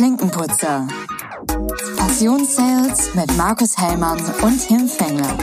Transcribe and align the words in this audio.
Klinkenputzer. 0.00 0.88
Passionssales 1.98 3.14
mit 3.14 3.36
Markus 3.36 3.76
Hellmann 3.76 4.18
und 4.40 4.66
Tim 4.66 4.88
Fengler. 4.88 5.36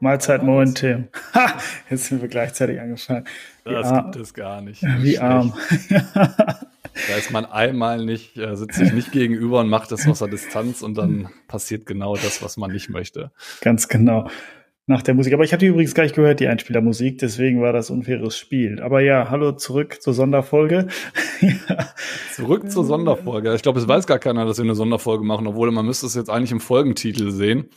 Mahlzeit, 0.00 0.42
moin, 0.42 0.74
Tim. 0.74 1.08
Ha, 1.34 1.58
jetzt 1.90 2.06
sind 2.06 2.22
wir 2.22 2.28
gleichzeitig 2.28 2.80
angefangen. 2.80 3.26
Wie 3.66 3.72
das 3.74 3.86
arm. 3.88 4.10
gibt 4.10 4.16
es 4.24 4.32
gar 4.32 4.62
nicht. 4.62 4.82
Wie 4.82 5.16
Schlecht. 5.16 5.20
arm. 5.20 5.52
ist 7.18 7.30
man 7.30 7.44
einmal 7.44 8.04
nicht, 8.04 8.36
äh, 8.36 8.56
sitzt 8.56 8.78
sich 8.78 8.92
nicht 8.92 9.12
gegenüber 9.12 9.60
und 9.60 9.68
macht 9.68 9.92
das 9.92 10.06
aus 10.08 10.20
der 10.20 10.28
Distanz 10.28 10.82
und 10.82 10.96
dann 10.96 11.28
passiert 11.48 11.86
genau 11.86 12.14
das, 12.14 12.42
was 12.42 12.56
man 12.56 12.70
nicht 12.70 12.88
möchte. 12.88 13.30
Ganz 13.60 13.88
genau. 13.88 14.28
Nach 14.86 15.02
der 15.02 15.12
Musik. 15.12 15.34
Aber 15.34 15.44
ich 15.44 15.52
habe 15.52 15.60
die 15.60 15.66
übrigens 15.66 15.94
gar 15.94 16.04
nicht 16.04 16.14
gehört, 16.14 16.40
die 16.40 16.48
Einspielermusik, 16.48 17.18
deswegen 17.18 17.60
war 17.60 17.74
das 17.74 17.90
unfaires 17.90 18.38
Spiel. 18.38 18.80
Aber 18.80 19.00
ja, 19.02 19.28
hallo 19.28 19.52
zurück 19.52 20.00
zur 20.00 20.14
Sonderfolge. 20.14 20.88
ja. 21.42 21.90
Zurück 22.32 22.70
zur 22.70 22.86
Sonderfolge. 22.86 23.54
Ich 23.54 23.60
glaube, 23.60 23.80
es 23.80 23.86
weiß 23.86 24.06
gar 24.06 24.18
keiner, 24.18 24.46
dass 24.46 24.56
wir 24.56 24.64
eine 24.64 24.74
Sonderfolge 24.74 25.24
machen, 25.24 25.46
obwohl 25.46 25.70
man 25.72 25.84
müsste 25.84 26.06
es 26.06 26.14
jetzt 26.14 26.30
eigentlich 26.30 26.52
im 26.52 26.60
Folgentitel 26.60 27.30
sehen 27.32 27.68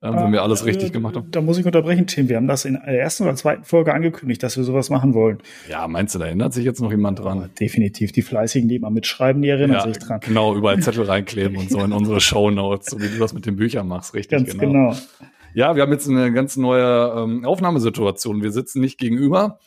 äh, 0.00 0.12
wenn 0.12 0.32
wir 0.32 0.42
alles 0.42 0.62
äh, 0.62 0.66
richtig 0.66 0.92
gemacht 0.92 1.16
haben. 1.16 1.30
Da 1.30 1.40
muss 1.40 1.58
ich 1.58 1.66
unterbrechen, 1.66 2.06
Tim. 2.06 2.28
Wir 2.28 2.36
haben 2.36 2.46
das 2.46 2.64
in 2.64 2.74
der 2.74 3.00
ersten 3.00 3.24
oder 3.24 3.34
zweiten 3.36 3.64
Folge 3.64 3.94
angekündigt, 3.94 4.42
dass 4.42 4.56
wir 4.56 4.64
sowas 4.64 4.90
machen 4.90 5.14
wollen. 5.14 5.38
Ja, 5.68 5.88
meinst 5.88 6.14
du, 6.14 6.18
da 6.18 6.26
erinnert 6.26 6.52
sich 6.52 6.64
jetzt 6.64 6.80
noch 6.80 6.90
jemand 6.90 7.20
dran? 7.20 7.40
Ja, 7.40 7.48
definitiv. 7.48 8.12
Die 8.12 8.22
Fleißigen, 8.22 8.68
die 8.68 8.76
immer 8.76 8.90
mitschreiben, 8.90 9.42
die 9.42 9.48
erinnern 9.48 9.78
ja, 9.78 9.84
sich 9.84 9.98
dran. 9.98 10.20
Genau, 10.20 10.54
überall 10.54 10.78
Zettel 10.82 11.04
reinkleben 11.04 11.56
und 11.56 11.70
so 11.70 11.80
in 11.80 11.92
unsere 11.92 12.20
Shownotes, 12.20 12.90
so 12.90 13.00
wie 13.00 13.08
du 13.08 13.18
das 13.18 13.32
mit 13.32 13.46
den 13.46 13.56
Büchern 13.56 13.88
machst, 13.88 14.14
richtig 14.14 14.38
Ganz 14.38 14.58
genau. 14.58 14.90
genau. 14.90 14.96
Ja, 15.54 15.76
wir 15.76 15.82
haben 15.82 15.92
jetzt 15.92 16.08
eine 16.08 16.32
ganz 16.32 16.56
neue 16.56 17.14
ähm, 17.16 17.44
Aufnahmesituation. 17.44 18.42
Wir 18.42 18.50
sitzen 18.50 18.80
nicht 18.80 18.98
gegenüber. 18.98 19.60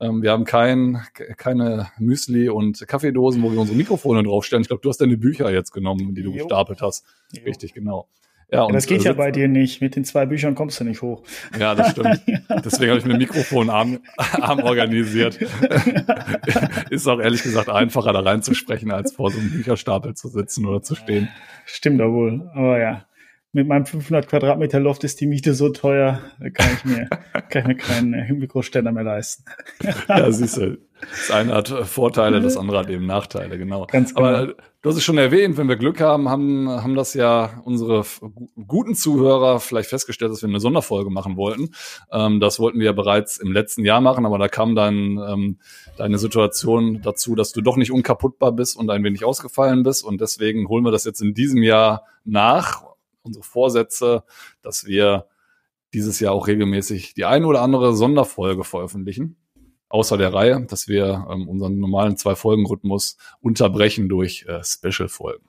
Ähm, 0.00 0.22
wir 0.22 0.32
haben 0.32 0.44
kein, 0.44 1.00
keine 1.36 1.88
Müsli 1.98 2.48
und 2.48 2.86
Kaffeedosen, 2.86 3.42
wo 3.42 3.52
wir 3.52 3.60
unsere 3.60 3.76
Mikrofone 3.76 4.22
draufstellen. 4.22 4.62
Ich 4.62 4.68
glaube, 4.68 4.82
du 4.82 4.88
hast 4.88 5.00
deine 5.00 5.16
Bücher 5.16 5.50
jetzt 5.50 5.72
genommen, 5.72 6.14
die 6.14 6.22
du 6.22 6.30
jo. 6.30 6.38
gestapelt 6.38 6.82
hast. 6.82 7.04
Jo. 7.32 7.44
Richtig, 7.44 7.72
genau. 7.72 8.08
Ja, 8.50 8.62
und 8.62 8.72
das 8.72 8.86
geht 8.86 9.04
ja 9.04 9.12
bei 9.12 9.30
dir 9.30 9.46
nicht. 9.46 9.82
Mit 9.82 9.94
den 9.94 10.04
zwei 10.04 10.24
Büchern 10.24 10.54
kommst 10.54 10.80
du 10.80 10.84
nicht 10.84 11.02
hoch. 11.02 11.22
Ja, 11.58 11.74
das 11.74 11.90
stimmt. 11.90 12.22
Deswegen 12.64 12.90
habe 12.90 12.98
ich 12.98 13.04
mir 13.04 13.12
einen 13.12 13.20
Mikrofonarm 13.20 13.98
Arm 14.16 14.60
organisiert. 14.60 15.38
Ist 16.90 17.06
auch 17.06 17.20
ehrlich 17.20 17.42
gesagt 17.42 17.68
einfacher, 17.68 18.14
da 18.14 18.20
reinzusprechen, 18.20 18.90
als 18.90 19.12
vor 19.12 19.30
so 19.30 19.38
einem 19.38 19.50
Bücherstapel 19.50 20.14
zu 20.14 20.28
sitzen 20.28 20.64
oder 20.64 20.80
zu 20.80 20.94
stehen. 20.94 21.28
Stimmt 21.66 22.00
doch 22.00 22.10
wohl. 22.10 22.50
Aber 22.54 22.78
ja, 22.78 23.04
mit 23.52 23.66
meinem 23.66 23.84
500 23.84 24.28
Quadratmeter 24.28 24.80
Loft 24.80 25.04
ist 25.04 25.20
die 25.20 25.26
Miete 25.26 25.52
so 25.52 25.68
teuer, 25.70 26.22
da 26.40 26.48
kann 26.48 26.70
ich 26.74 26.84
mir, 26.84 27.08
kann 27.50 27.62
ich 27.62 27.66
mir 27.66 27.76
keinen 27.76 28.14
äh, 28.14 28.32
Mikroständer 28.32 28.92
mehr 28.92 29.04
leisten. 29.04 29.44
ja, 30.08 30.30
siehst 30.30 30.56
du. 30.56 30.78
Das 31.00 31.30
eine 31.30 31.54
hat 31.54 31.68
Vorteile, 31.84 32.40
das 32.40 32.56
andere 32.56 32.78
hat 32.78 32.90
eben 32.90 33.06
Nachteile, 33.06 33.58
genau. 33.58 33.86
Ganz 33.86 34.14
genau. 34.14 34.26
Aber 34.26 34.46
du 34.46 34.88
hast 34.88 34.96
es 34.96 35.04
schon 35.04 35.18
erwähnt, 35.18 35.56
wenn 35.56 35.68
wir 35.68 35.76
Glück 35.76 36.00
haben, 36.00 36.28
haben, 36.28 36.68
haben 36.68 36.94
das 36.94 37.14
ja 37.14 37.60
unsere 37.64 38.04
guten 38.66 38.94
Zuhörer 38.94 39.60
vielleicht 39.60 39.90
festgestellt, 39.90 40.32
dass 40.32 40.42
wir 40.42 40.48
eine 40.48 40.60
Sonderfolge 40.60 41.10
machen 41.10 41.36
wollten. 41.36 41.70
Ähm, 42.12 42.40
das 42.40 42.58
wollten 42.58 42.78
wir 42.78 42.86
ja 42.86 42.92
bereits 42.92 43.38
im 43.38 43.52
letzten 43.52 43.84
Jahr 43.84 44.00
machen, 44.00 44.26
aber 44.26 44.38
da 44.38 44.48
kam 44.48 44.74
dann 44.74 45.18
ähm, 45.18 45.58
deine 45.96 46.18
Situation 46.18 47.02
dazu, 47.02 47.34
dass 47.34 47.52
du 47.52 47.60
doch 47.60 47.76
nicht 47.76 47.92
unkaputtbar 47.92 48.52
bist 48.52 48.76
und 48.76 48.90
ein 48.90 49.04
wenig 49.04 49.24
ausgefallen 49.24 49.82
bist. 49.82 50.04
Und 50.04 50.20
deswegen 50.20 50.68
holen 50.68 50.84
wir 50.84 50.92
das 50.92 51.04
jetzt 51.04 51.20
in 51.20 51.34
diesem 51.34 51.62
Jahr 51.62 52.04
nach 52.24 52.82
unsere 53.22 53.44
Vorsätze, 53.44 54.24
dass 54.62 54.86
wir 54.86 55.26
dieses 55.94 56.20
Jahr 56.20 56.32
auch 56.32 56.46
regelmäßig 56.46 57.14
die 57.14 57.24
eine 57.24 57.46
oder 57.46 57.62
andere 57.62 57.94
Sonderfolge 57.94 58.64
veröffentlichen. 58.64 59.36
Außer 59.88 60.18
der 60.18 60.34
Reihe, 60.34 60.66
dass 60.68 60.88
wir 60.88 61.26
ähm, 61.30 61.48
unseren 61.48 61.78
normalen 61.78 62.16
Zwei-Folgen-Rhythmus 62.16 63.16
unterbrechen 63.40 64.08
durch 64.08 64.44
äh, 64.46 64.62
Special-Folgen. 64.62 65.44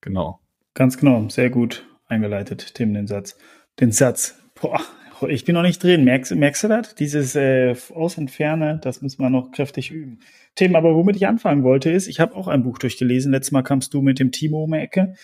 Genau. 0.00 0.40
Ganz 0.74 0.98
genau, 0.98 1.28
sehr 1.28 1.50
gut 1.50 1.84
eingeleitet, 2.06 2.74
Tim, 2.74 2.94
den 2.94 3.06
Satz. 3.06 3.36
Den 3.80 3.90
Satz. 3.90 4.36
Boah, 4.60 4.80
ich 5.28 5.44
bin 5.44 5.54
noch 5.54 5.62
nicht 5.62 5.82
drin. 5.82 6.04
Merkst, 6.04 6.34
merkst 6.34 6.64
du 6.64 6.68
das? 6.68 6.94
Dieses 6.94 7.34
äh, 7.34 7.74
Aus 7.94 8.18
und 8.18 8.30
Ferne, 8.30 8.80
das 8.82 9.02
müssen 9.02 9.22
wir 9.22 9.30
noch 9.30 9.50
kräftig 9.50 9.90
üben. 9.90 10.20
Tim, 10.54 10.76
aber 10.76 10.94
womit 10.94 11.16
ich 11.16 11.26
anfangen 11.26 11.64
wollte, 11.64 11.90
ist, 11.90 12.06
ich 12.06 12.20
habe 12.20 12.36
auch 12.36 12.48
ein 12.48 12.62
Buch 12.62 12.78
durchgelesen. 12.78 13.32
Letztes 13.32 13.52
Mal 13.52 13.62
kamst 13.62 13.94
du 13.94 14.02
mit 14.02 14.18
dem 14.18 14.30
Timo 14.30 14.64
um 14.64 14.72
die 14.72 14.78
Ecke. 14.78 15.14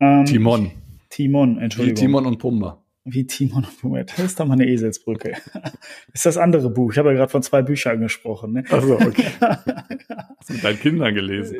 Ähm, 0.00 0.24
Timon. 0.24 0.70
Timon, 1.10 1.58
Entschuldigung. 1.58 1.96
Wie 1.96 2.00
Timon 2.00 2.26
und 2.26 2.38
Pumba. 2.38 2.82
Wie 3.10 3.26
Timon 3.26 3.64
und 3.64 3.80
Pumba. 3.80 4.02
Das 4.02 4.18
ist 4.18 4.40
doch 4.40 4.46
mal 4.46 4.54
eine 4.54 4.66
Eselsbrücke. 4.66 5.32
das 5.52 5.72
ist 6.14 6.26
das 6.26 6.36
andere 6.36 6.70
Buch. 6.70 6.92
Ich 6.92 6.98
habe 6.98 7.10
ja 7.10 7.16
gerade 7.16 7.30
von 7.30 7.42
zwei 7.42 7.62
Büchern 7.62 8.00
gesprochen. 8.00 8.52
Ne? 8.52 8.64
Also 8.70 8.94
okay. 8.94 9.26
Hast 9.40 10.48
du 10.48 10.54
mit 10.54 10.64
deinen 10.64 10.80
Kindern 10.80 11.14
gelesen? 11.14 11.56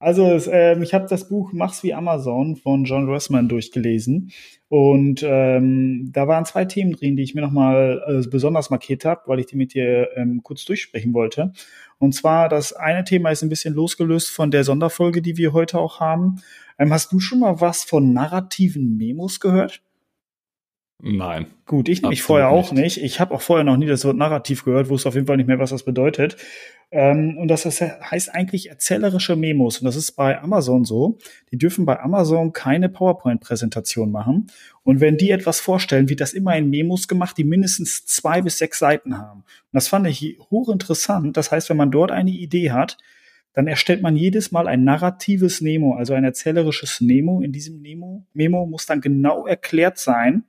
Also 0.00 0.24
äh, 0.50 0.80
ich 0.80 0.94
habe 0.94 1.06
das 1.08 1.28
Buch 1.28 1.52
Mach's 1.52 1.82
wie 1.82 1.92
Amazon 1.92 2.54
von 2.54 2.84
John 2.84 3.08
Rossman 3.08 3.48
durchgelesen 3.48 4.30
und 4.68 5.24
ähm, 5.24 6.10
da 6.12 6.28
waren 6.28 6.44
zwei 6.44 6.66
Themen 6.66 6.92
drin, 6.92 7.16
die 7.16 7.24
ich 7.24 7.34
mir 7.34 7.40
nochmal 7.40 8.02
äh, 8.06 8.28
besonders 8.28 8.70
markiert 8.70 9.04
habe, 9.04 9.22
weil 9.26 9.40
ich 9.40 9.46
die 9.46 9.56
mit 9.56 9.74
dir 9.74 10.10
ähm, 10.14 10.42
kurz 10.44 10.64
durchsprechen 10.64 11.14
wollte. 11.14 11.52
Und 11.98 12.14
zwar 12.14 12.48
das 12.48 12.72
eine 12.72 13.02
Thema 13.02 13.30
ist 13.30 13.42
ein 13.42 13.48
bisschen 13.48 13.74
losgelöst 13.74 14.30
von 14.30 14.52
der 14.52 14.62
Sonderfolge, 14.62 15.20
die 15.20 15.36
wir 15.36 15.52
heute 15.52 15.78
auch 15.78 15.98
haben. 15.98 16.36
Ähm, 16.78 16.92
hast 16.92 17.10
du 17.10 17.18
schon 17.18 17.40
mal 17.40 17.60
was 17.60 17.82
von 17.82 18.12
narrativen 18.12 18.96
Memos 18.96 19.40
gehört? 19.40 19.82
Nein. 21.00 21.46
Gut, 21.64 21.88
ich 21.88 22.02
nämlich 22.02 22.22
vorher 22.22 22.48
auch 22.48 22.72
nicht. 22.72 23.00
Ich 23.00 23.20
habe 23.20 23.32
auch 23.32 23.40
vorher 23.40 23.62
noch 23.62 23.76
nie 23.76 23.86
das 23.86 24.04
Wort 24.04 24.16
Narrativ 24.16 24.64
gehört, 24.64 24.88
wusste 24.88 25.08
auf 25.08 25.14
jeden 25.14 25.28
Fall 25.28 25.36
nicht 25.36 25.46
mehr, 25.46 25.60
was 25.60 25.70
das 25.70 25.84
bedeutet. 25.84 26.36
Ähm, 26.90 27.38
und 27.38 27.46
das 27.48 27.64
heißt 27.64 28.34
eigentlich 28.34 28.68
erzählerische 28.70 29.36
Memos. 29.36 29.78
Und 29.78 29.84
das 29.84 29.94
ist 29.94 30.12
bei 30.12 30.40
Amazon 30.40 30.84
so. 30.84 31.18
Die 31.52 31.58
dürfen 31.58 31.86
bei 31.86 32.00
Amazon 32.00 32.52
keine 32.52 32.88
PowerPoint-Präsentation 32.88 34.10
machen. 34.10 34.50
Und 34.82 35.00
wenn 35.00 35.18
die 35.18 35.30
etwas 35.30 35.60
vorstellen, 35.60 36.08
wird 36.08 36.20
das 36.20 36.32
immer 36.32 36.56
in 36.56 36.68
Memos 36.68 37.06
gemacht, 37.06 37.38
die 37.38 37.44
mindestens 37.44 38.04
zwei 38.04 38.42
bis 38.42 38.58
sechs 38.58 38.80
Seiten 38.80 39.18
haben. 39.18 39.40
Und 39.40 39.74
das 39.74 39.86
fand 39.86 40.04
ich 40.08 40.38
hochinteressant. 40.50 41.36
Das 41.36 41.52
heißt, 41.52 41.70
wenn 41.70 41.76
man 41.76 41.92
dort 41.92 42.10
eine 42.10 42.30
Idee 42.30 42.72
hat, 42.72 42.98
dann 43.52 43.68
erstellt 43.68 44.02
man 44.02 44.16
jedes 44.16 44.50
Mal 44.50 44.66
ein 44.66 44.82
narratives 44.82 45.60
Memo, 45.60 45.94
also 45.94 46.14
ein 46.14 46.24
erzählerisches 46.24 47.00
Memo. 47.00 47.40
In 47.40 47.52
diesem 47.52 47.82
Memo, 47.82 48.24
Memo 48.32 48.66
muss 48.66 48.86
dann 48.86 49.00
genau 49.00 49.46
erklärt 49.46 49.98
sein, 49.98 50.44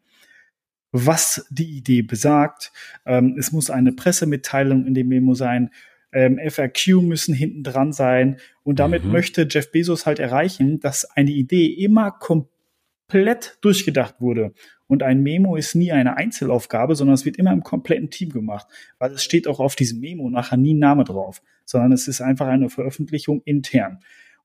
was 0.92 1.46
die 1.50 1.78
Idee 1.78 2.02
besagt. 2.02 2.72
Ähm, 3.06 3.36
es 3.38 3.52
muss 3.52 3.70
eine 3.70 3.92
Pressemitteilung 3.92 4.86
in 4.86 4.94
dem 4.94 5.08
Memo 5.08 5.34
sein. 5.34 5.72
Ähm, 6.12 6.40
FAQ 6.44 7.02
müssen 7.02 7.36
hinten 7.36 7.64
dran 7.64 7.94
sein. 7.94 8.38
Und 8.64 8.80
damit 8.80 9.06
mhm. 9.06 9.12
möchte 9.12 9.48
Jeff 9.50 9.72
Bezos 9.72 10.06
halt 10.06 10.20
erreichen, 10.20 10.80
dass 10.80 11.06
eine 11.06 11.32
Idee 11.32 11.68
immer 11.68 12.12
komplett 12.12 13.58
durchgedacht 13.62 14.16
wurde. 14.20 14.54
Und 14.88 15.04
ein 15.04 15.22
Memo 15.22 15.56
ist 15.56 15.76
nie 15.76 15.92
eine 15.92 16.18
Einzelaufgabe, 16.18 16.96
sondern 16.96 17.14
es 17.14 17.26
wird 17.26 17.38
immer 17.38 17.54
im 17.54 17.62
kompletten 17.62 18.10
Team 18.10 18.30
gemacht. 18.30 18.68
Weil 18.98 19.12
es 19.12 19.24
steht 19.24 19.48
auch 19.48 19.60
auf 19.60 19.76
diesem 19.76 20.00
Memo 20.00 20.30
nachher 20.32 20.58
nie 20.58 20.74
ein 20.74 20.80
Name 20.80 21.04
drauf, 21.04 21.44
sondern 21.66 21.92
es 21.92 22.08
ist 22.08 22.22
einfach 22.22 22.48
eine 22.48 22.70
Veröffentlichung 22.70 23.44
intern. 23.46 24.00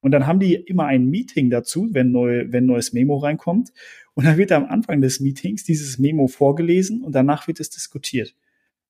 Und 0.04 0.10
dann 0.10 0.26
haben 0.26 0.38
die 0.38 0.54
immer 0.54 0.84
ein 0.84 1.06
Meeting 1.06 1.48
dazu, 1.48 1.88
wenn, 1.92 2.10
neu, 2.10 2.44
wenn 2.48 2.66
neues 2.66 2.92
Memo 2.92 3.16
reinkommt. 3.16 3.72
Und 4.14 4.24
dann 4.24 4.38
wird 4.38 4.52
am 4.52 4.66
Anfang 4.66 5.00
des 5.00 5.20
Meetings 5.20 5.64
dieses 5.64 5.98
Memo 5.98 6.28
vorgelesen 6.28 7.02
und 7.02 7.14
danach 7.14 7.48
wird 7.48 7.60
es 7.60 7.70
diskutiert. 7.70 8.34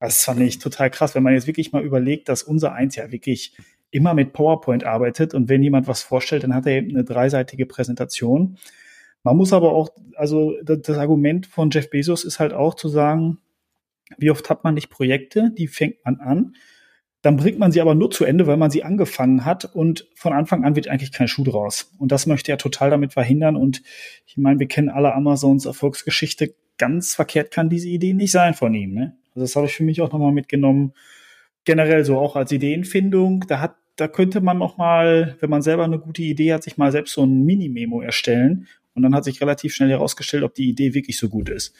Das 0.00 0.24
fand 0.24 0.40
ich 0.40 0.58
total 0.58 0.90
krass, 0.90 1.14
wenn 1.14 1.22
man 1.22 1.32
jetzt 1.32 1.46
wirklich 1.46 1.72
mal 1.72 1.82
überlegt, 1.82 2.28
dass 2.28 2.42
unser 2.42 2.74
Eins 2.74 2.96
ja 2.96 3.10
wirklich 3.10 3.56
immer 3.90 4.12
mit 4.12 4.32
PowerPoint 4.32 4.84
arbeitet 4.84 5.34
und 5.34 5.48
wenn 5.48 5.62
jemand 5.62 5.86
was 5.86 6.02
vorstellt, 6.02 6.42
dann 6.42 6.54
hat 6.54 6.66
er 6.66 6.76
eben 6.76 6.90
eine 6.90 7.04
dreiseitige 7.04 7.64
Präsentation. 7.64 8.58
Man 9.22 9.36
muss 9.36 9.52
aber 9.52 9.72
auch, 9.72 9.90
also 10.16 10.54
das 10.62 10.98
Argument 10.98 11.46
von 11.46 11.70
Jeff 11.70 11.88
Bezos 11.88 12.24
ist 12.24 12.38
halt 12.38 12.52
auch 12.52 12.74
zu 12.74 12.88
sagen, 12.88 13.38
wie 14.18 14.30
oft 14.30 14.50
hat 14.50 14.64
man 14.64 14.74
nicht 14.74 14.90
Projekte, 14.90 15.50
die 15.56 15.68
fängt 15.68 16.04
man 16.04 16.20
an, 16.20 16.56
dann 17.24 17.38
bringt 17.38 17.58
man 17.58 17.72
sie 17.72 17.80
aber 17.80 17.94
nur 17.94 18.10
zu 18.10 18.26
Ende, 18.26 18.46
weil 18.46 18.58
man 18.58 18.70
sie 18.70 18.84
angefangen 18.84 19.46
hat 19.46 19.64
und 19.74 20.06
von 20.14 20.34
Anfang 20.34 20.62
an 20.62 20.76
wird 20.76 20.88
eigentlich 20.88 21.10
kein 21.10 21.26
Schuh 21.26 21.42
draus. 21.42 21.90
Und 21.98 22.12
das 22.12 22.26
möchte 22.26 22.52
er 22.52 22.58
total 22.58 22.90
damit 22.90 23.14
verhindern. 23.14 23.56
Und 23.56 23.80
ich 24.26 24.36
meine, 24.36 24.60
wir 24.60 24.68
kennen 24.68 24.90
alle 24.90 25.14
Amazons 25.14 25.64
Erfolgsgeschichte. 25.64 26.54
Ganz 26.76 27.14
verkehrt 27.14 27.50
kann 27.50 27.70
diese 27.70 27.88
Idee 27.88 28.12
nicht 28.12 28.30
sein 28.30 28.52
von 28.52 28.74
ihm. 28.74 28.92
Ne? 28.92 29.16
Also 29.28 29.40
das 29.40 29.56
habe 29.56 29.64
ich 29.64 29.74
für 29.74 29.84
mich 29.84 30.02
auch 30.02 30.12
nochmal 30.12 30.32
mitgenommen. 30.32 30.92
Generell 31.64 32.04
so 32.04 32.18
auch 32.18 32.36
als 32.36 32.52
Ideenfindung. 32.52 33.46
Da 33.48 33.58
hat, 33.58 33.76
da 33.96 34.06
könnte 34.06 34.42
man 34.42 34.58
noch 34.58 34.76
mal, 34.76 35.38
wenn 35.40 35.48
man 35.48 35.62
selber 35.62 35.84
eine 35.84 35.98
gute 35.98 36.20
Idee 36.20 36.52
hat, 36.52 36.62
sich 36.62 36.76
mal 36.76 36.92
selbst 36.92 37.14
so 37.14 37.24
ein 37.24 37.42
Mini-Memo 37.46 38.02
erstellen. 38.02 38.66
Und 38.92 39.02
dann 39.02 39.14
hat 39.14 39.24
sich 39.24 39.40
relativ 39.40 39.74
schnell 39.74 39.88
herausgestellt, 39.88 40.42
ob 40.42 40.54
die 40.54 40.68
Idee 40.68 40.92
wirklich 40.92 41.18
so 41.18 41.30
gut 41.30 41.48
ist. 41.48 41.74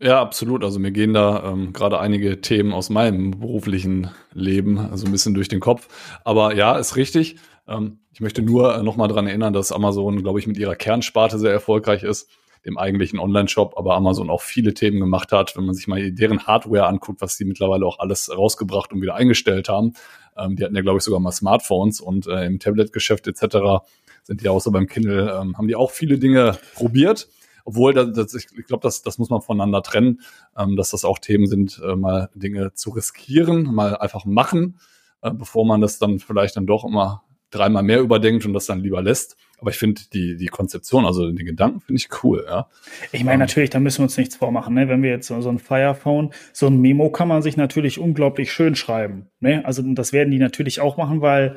Ja, 0.00 0.20
absolut. 0.20 0.64
Also 0.64 0.78
mir 0.78 0.92
gehen 0.92 1.14
da 1.14 1.50
ähm, 1.50 1.72
gerade 1.72 1.98
einige 1.98 2.40
Themen 2.40 2.72
aus 2.72 2.90
meinem 2.90 3.32
beruflichen 3.32 4.10
Leben 4.32 4.96
so 4.96 5.06
ein 5.06 5.12
bisschen 5.12 5.34
durch 5.34 5.48
den 5.48 5.60
Kopf. 5.60 5.88
Aber 6.24 6.54
ja, 6.54 6.76
ist 6.76 6.96
richtig. 6.96 7.36
Ähm, 7.66 8.00
ich 8.12 8.20
möchte 8.20 8.42
nur 8.42 8.76
äh, 8.76 8.82
noch 8.82 8.96
mal 8.96 9.08
dran 9.08 9.26
erinnern, 9.26 9.52
dass 9.52 9.72
Amazon, 9.72 10.22
glaube 10.22 10.40
ich, 10.40 10.46
mit 10.46 10.58
ihrer 10.58 10.76
Kernsparte 10.76 11.38
sehr 11.38 11.52
erfolgreich 11.52 12.02
ist. 12.02 12.28
dem 12.66 12.76
eigentlichen 12.76 13.18
Online-Shop, 13.18 13.74
aber 13.78 13.94
Amazon 13.94 14.30
auch 14.30 14.42
viele 14.42 14.74
Themen 14.74 15.00
gemacht 15.00 15.32
hat. 15.32 15.56
Wenn 15.56 15.64
man 15.64 15.74
sich 15.74 15.86
mal 15.88 16.12
deren 16.12 16.46
Hardware 16.46 16.86
anguckt, 16.86 17.20
was 17.22 17.36
die 17.36 17.44
mittlerweile 17.44 17.86
auch 17.86 17.98
alles 17.98 18.30
rausgebracht 18.36 18.92
und 18.92 19.00
wieder 19.00 19.14
eingestellt 19.14 19.68
haben. 19.70 19.94
Ähm, 20.36 20.56
die 20.56 20.64
hatten 20.64 20.76
ja, 20.76 20.82
glaube 20.82 20.98
ich, 20.98 21.04
sogar 21.04 21.20
mal 21.20 21.32
Smartphones 21.32 22.00
und 22.00 22.26
äh, 22.26 22.44
im 22.44 22.58
Tablet-Geschäft 22.58 23.26
etc. 23.26 23.86
sind 24.22 24.42
die 24.42 24.48
außer 24.48 24.70
beim 24.70 24.86
Kindle, 24.86 25.38
ähm, 25.40 25.56
haben 25.56 25.68
die 25.68 25.76
auch 25.76 25.92
viele 25.92 26.18
Dinge 26.18 26.58
probiert 26.74 27.28
obwohl 27.68 27.92
das, 27.92 28.34
ich 28.34 28.66
glaube, 28.66 28.82
das, 28.82 29.02
das 29.02 29.18
muss 29.18 29.28
man 29.28 29.42
voneinander 29.42 29.82
trennen, 29.82 30.22
ähm, 30.56 30.74
dass 30.74 30.88
das 30.90 31.04
auch 31.04 31.18
Themen 31.18 31.46
sind, 31.46 31.78
äh, 31.84 31.96
mal 31.96 32.30
Dinge 32.34 32.72
zu 32.72 32.88
riskieren, 32.88 33.64
mal 33.74 33.94
einfach 33.98 34.24
machen, 34.24 34.78
äh, 35.20 35.30
bevor 35.30 35.66
man 35.66 35.82
das 35.82 35.98
dann 35.98 36.18
vielleicht 36.18 36.56
dann 36.56 36.66
doch 36.66 36.86
immer 36.86 37.24
dreimal 37.50 37.82
mehr 37.82 38.00
überdenkt 38.00 38.46
und 38.46 38.54
das 38.54 38.64
dann 38.64 38.80
lieber 38.80 39.02
lässt. 39.02 39.36
Aber 39.60 39.68
ich 39.68 39.76
finde 39.76 40.00
die, 40.14 40.36
die 40.36 40.46
Konzeption, 40.46 41.04
also 41.04 41.30
die 41.30 41.44
Gedanken 41.44 41.80
finde 41.80 42.00
ich 42.00 42.08
cool, 42.22 42.46
ja. 42.48 42.68
Ich 43.12 43.22
meine, 43.22 43.34
ähm, 43.34 43.40
natürlich, 43.40 43.68
da 43.68 43.80
müssen 43.80 43.98
wir 43.98 44.04
uns 44.04 44.16
nichts 44.16 44.36
vormachen, 44.36 44.72
ne? 44.72 44.88
Wenn 44.88 45.02
wir 45.02 45.10
jetzt 45.10 45.26
so, 45.26 45.38
so 45.42 45.50
ein 45.50 45.58
Firephone, 45.58 46.30
so 46.54 46.68
ein 46.68 46.80
Memo 46.80 47.10
kann 47.10 47.28
man 47.28 47.42
sich 47.42 47.58
natürlich 47.58 47.98
unglaublich 47.98 48.50
schön 48.50 48.76
schreiben. 48.76 49.26
Ne? 49.40 49.62
Also 49.66 49.82
das 49.82 50.14
werden 50.14 50.30
die 50.30 50.38
natürlich 50.38 50.80
auch 50.80 50.96
machen, 50.96 51.20
weil 51.20 51.56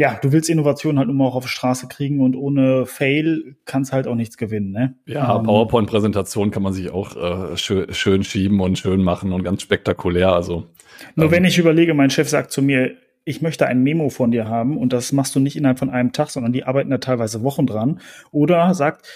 ja, 0.00 0.18
du 0.22 0.32
willst 0.32 0.48
Innovation 0.48 0.98
halt 0.98 1.10
immer 1.10 1.26
auch 1.26 1.34
auf 1.34 1.44
die 1.44 1.50
Straße 1.50 1.86
kriegen 1.86 2.20
und 2.20 2.34
ohne 2.34 2.86
Fail 2.86 3.56
kannst 3.66 3.92
halt 3.92 4.06
auch 4.06 4.14
nichts 4.14 4.38
gewinnen, 4.38 4.70
ne? 4.70 4.94
Ja, 5.04 5.36
ähm, 5.36 5.42
PowerPoint-Präsentation 5.42 6.50
kann 6.50 6.62
man 6.62 6.72
sich 6.72 6.90
auch 6.90 7.16
äh, 7.16 7.54
schön, 7.58 7.92
schön 7.92 8.24
schieben 8.24 8.60
und 8.60 8.78
schön 8.78 9.02
machen 9.02 9.30
und 9.34 9.42
ganz 9.44 9.60
spektakulär. 9.60 10.32
Also 10.32 10.68
nur 11.16 11.26
ähm, 11.26 11.32
wenn 11.32 11.44
ich 11.44 11.58
überlege, 11.58 11.92
mein 11.92 12.08
Chef 12.08 12.30
sagt 12.30 12.50
zu 12.50 12.62
mir, 12.62 12.92
ich 13.26 13.42
möchte 13.42 13.66
ein 13.66 13.82
Memo 13.82 14.08
von 14.08 14.30
dir 14.30 14.48
haben 14.48 14.78
und 14.78 14.94
das 14.94 15.12
machst 15.12 15.34
du 15.34 15.38
nicht 15.38 15.56
innerhalb 15.56 15.78
von 15.78 15.90
einem 15.90 16.12
Tag, 16.12 16.30
sondern 16.30 16.54
die 16.54 16.64
arbeiten 16.64 16.88
da 16.88 16.96
teilweise 16.96 17.42
Wochen 17.42 17.66
dran. 17.66 18.00
Oder 18.30 18.72
sagt, 18.72 19.06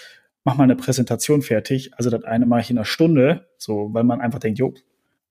mach 0.43 0.55
mal 0.55 0.65
eine 0.65 0.75
Präsentation 0.75 1.41
fertig. 1.41 1.93
Also 1.95 2.11
das 2.11 2.25
eine 2.25 2.45
mache 2.45 2.61
ich 2.61 2.69
in 2.69 2.77
einer 2.77 2.85
Stunde, 2.85 3.47
so, 3.57 3.89
weil 3.91 4.03
man 4.03 4.21
einfach 4.21 4.37
denkt, 4.37 4.59
jo, 4.59 4.75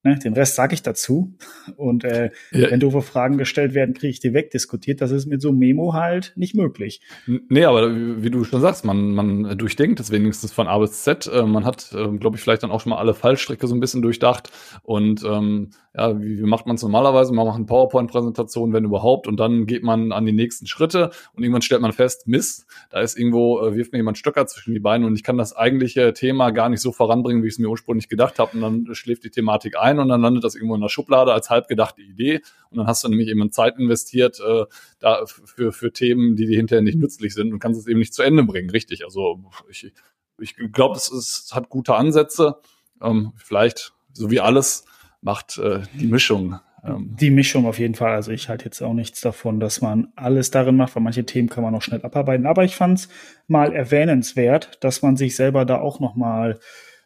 Ne, 0.05 0.19
den 0.19 0.35
Rest 0.35 0.55
sage 0.55 0.75
ich 0.75 0.83
dazu. 0.83 1.35
Und 1.77 2.05
äh, 2.05 2.31
ja. 2.53 2.71
wenn 2.71 2.79
doofe 2.79 3.01
Fragen 3.01 3.39
gestellt 3.39 3.73
werden, 3.73 3.95
kriege 3.95 4.11
ich 4.11 4.21
die 4.21 4.35
wegdiskutiert. 4.35 5.01
Das 5.01 5.11
ist 5.11 5.25
mit 5.25 5.41
so 5.41 5.49
einem 5.49 5.59
Memo 5.59 5.95
halt 5.95 6.35
nicht 6.37 6.55
möglich. 6.55 7.01
Nee, 7.27 7.65
aber 7.65 8.23
wie 8.23 8.31
du 8.31 8.45
schon 8.45 8.61
sagst, 8.61 8.85
man, 8.85 9.12
man 9.12 9.56
durchdenkt 9.56 10.01
es 10.01 10.11
wenigstens 10.11 10.53
von 10.53 10.69
A 10.69 10.79
bis 10.79 11.05
Z. 11.05 11.27
Äh, 11.27 11.45
man 11.47 11.65
hat, 11.65 11.91
äh, 11.95 12.19
glaube 12.19 12.37
ich, 12.37 12.43
vielleicht 12.43 12.62
dann 12.62 12.71
auch 12.71 12.83
schon 12.83 12.91
mal 12.91 12.99
alle 12.99 13.15
Fallstricke 13.15 13.67
so 13.67 13.75
ein 13.75 13.81
bisschen 13.81 14.03
durchdacht. 14.03 14.51
Und 14.83 15.25
ähm, 15.25 15.71
ja, 15.97 16.21
wie, 16.21 16.39
wie 16.39 16.47
macht 16.47 16.67
man 16.67 16.75
es 16.75 16.83
normalerweise? 16.83 17.33
Man 17.33 17.47
macht 17.47 17.57
eine 17.57 17.67
PowerPoint-Präsentation, 17.67 18.73
wenn 18.73 18.85
überhaupt, 18.85 19.29
und 19.29 19.39
dann 19.39 19.67
geht 19.67 19.85
man 19.85 20.11
an 20.11 20.27
die 20.27 20.33
nächsten 20.33 20.67
Schritte 20.67 21.11
und 21.35 21.43
irgendwann 21.45 21.62
stellt 21.62 21.83
man 21.83 21.93
fest, 21.93 22.27
Mist, 22.27 22.67
da 22.91 23.00
ist 23.00 23.17
irgendwo, 23.17 23.61
äh, 23.61 23.77
wirft 23.77 23.93
mir 23.93 23.99
jemand 23.99 24.19
Stöcker 24.19 24.47
zwischen 24.47 24.75
die 24.75 24.81
Beine 24.81 25.07
und 25.07 25.15
ich 25.15 25.23
kann 25.23 25.39
das 25.39 25.55
eigentliche 25.55 26.12
Thema 26.12 26.50
gar 26.50 26.69
nicht 26.69 26.81
so 26.81 26.91
voranbringen, 26.91 27.43
wie 27.43 27.47
ich 27.47 27.55
es 27.55 27.59
mir 27.59 27.69
ursprünglich 27.69 28.09
gedacht 28.09 28.39
habe. 28.41 28.50
Und 28.55 28.61
dann 28.62 28.95
schläft 28.95 29.25
die 29.25 29.31
Thematik 29.31 29.79
ein 29.79 29.94
und 29.99 30.08
dann 30.08 30.20
landet 30.20 30.44
das 30.44 30.55
irgendwo 30.55 30.75
in 30.75 30.81
der 30.81 30.88
Schublade 30.88 31.32
als 31.32 31.50
halb 31.50 31.69
gedachte 31.69 32.02
Idee. 32.02 32.41
Und 32.70 32.79
dann 32.79 32.87
hast 32.87 33.05
du 33.05 33.08
nämlich 33.08 33.29
eben 33.29 33.50
Zeit 33.52 33.79
investiert 33.79 34.41
äh, 34.41 34.64
da 34.99 35.25
für, 35.26 35.73
für 35.73 35.93
Themen, 35.93 36.37
die 36.37 36.46
dir 36.46 36.56
hinterher 36.56 36.82
nicht 36.82 36.99
nützlich 36.99 37.35
sind 37.35 37.52
und 37.52 37.58
kannst 37.58 37.81
es 37.81 37.87
eben 37.87 37.99
nicht 37.99 38.14
zu 38.14 38.23
Ende 38.23 38.44
bringen. 38.44 38.70
Richtig. 38.70 39.05
Also 39.05 39.41
ich, 39.69 39.93
ich 40.38 40.56
glaube, 40.73 40.96
es, 40.96 41.11
es 41.11 41.50
hat 41.52 41.69
gute 41.69 41.94
Ansätze. 41.94 42.56
Ähm, 43.02 43.32
vielleicht, 43.37 43.93
so 44.12 44.31
wie 44.31 44.41
alles, 44.41 44.85
macht 45.20 45.58
äh, 45.58 45.81
die 45.94 46.06
Mischung. 46.06 46.61
Ähm. 46.85 47.17
Die 47.19 47.31
Mischung 47.31 47.67
auf 47.67 47.79
jeden 47.79 47.94
Fall. 47.94 48.12
Also 48.12 48.31
ich 48.31 48.49
halte 48.49 48.67
jetzt 48.67 48.82
auch 48.82 48.93
nichts 48.93 49.20
davon, 49.20 49.58
dass 49.58 49.81
man 49.81 50.08
alles 50.17 50.50
darin 50.50 50.76
macht, 50.76 50.94
weil 50.94 51.02
manche 51.02 51.25
Themen 51.25 51.49
kann 51.49 51.64
man 51.64 51.75
auch 51.75 51.82
schnell 51.82 52.02
abarbeiten. 52.02 52.47
Aber 52.47 52.64
ich 52.64 52.76
fand 52.76 52.99
es 52.99 53.08
mal 53.47 53.73
erwähnenswert, 53.73 54.79
dass 54.81 55.02
man 55.02 55.17
sich 55.17 55.35
selber 55.37 55.64
da 55.64 55.81
auch 55.81 56.00
noch 56.00 56.14
mal 56.14 56.58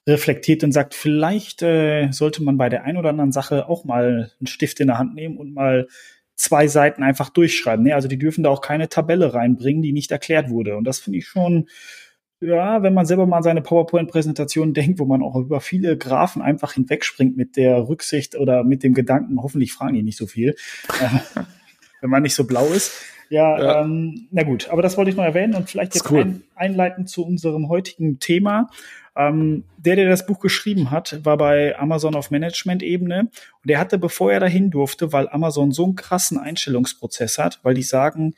reflektiert 0.09 0.65
und 0.65 0.73
sagt, 0.73 0.95
vielleicht 0.95 1.63
äh, 1.63 2.11
sollte 2.11 2.43
man 2.43 2.57
bei 2.57 2.69
der 2.69 2.85
ein 2.85 2.97
oder 2.97 3.11
anderen 3.11 3.33
Sache 3.33 3.69
auch 3.69 3.85
mal 3.85 4.33
einen 4.41 4.47
Stift 4.47 4.81
in 4.81 4.89
der 4.89 4.99
Hand 4.99 5.15
nehmen 5.15 5.37
und 5.37 5.55
mal 5.55 5.87
zwei 6.35 6.67
Seiten 6.67 7.03
einfach 7.03 7.29
durchschreiben. 7.29 7.85
Nee, 7.85 7.93
also 7.93 8.09
die 8.09 8.19
dürfen 8.19 8.43
da 8.45 8.51
auch 8.51 8.61
keine 8.61 8.89
Tabelle 8.89 9.35
reinbringen, 9.35 9.83
die 9.83 9.93
nicht 9.93 10.11
erklärt 10.11 10.51
wurde. 10.51 10.77
Und 10.77 10.85
das 10.85 10.99
finde 10.99 11.19
ich 11.19 11.27
schon 11.27 11.69
ja, 12.41 12.83
wenn 12.83 12.95
man 12.95 13.07
selber 13.07 13.27
mal 13.27 13.39
an 13.39 13.43
seine 13.43 13.63
PowerPoint-Präsentation 13.63 14.75
denkt, 14.75 14.99
wo 14.99 15.05
man 15.05 15.23
auch 15.23 15.37
über 15.37 15.61
viele 15.61 15.97
Graphen 15.97 16.43
einfach 16.43 16.73
hinwegspringt 16.73 17.37
mit 17.37 17.57
der 17.57 17.89
Rücksicht 17.89 18.37
oder 18.37 18.65
mit 18.65 18.83
dem 18.83 18.95
Gedanken, 18.95 19.43
hoffentlich 19.43 19.73
fragen 19.73 19.95
die 19.95 20.03
nicht 20.03 20.19
so 20.19 20.27
viel, 20.27 20.55
äh, 21.01 21.41
wenn 22.01 22.11
man 22.11 22.23
nicht 22.23 22.35
so 22.35 22.47
blau 22.47 22.67
ist. 22.67 22.93
Ja, 23.31 23.59
ja. 23.59 23.83
Ähm, 23.83 24.29
na 24.31 24.43
gut, 24.43 24.71
aber 24.71 24.81
das 24.81 24.97
wollte 24.97 25.11
ich 25.11 25.17
noch 25.17 25.25
erwähnen 25.25 25.55
und 25.55 25.69
vielleicht 25.69 25.95
jetzt 25.95 26.11
cool. 26.11 26.23
ein, 26.23 26.43
einleiten 26.55 27.07
zu 27.07 27.27
unserem 27.27 27.69
heutigen 27.69 28.21
Thema. 28.21 28.71
Ähm, 29.19 29.65
der, 29.77 29.97
der 29.97 30.09
das 30.09 30.27
Buch 30.27 30.39
geschrieben 30.39 30.93
hat, 30.93 31.25
war 31.25 31.37
bei 31.37 31.77
Amazon 31.77 32.15
auf 32.15 32.31
Management-Ebene 32.31 33.23
und 33.23 33.31
der 33.65 33.81
hatte, 33.81 33.99
bevor 33.99 34.33
er 34.33 34.39
dahin 34.39 34.71
durfte, 34.71 35.13
weil 35.13 35.29
Amazon 35.29 35.73
so 35.73 35.85
einen 35.85 35.97
krassen 35.97 36.39
Einstellungsprozess 36.39 37.37
hat, 37.37 37.59
weil 37.65 37.75
die 37.75 37.83
sagen, 37.83 38.35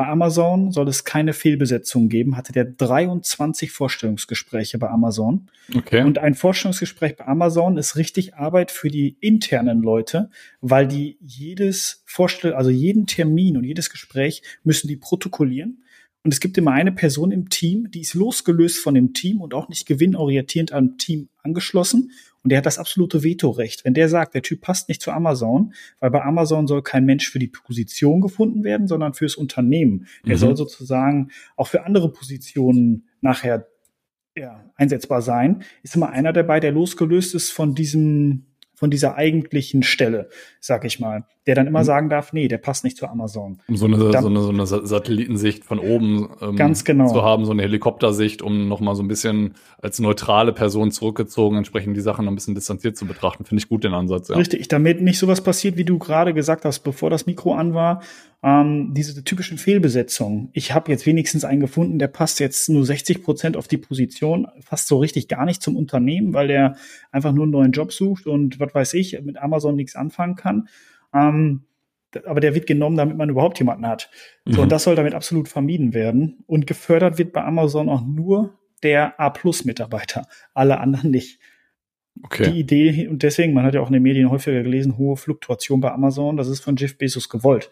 bei 0.00 0.06
Amazon 0.06 0.72
soll 0.72 0.88
es 0.88 1.04
keine 1.04 1.34
Fehlbesetzung 1.34 2.08
geben, 2.08 2.36
hatte 2.36 2.52
der 2.52 2.64
23 2.64 3.70
Vorstellungsgespräche 3.70 4.78
bei 4.78 4.88
Amazon. 4.88 5.48
Okay. 5.76 6.02
Und 6.02 6.18
ein 6.18 6.34
Vorstellungsgespräch 6.34 7.16
bei 7.16 7.26
Amazon 7.26 7.76
ist 7.76 7.96
richtig 7.96 8.34
Arbeit 8.34 8.70
für 8.70 8.88
die 8.88 9.16
internen 9.20 9.82
Leute, 9.82 10.30
weil 10.60 10.88
die 10.88 11.18
jedes 11.20 12.02
Vorstell, 12.06 12.54
also 12.54 12.70
jeden 12.70 13.06
Termin 13.06 13.56
und 13.58 13.64
jedes 13.64 13.90
Gespräch 13.90 14.42
müssen 14.64 14.88
die 14.88 14.96
protokollieren. 14.96 15.84
Und 16.22 16.34
es 16.34 16.40
gibt 16.40 16.58
immer 16.58 16.72
eine 16.72 16.92
Person 16.92 17.30
im 17.30 17.48
Team, 17.48 17.90
die 17.90 18.00
ist 18.00 18.14
losgelöst 18.14 18.78
von 18.78 18.94
dem 18.94 19.14
Team 19.14 19.40
und 19.40 19.54
auch 19.54 19.68
nicht 19.68 19.86
gewinnorientierend 19.86 20.72
am 20.72 20.98
Team 20.98 21.30
angeschlossen 21.42 22.10
und 22.42 22.50
der 22.50 22.58
hat 22.58 22.66
das 22.66 22.78
absolute 22.78 23.22
Vetorecht. 23.22 23.84
Wenn 23.84 23.94
der 23.94 24.08
sagt, 24.08 24.34
der 24.34 24.42
Typ 24.42 24.62
passt 24.62 24.88
nicht 24.88 25.02
zu 25.02 25.10
Amazon, 25.10 25.74
weil 25.98 26.10
bei 26.10 26.22
Amazon 26.22 26.66
soll 26.66 26.82
kein 26.82 27.04
Mensch 27.04 27.30
für 27.30 27.38
die 27.38 27.48
Position 27.48 28.20
gefunden 28.20 28.64
werden, 28.64 28.86
sondern 28.86 29.14
fürs 29.14 29.34
Unternehmen. 29.34 30.06
Der 30.24 30.36
mhm. 30.36 30.40
soll 30.40 30.56
sozusagen 30.56 31.30
auch 31.56 31.66
für 31.66 31.84
andere 31.84 32.10
Positionen 32.12 33.08
nachher 33.20 33.66
ja, 34.36 34.64
einsetzbar 34.76 35.22
sein, 35.22 35.64
ist 35.82 35.96
immer 35.96 36.10
einer 36.10 36.32
dabei, 36.32 36.60
der 36.60 36.72
losgelöst 36.72 37.34
ist 37.34 37.50
von 37.50 37.74
diesem 37.74 38.46
von 38.74 38.90
dieser 38.90 39.16
eigentlichen 39.16 39.82
Stelle, 39.82 40.30
sag 40.58 40.86
ich 40.86 41.00
mal, 41.00 41.26
der 41.50 41.56
dann 41.56 41.66
immer 41.66 41.80
mhm. 41.80 41.84
sagen 41.84 42.10
darf, 42.10 42.32
nee, 42.32 42.46
der 42.46 42.58
passt 42.58 42.84
nicht 42.84 42.96
zu 42.96 43.08
Amazon. 43.08 43.58
Um 43.66 43.76
so 43.76 43.86
eine, 43.86 43.96
dann, 44.10 44.22
so 44.22 44.28
eine, 44.28 44.40
so 44.40 44.50
eine 44.50 44.86
Satellitensicht 44.86 45.64
von 45.64 45.80
oben 45.80 46.28
ähm, 46.40 46.54
ganz 46.54 46.84
genau. 46.84 47.08
zu 47.08 47.24
haben, 47.24 47.44
so 47.44 47.50
eine 47.50 47.62
Helikoptersicht, 47.62 48.40
um 48.40 48.68
nochmal 48.68 48.94
so 48.94 49.02
ein 49.02 49.08
bisschen 49.08 49.54
als 49.82 49.98
neutrale 49.98 50.52
Person 50.52 50.92
zurückgezogen, 50.92 51.56
entsprechend 51.56 51.96
die 51.96 52.02
Sachen 52.02 52.24
noch 52.24 52.30
ein 52.30 52.36
bisschen 52.36 52.54
distanziert 52.54 52.96
zu 52.96 53.04
betrachten. 53.04 53.44
Finde 53.44 53.60
ich 53.60 53.68
gut 53.68 53.82
den 53.82 53.94
Ansatz. 53.94 54.28
Ja. 54.28 54.36
Richtig, 54.36 54.68
damit 54.68 55.00
nicht 55.00 55.18
sowas 55.18 55.40
passiert, 55.40 55.76
wie 55.76 55.84
du 55.84 55.98
gerade 55.98 56.34
gesagt 56.34 56.64
hast, 56.64 56.80
bevor 56.80 57.10
das 57.10 57.26
Mikro 57.26 57.52
an 57.54 57.74
war, 57.74 58.00
ähm, 58.44 58.94
diese 58.94 59.24
typischen 59.24 59.58
Fehlbesetzungen. 59.58 60.50
Ich 60.52 60.72
habe 60.72 60.92
jetzt 60.92 61.04
wenigstens 61.04 61.44
einen 61.44 61.58
gefunden, 61.58 61.98
der 61.98 62.06
passt 62.06 62.38
jetzt 62.38 62.68
nur 62.68 62.86
60 62.86 63.24
Prozent 63.24 63.56
auf 63.56 63.66
die 63.66 63.76
Position, 63.76 64.46
fast 64.60 64.86
so 64.86 64.98
richtig 64.98 65.26
gar 65.26 65.44
nicht 65.46 65.62
zum 65.62 65.76
Unternehmen, 65.76 66.32
weil 66.32 66.46
der 66.46 66.76
einfach 67.10 67.32
nur 67.32 67.42
einen 67.42 67.52
neuen 67.52 67.72
Job 67.72 67.92
sucht 67.92 68.28
und 68.28 68.60
was 68.60 68.72
weiß 68.72 68.94
ich, 68.94 69.20
mit 69.22 69.36
Amazon 69.36 69.74
nichts 69.74 69.96
anfangen 69.96 70.36
kann. 70.36 70.68
Ähm, 71.14 71.64
aber 72.26 72.40
der 72.40 72.54
wird 72.54 72.66
genommen, 72.66 72.96
damit 72.96 73.16
man 73.16 73.28
überhaupt 73.28 73.58
jemanden 73.58 73.86
hat. 73.86 74.10
Mhm. 74.44 74.52
So, 74.52 74.62
und 74.62 74.72
das 74.72 74.84
soll 74.84 74.96
damit 74.96 75.14
absolut 75.14 75.48
vermieden 75.48 75.94
werden. 75.94 76.42
Und 76.46 76.66
gefördert 76.66 77.18
wird 77.18 77.32
bei 77.32 77.44
Amazon 77.44 77.88
auch 77.88 78.04
nur 78.04 78.58
der 78.82 79.20
A-Plus-Mitarbeiter, 79.20 80.26
alle 80.54 80.80
anderen 80.80 81.10
nicht. 81.10 81.38
Okay. 82.22 82.50
Die 82.50 82.60
Idee, 82.60 83.08
und 83.08 83.22
deswegen, 83.22 83.52
man 83.52 83.64
hat 83.64 83.74
ja 83.74 83.80
auch 83.80 83.86
in 83.86 83.92
den 83.92 84.02
Medien 84.02 84.30
häufiger 84.30 84.62
gelesen, 84.62 84.98
hohe 84.98 85.16
Fluktuation 85.16 85.80
bei 85.80 85.92
Amazon, 85.92 86.36
das 86.36 86.48
ist 86.48 86.60
von 86.60 86.76
Jeff 86.76 86.98
Bezos 86.98 87.28
gewollt. 87.28 87.70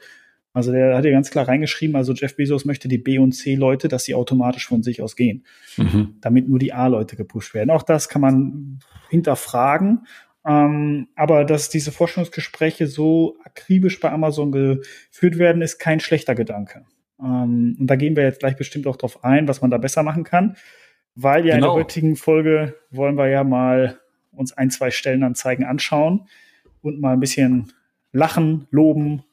Also 0.53 0.73
der 0.73 0.97
hat 0.97 1.05
ja 1.05 1.11
ganz 1.11 1.31
klar 1.31 1.47
reingeschrieben, 1.47 1.97
also 1.97 2.15
Jeff 2.15 2.37
Bezos 2.37 2.65
möchte 2.65 2.89
die 2.89 2.99
B- 2.99 3.19
und 3.19 3.33
C-Leute, 3.33 3.89
dass 3.89 4.05
sie 4.05 4.15
automatisch 4.15 4.67
von 4.67 4.83
sich 4.83 5.03
aus 5.03 5.17
gehen, 5.17 5.45
mhm. 5.77 6.17
damit 6.21 6.49
nur 6.49 6.59
die 6.59 6.73
A-Leute 6.73 7.17
gepusht 7.17 7.53
werden. 7.55 7.71
Auch 7.71 7.83
das 7.83 8.09
kann 8.09 8.23
man 8.23 8.79
hinterfragen. 9.11 10.07
Ähm, 10.49 11.09
aber 11.15 11.45
dass 11.45 11.69
diese 11.69 11.93
Forschungsgespräche 11.93 12.87
so 12.87 13.37
akribisch 13.45 14.01
bei 14.01 14.11
Amazon 14.11 14.51
geführt 14.51 15.39
werden, 15.39 15.61
ist 15.61 15.79
kein 15.79 16.01
schlechter 16.01 16.35
Gedanke. 16.35 16.87
Ähm, 17.21 17.77
und 17.79 17.87
da 17.87 17.97
gehen 17.97 18.17
wir 18.17 18.23
jetzt 18.23 18.41
gleich 18.41 18.57
bestimmt 18.57 18.87
auch 18.87 18.97
drauf 18.97 19.25
ein, 19.25 19.47
was 19.47 19.61
man 19.61 19.71
da 19.71 19.77
besser 19.77 20.03
machen 20.03 20.25
kann. 20.25 20.57
Weil 21.15 21.47
ja 21.47 21.55
genau. 21.55 21.57
in 21.57 21.61
der 21.61 21.69
genau. 21.69 21.75
heutigen 21.75 22.17
Folge 22.17 22.75
wollen 22.91 23.17
wir 23.17 23.29
ja 23.29 23.45
mal 23.45 23.99
uns 24.33 24.53
ein, 24.53 24.71
zwei 24.71 24.91
Stellenanzeigen 24.91 25.67
anschauen 25.67 26.29
und 26.81 27.01
mal 27.01 27.13
ein 27.13 27.21
bisschen 27.21 27.73
lachen, 28.13 28.67
loben, 28.71 29.25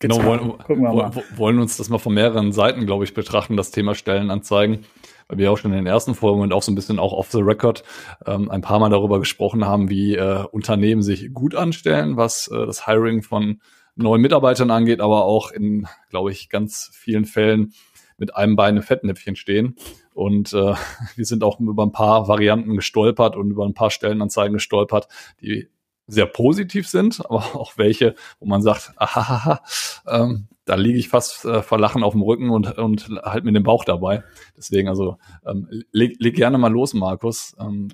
Genau, 0.00 0.22
wollen, 0.22 0.52
wollen, 0.68 1.12
wollen 1.34 1.58
uns 1.58 1.76
das 1.76 1.88
mal 1.88 1.98
von 1.98 2.14
mehreren 2.14 2.52
Seiten, 2.52 2.86
glaube 2.86 3.02
ich, 3.02 3.14
betrachten, 3.14 3.56
das 3.56 3.72
Thema 3.72 3.96
Stellenanzeigen, 3.96 4.84
weil 5.28 5.38
wir 5.38 5.52
auch 5.52 5.58
schon 5.58 5.72
in 5.72 5.78
den 5.78 5.86
ersten 5.86 6.14
Folgen 6.14 6.40
und 6.40 6.52
auch 6.52 6.62
so 6.62 6.72
ein 6.72 6.74
bisschen 6.74 6.98
auch 6.98 7.12
off 7.12 7.30
the 7.30 7.40
record 7.40 7.84
ähm, 8.26 8.50
ein 8.50 8.62
paar 8.62 8.78
Mal 8.78 8.90
darüber 8.90 9.18
gesprochen 9.18 9.64
haben, 9.64 9.90
wie 9.90 10.16
äh, 10.16 10.44
Unternehmen 10.50 11.02
sich 11.02 11.32
gut 11.32 11.54
anstellen, 11.54 12.16
was 12.16 12.48
äh, 12.48 12.66
das 12.66 12.86
Hiring 12.86 13.22
von 13.22 13.60
neuen 13.94 14.22
Mitarbeitern 14.22 14.70
angeht, 14.70 15.00
aber 15.00 15.24
auch 15.24 15.50
in, 15.50 15.86
glaube 16.08 16.30
ich, 16.30 16.48
ganz 16.48 16.90
vielen 16.92 17.24
Fällen 17.24 17.72
mit 18.16 18.34
einem 18.36 18.56
Bein 18.56 18.76
im 18.76 18.82
Fettnäpfchen 18.82 19.36
stehen. 19.36 19.76
Und 20.14 20.52
äh, 20.52 20.74
wir 21.16 21.24
sind 21.24 21.44
auch 21.44 21.60
über 21.60 21.84
ein 21.84 21.92
paar 21.92 22.28
Varianten 22.28 22.76
gestolpert 22.76 23.36
und 23.36 23.50
über 23.50 23.64
ein 23.66 23.74
paar 23.74 23.90
Stellenanzeigen 23.90 24.54
gestolpert, 24.54 25.08
die 25.40 25.68
sehr 26.06 26.26
positiv 26.26 26.88
sind, 26.88 27.24
aber 27.24 27.54
auch 27.54 27.76
welche, 27.76 28.14
wo 28.40 28.46
man 28.46 28.62
sagt, 28.62 28.92
ahaha, 28.96 29.60
ähm, 30.06 30.48
da 30.68 30.74
liege 30.74 30.98
ich 30.98 31.08
fast 31.08 31.44
äh, 31.44 31.62
vor 31.62 31.78
Lachen 31.78 32.02
auf 32.02 32.12
dem 32.12 32.22
Rücken 32.22 32.50
und, 32.50 32.76
und 32.78 33.08
halt 33.22 33.44
mit 33.44 33.56
dem 33.56 33.62
Bauch 33.62 33.84
dabei. 33.84 34.22
Deswegen, 34.56 34.88
also 34.88 35.16
ähm, 35.46 35.68
leg, 35.92 36.16
leg 36.18 36.34
gerne 36.34 36.58
mal 36.58 36.70
los, 36.70 36.94
Markus, 36.94 37.56
ähm, 37.58 37.88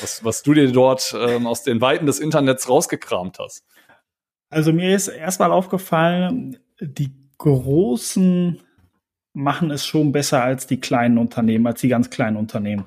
was, 0.00 0.24
was 0.24 0.42
du 0.42 0.54
dir 0.54 0.70
dort 0.72 1.14
ähm, 1.18 1.46
aus 1.46 1.62
den 1.62 1.80
Weiten 1.80 2.06
des 2.06 2.18
Internets 2.18 2.68
rausgekramt 2.68 3.38
hast. 3.38 3.64
Also 4.50 4.72
mir 4.72 4.94
ist 4.94 5.08
erstmal 5.08 5.52
aufgefallen, 5.52 6.58
die 6.80 7.12
großen 7.38 8.60
machen 9.32 9.70
es 9.70 9.86
schon 9.86 10.12
besser 10.12 10.42
als 10.42 10.66
die 10.66 10.80
kleinen 10.80 11.18
Unternehmen, 11.18 11.66
als 11.66 11.80
die 11.80 11.88
ganz 11.88 12.10
kleinen 12.10 12.36
Unternehmen. 12.36 12.86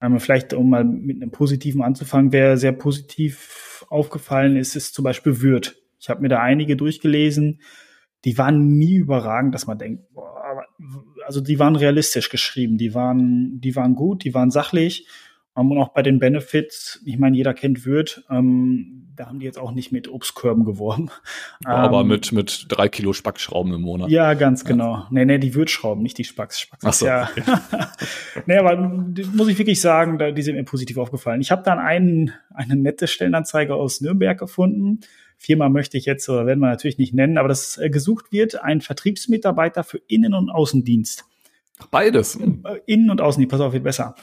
Ähm, 0.00 0.18
vielleicht, 0.18 0.52
um 0.52 0.70
mal 0.70 0.84
mit 0.84 1.22
einem 1.22 1.30
Positiven 1.30 1.82
anzufangen, 1.82 2.32
wer 2.32 2.56
sehr 2.56 2.72
positiv 2.72 3.84
aufgefallen 3.88 4.56
ist, 4.56 4.76
ist 4.76 4.94
zum 4.94 5.04
Beispiel 5.04 5.40
Würth. 5.42 5.76
Ich 6.00 6.08
habe 6.08 6.22
mir 6.22 6.28
da 6.28 6.40
einige 6.40 6.76
durchgelesen, 6.76 7.60
die 8.24 8.36
waren 8.38 8.76
nie 8.76 8.96
überragend, 8.96 9.54
dass 9.54 9.66
man 9.66 9.78
denkt, 9.78 10.12
boah, 10.12 10.64
also 11.26 11.40
die 11.40 11.58
waren 11.58 11.76
realistisch 11.76 12.30
geschrieben, 12.30 12.78
die 12.78 12.94
waren, 12.94 13.60
die 13.60 13.76
waren 13.76 13.94
gut, 13.94 14.24
die 14.24 14.34
waren 14.34 14.50
sachlich 14.50 15.06
und 15.66 15.78
auch 15.78 15.88
bei 15.88 16.02
den 16.02 16.20
Benefits, 16.20 17.02
ich 17.04 17.18
meine, 17.18 17.36
jeder 17.36 17.52
kennt 17.52 17.84
Würth, 17.84 18.22
ähm, 18.30 19.08
da 19.16 19.26
haben 19.26 19.40
die 19.40 19.44
jetzt 19.44 19.58
auch 19.58 19.72
nicht 19.72 19.90
mit 19.90 20.08
Obstkörben 20.08 20.64
geworben. 20.64 21.10
Aber 21.64 22.02
ähm, 22.02 22.06
mit, 22.06 22.30
mit 22.30 22.66
drei 22.68 22.88
Kilo 22.88 23.12
Spackschrauben 23.12 23.72
im 23.74 23.80
Monat. 23.80 24.08
Ja, 24.08 24.34
ganz 24.34 24.64
genau. 24.64 24.94
Ja. 24.94 25.08
Nee, 25.10 25.24
nee, 25.24 25.38
die 25.38 25.56
Würthschrauben, 25.56 26.02
nicht 26.02 26.16
die 26.16 26.24
Spacks. 26.24 26.60
Spacks 26.60 26.84
Ach 26.84 26.92
so, 26.92 27.06
ja. 27.06 27.28
Nee, 28.46 28.58
aber 28.58 28.76
muss 28.76 29.48
ich 29.48 29.58
wirklich 29.58 29.80
sagen, 29.80 30.18
da, 30.18 30.30
die 30.30 30.42
sind 30.42 30.54
mir 30.54 30.64
positiv 30.64 30.96
aufgefallen. 30.96 31.40
Ich 31.40 31.50
habe 31.50 31.64
dann 31.64 31.80
einen, 31.80 32.32
eine 32.54 32.76
nette 32.76 33.08
Stellenanzeige 33.08 33.74
aus 33.74 34.00
Nürnberg 34.00 34.38
gefunden. 34.38 35.00
Firma 35.38 35.68
möchte 35.68 35.96
ich 35.96 36.04
jetzt, 36.04 36.28
oder 36.28 36.46
werden 36.46 36.58
wir 36.58 36.68
natürlich 36.68 36.98
nicht 36.98 37.14
nennen, 37.14 37.38
aber 37.38 37.48
das 37.48 37.78
äh, 37.78 37.88
gesucht 37.88 38.32
wird, 38.32 38.62
ein 38.62 38.80
Vertriebsmitarbeiter 38.80 39.84
für 39.84 40.00
Innen- 40.08 40.34
und 40.34 40.50
Außendienst. 40.50 41.24
Beides. 41.92 42.36
Äh, 42.36 42.80
Innen- 42.86 43.10
und 43.10 43.20
Außendienst, 43.20 43.52
pass 43.52 43.60
auf, 43.60 43.72
wird 43.72 43.84
besser. 43.84 44.16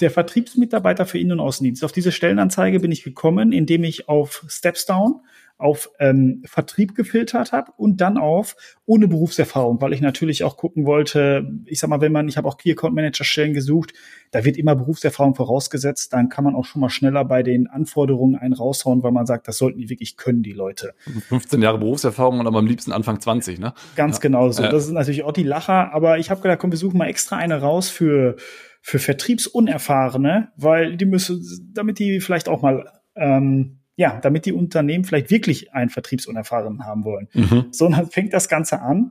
Der 0.00 0.10
Vertriebsmitarbeiter 0.10 1.06
für 1.06 1.18
Innen- 1.18 1.32
und 1.32 1.40
Außendienst. 1.40 1.82
Auf 1.84 1.92
diese 1.92 2.12
Stellenanzeige 2.12 2.80
bin 2.80 2.92
ich 2.92 3.02
gekommen, 3.02 3.52
indem 3.52 3.82
ich 3.82 4.08
auf 4.08 4.44
Stepstone 4.46 5.22
auf 5.58 5.90
ähm, 5.98 6.42
Vertrieb 6.46 6.94
gefiltert 6.94 7.52
habe 7.52 7.72
und 7.76 8.00
dann 8.00 8.16
auf 8.16 8.56
ohne 8.86 9.08
Berufserfahrung, 9.08 9.80
weil 9.80 9.92
ich 9.92 10.00
natürlich 10.00 10.44
auch 10.44 10.56
gucken 10.56 10.86
wollte, 10.86 11.46
ich 11.66 11.80
sag 11.80 11.90
mal, 11.90 12.00
wenn 12.00 12.12
man, 12.12 12.28
ich 12.28 12.36
habe 12.36 12.48
auch 12.48 12.56
Key 12.56 12.70
Account 12.70 12.94
Manager 12.94 13.24
Stellen 13.24 13.54
gesucht, 13.54 13.92
da 14.30 14.44
wird 14.44 14.56
immer 14.56 14.76
Berufserfahrung 14.76 15.34
vorausgesetzt, 15.34 16.12
dann 16.12 16.28
kann 16.28 16.44
man 16.44 16.54
auch 16.54 16.64
schon 16.64 16.80
mal 16.80 16.90
schneller 16.90 17.24
bei 17.24 17.42
den 17.42 17.66
Anforderungen 17.66 18.36
einen 18.36 18.54
raushauen, 18.54 19.02
weil 19.02 19.12
man 19.12 19.26
sagt, 19.26 19.48
das 19.48 19.58
sollten 19.58 19.78
die 19.78 19.90
wirklich 19.90 20.16
können, 20.16 20.42
die 20.42 20.52
Leute. 20.52 20.94
15 21.28 21.60
Jahre 21.60 21.78
Berufserfahrung 21.78 22.38
und 22.38 22.46
aber 22.46 22.60
am 22.60 22.66
liebsten 22.66 22.92
Anfang 22.92 23.20
20, 23.20 23.58
ne? 23.58 23.74
Ganz 23.96 24.16
ja. 24.16 24.20
genau 24.20 24.50
so. 24.50 24.62
Das 24.62 24.86
ist 24.86 24.92
natürlich 24.92 25.24
auch 25.24 25.32
die 25.32 25.42
Lacher, 25.42 25.92
aber 25.92 26.18
ich 26.18 26.30
habe 26.30 26.40
gedacht, 26.40 26.60
komm, 26.60 26.70
wir 26.70 26.78
suchen 26.78 26.98
mal 26.98 27.08
extra 27.08 27.36
eine 27.36 27.60
raus 27.60 27.90
für 27.90 28.36
für 28.80 28.98
Vertriebsunerfahrene, 29.00 30.52
weil 30.56 30.96
die 30.96 31.04
müssen, 31.04 31.44
damit 31.74 31.98
die 31.98 32.20
vielleicht 32.20 32.48
auch 32.48 32.62
mal 32.62 32.90
ähm, 33.16 33.77
ja, 33.98 34.20
damit 34.20 34.46
die 34.46 34.52
Unternehmen 34.52 35.02
vielleicht 35.02 35.28
wirklich 35.28 35.74
einen 35.74 35.90
Vertriebsunerfahrenen 35.90 36.84
haben 36.84 37.04
wollen. 37.04 37.28
Mhm. 37.32 37.66
So, 37.72 37.86
und 37.86 37.96
dann 37.96 38.08
fängt 38.08 38.32
das 38.32 38.48
Ganze 38.48 38.80
an. 38.80 39.10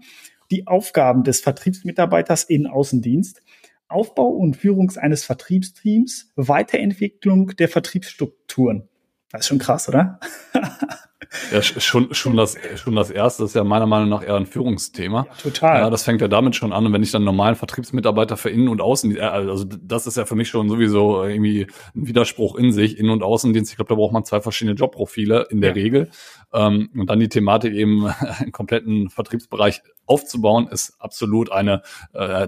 Die 0.49 0.65
Aufgaben 0.65 1.25
des 1.25 1.41
Vertriebsmitarbeiters 1.41 2.45
in 2.45 2.67
Außendienst. 2.67 3.43
Aufbau 3.89 4.27
und 4.27 4.55
Führung 4.55 4.89
eines 4.95 5.25
Vertriebsteams, 5.25 6.31
Weiterentwicklung 6.37 7.47
der 7.57 7.67
Vertriebsstrukturen. 7.67 8.87
Das 9.29 9.41
ist 9.41 9.47
schon 9.47 9.59
krass, 9.59 9.89
oder? 9.89 10.21
Ja, 11.51 11.61
schon, 11.61 12.13
schon, 12.13 12.37
das, 12.37 12.57
schon 12.75 12.95
das 12.95 13.09
erste 13.09 13.43
ist 13.43 13.55
ja 13.55 13.63
meiner 13.63 13.85
Meinung 13.85 14.09
nach 14.09 14.23
eher 14.23 14.35
ein 14.35 14.45
Führungsthema. 14.45 15.27
Ja, 15.27 15.33
total. 15.41 15.79
Ja, 15.81 15.89
das 15.89 16.03
fängt 16.03 16.21
ja 16.21 16.27
damit 16.27 16.55
schon 16.55 16.73
an. 16.73 16.85
Und 16.85 16.93
wenn 16.93 17.03
ich 17.03 17.11
dann 17.11 17.23
normalen 17.23 17.55
Vertriebsmitarbeiter 17.55 18.37
für 18.37 18.49
Innen- 18.49 18.69
und 18.69 18.81
Außendienst, 18.81 19.21
äh, 19.21 19.25
also 19.25 19.65
das 19.65 20.07
ist 20.07 20.17
ja 20.17 20.25
für 20.25 20.35
mich 20.35 20.49
schon 20.49 20.69
sowieso 20.69 21.23
irgendwie 21.23 21.67
ein 21.95 22.07
Widerspruch 22.07 22.55
in 22.55 22.71
sich, 22.71 22.97
Innen- 22.97 23.11
und 23.11 23.23
Außendienst. 23.23 23.71
Ich 23.71 23.77
glaube, 23.77 23.89
da 23.89 23.95
braucht 23.95 24.13
man 24.13 24.23
zwei 24.23 24.41
verschiedene 24.41 24.75
Jobprofile 24.75 25.47
in 25.49 25.61
der 25.61 25.71
ja. 25.71 25.75
Regel. 25.75 26.09
Ähm, 26.53 26.89
und 26.95 27.09
dann 27.09 27.19
die 27.19 27.29
Thematik 27.29 27.73
eben, 27.73 28.07
einen 28.39 28.51
kompletten 28.51 29.09
Vertriebsbereich 29.09 29.81
aufzubauen, 30.05 30.67
ist 30.71 30.95
absolut 30.99 31.51
eine 31.51 31.81
äh, 32.13 32.47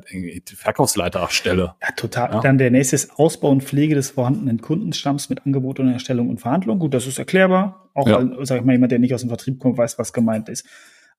Verkaufsleiterstelle. 0.56 1.76
Ja, 1.82 1.92
total. 1.96 2.32
Ja. 2.34 2.40
Dann 2.40 2.58
der 2.58 2.72
nächste 2.72 2.96
ist 2.96 3.20
Ausbau 3.20 3.50
und 3.50 3.64
Pflege 3.64 3.96
des 3.96 4.12
vorhandenen 4.12 4.62
Kundenstamms 4.62 5.30
mit 5.30 5.46
Angebot 5.46 5.80
und 5.80 5.92
Erstellung 5.92 6.30
und 6.30 6.40
Verhandlung. 6.40 6.80
Gut, 6.80 6.94
das 6.94 7.06
ist 7.06 7.20
erklärbar. 7.20 7.89
Auch, 7.94 8.08
ja. 8.08 8.46
sage 8.46 8.62
ich 8.62 8.66
mal, 8.66 8.74
jemand, 8.74 8.92
der 8.92 9.00
nicht 9.00 9.14
aus 9.14 9.22
dem 9.22 9.30
Vertrieb 9.30 9.60
kommt, 9.60 9.78
weiß, 9.78 10.00
was 10.00 10.14
gemeint 10.14 10.50
ist. 10.50 10.66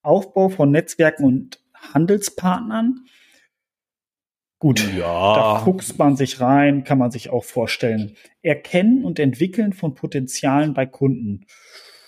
Aufbau 0.03 0.49
von 0.49 0.71
Netzwerken 0.71 1.25
und 1.25 1.61
Handelspartnern. 1.75 3.05
Gut, 4.59 4.87
ja. 4.95 5.35
da 5.35 5.59
fuchst 5.61 5.99
man 5.99 6.17
sich 6.17 6.41
rein, 6.41 6.85
kann 6.85 6.99
man 6.99 7.11
sich 7.11 7.31
auch 7.31 7.45
vorstellen. 7.45 8.17
Erkennen 8.43 9.05
und 9.05 9.19
entwickeln 9.19 9.73
von 9.73 9.95
Potenzialen 9.95 10.75
bei 10.75 10.85
Kunden. 10.85 11.47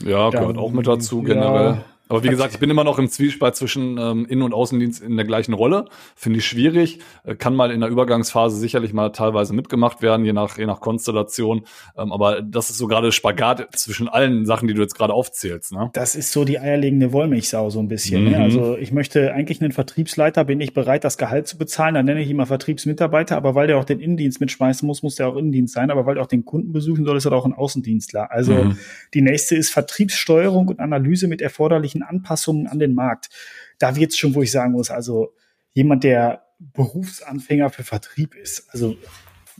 Ja, 0.04 0.30
gehört 0.30 0.58
auch 0.58 0.72
mit 0.72 0.86
dazu 0.86 1.22
generell. 1.22 1.82
Aber 2.12 2.22
wie 2.24 2.28
gesagt, 2.28 2.52
ich 2.52 2.60
bin 2.60 2.68
immer 2.68 2.84
noch 2.84 2.98
im 2.98 3.08
Zwiespalt 3.08 3.56
zwischen 3.56 3.96
ähm, 3.96 4.26
Innen- 4.26 4.42
und 4.42 4.52
Außendienst 4.52 5.02
in 5.02 5.16
der 5.16 5.24
gleichen 5.24 5.54
Rolle. 5.54 5.86
Finde 6.14 6.40
ich 6.40 6.46
schwierig. 6.46 6.98
Äh, 7.24 7.36
kann 7.36 7.54
mal 7.54 7.70
in 7.70 7.80
der 7.80 7.88
Übergangsphase 7.88 8.58
sicherlich 8.58 8.92
mal 8.92 9.12
teilweise 9.12 9.54
mitgemacht 9.54 10.02
werden, 10.02 10.26
je 10.26 10.34
nach, 10.34 10.58
je 10.58 10.66
nach 10.66 10.80
Konstellation. 10.80 11.62
Ähm, 11.96 12.12
aber 12.12 12.42
das 12.42 12.68
ist 12.68 12.76
so 12.76 12.86
gerade 12.86 13.12
Spagat 13.12 13.66
zwischen 13.74 14.08
allen 14.08 14.44
Sachen, 14.44 14.68
die 14.68 14.74
du 14.74 14.82
jetzt 14.82 14.94
gerade 14.94 15.14
aufzählst. 15.14 15.72
Ne? 15.72 15.88
Das 15.94 16.14
ist 16.14 16.32
so 16.32 16.44
die 16.44 16.58
eierlegende 16.58 17.14
Wollmilchsau 17.14 17.70
so 17.70 17.80
ein 17.80 17.88
bisschen. 17.88 18.24
Ne? 18.24 18.30
Mhm. 18.32 18.36
Ne? 18.36 18.42
Also 18.42 18.76
ich 18.76 18.92
möchte 18.92 19.32
eigentlich 19.32 19.62
einen 19.62 19.72
Vertriebsleiter, 19.72 20.44
bin 20.44 20.60
ich 20.60 20.74
bereit, 20.74 21.04
das 21.04 21.16
Gehalt 21.16 21.48
zu 21.48 21.56
bezahlen. 21.56 21.94
Dann 21.94 22.04
nenne 22.04 22.20
ich 22.20 22.28
ihn 22.28 22.36
mal 22.36 22.44
Vertriebsmitarbeiter. 22.44 23.38
Aber 23.38 23.54
weil 23.54 23.68
der 23.68 23.78
auch 23.78 23.84
den 23.84 24.00
Innendienst 24.00 24.38
mitschmeißen 24.38 24.86
muss, 24.86 25.02
muss 25.02 25.14
der 25.14 25.28
auch 25.28 25.36
Innendienst 25.36 25.72
sein. 25.72 25.90
Aber 25.90 26.04
weil 26.04 26.16
der 26.16 26.24
auch 26.24 26.28
den 26.28 26.44
Kunden 26.44 26.74
besuchen 26.74 27.06
soll, 27.06 27.16
ist 27.16 27.24
er 27.24 27.32
auch 27.32 27.46
ein 27.46 27.54
Außendienstler. 27.54 28.30
Also 28.30 28.52
mhm. 28.52 28.76
die 29.14 29.22
nächste 29.22 29.56
ist 29.56 29.70
Vertriebssteuerung 29.70 30.68
und 30.68 30.78
Analyse 30.78 31.26
mit 31.26 31.40
erforderlichen 31.40 32.01
Anpassungen 32.02 32.66
an 32.66 32.78
den 32.78 32.94
Markt. 32.94 33.30
Da 33.78 33.96
wird 33.96 34.12
es 34.12 34.18
schon, 34.18 34.34
wo 34.34 34.42
ich 34.42 34.50
sagen 34.50 34.72
muss, 34.72 34.90
also 34.90 35.34
jemand, 35.72 36.04
der 36.04 36.44
Berufsanfänger 36.58 37.70
für 37.70 37.82
Vertrieb 37.84 38.34
ist, 38.34 38.68
also 38.70 38.96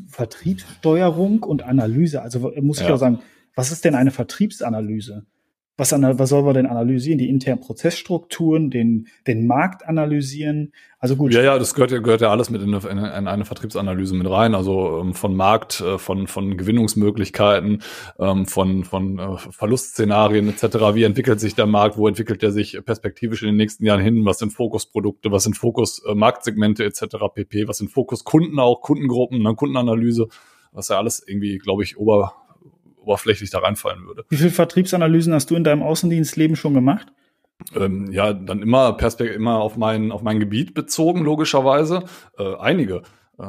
Vertriebssteuerung 0.09 1.43
und 1.43 1.63
Analyse, 1.63 2.23
also 2.23 2.53
muss 2.61 2.81
ich 2.81 2.87
ja. 2.87 2.95
auch 2.95 2.99
sagen, 2.99 3.21
was 3.55 3.73
ist 3.73 3.85
denn 3.85 3.95
eine 3.95 4.11
Vertriebsanalyse? 4.11 5.27
Was, 5.83 5.91
was 5.91 6.29
soll 6.29 6.45
man 6.45 6.55
denn 6.55 6.67
analysieren? 6.67 7.19
Die 7.19 7.29
internen 7.29 7.59
Prozessstrukturen, 7.59 8.71
den, 8.71 9.09
den 9.27 9.49
Markt 9.49 9.85
analysieren. 9.85 10.73
Also 11.01 11.17
gut. 11.17 11.35
Ja, 11.35 11.43
ja, 11.43 11.59
das 11.59 11.75
gehört 11.75 11.91
ja, 11.91 11.99
gehört 11.99 12.21
ja 12.21 12.31
alles 12.31 12.51
mit 12.51 12.62
in 12.62 12.73
eine, 12.73 13.19
in 13.19 13.27
eine 13.27 13.45
Vertriebsanalyse 13.45 14.15
mit 14.15 14.31
rein. 14.31 14.55
Also 14.55 15.01
ähm, 15.01 15.12
von 15.12 15.35
Markt, 15.35 15.81
äh, 15.81 15.99
von, 15.99 16.29
von 16.29 16.57
Gewinnungsmöglichkeiten, 16.57 17.83
ähm, 18.21 18.47
von, 18.47 18.85
von 18.85 19.19
äh, 19.19 19.39
Verlustszenarien 19.51 20.49
etc. 20.49 20.95
Wie 20.95 21.03
entwickelt 21.03 21.41
sich 21.41 21.57
der 21.57 21.67
Markt? 21.67 21.97
Wo 21.97 22.07
entwickelt 22.07 22.45
er 22.45 22.53
sich 22.53 22.79
perspektivisch 22.85 23.43
in 23.43 23.49
den 23.49 23.57
nächsten 23.57 23.85
Jahren 23.85 24.03
hin? 24.03 24.25
Was 24.25 24.39
sind 24.39 24.53
Fokusprodukte? 24.53 25.33
Was 25.33 25.43
sind 25.43 25.57
Fokus-Marktsegmente 25.57 26.85
äh, 26.85 26.87
etc. 26.87 27.17
pp? 27.35 27.67
Was 27.67 27.79
sind 27.79 27.91
Fokuskunden 27.91 28.61
auch? 28.61 28.83
Kundengruppen, 28.83 29.43
ne, 29.43 29.57
Kundenanalyse? 29.57 30.29
Was 30.71 30.89
ja 30.89 30.99
alles 30.99 31.23
irgendwie, 31.27 31.59
glaube 31.59 31.83
ich, 31.83 31.99
ober 31.99 32.42
oberflächlich 33.03 33.51
da 33.51 33.59
reinfallen 33.59 34.07
würde. 34.07 34.25
Wie 34.29 34.37
viele 34.37 34.51
Vertriebsanalysen 34.51 35.35
hast 35.35 35.51
du 35.51 35.57
in 35.57 35.65
deinem 35.65 35.83
Außendienstleben 35.83 36.57
schon 36.57 36.75
gemacht? 36.75 37.13
Ähm, 37.75 38.11
ja, 38.11 38.33
dann 38.33 38.63
immer 38.63 38.93
Perspekt 38.95 39.35
immer 39.35 39.61
auf 39.61 39.77
mein, 39.77 40.13
auf 40.13 40.23
mein 40.23 40.41
Gebiet 40.41 40.75
bezogen, 40.75 41.23
logischerweise. 41.23 42.05
Äh, 42.39 42.57
einige. 42.57 43.03
Äh, 43.39 43.45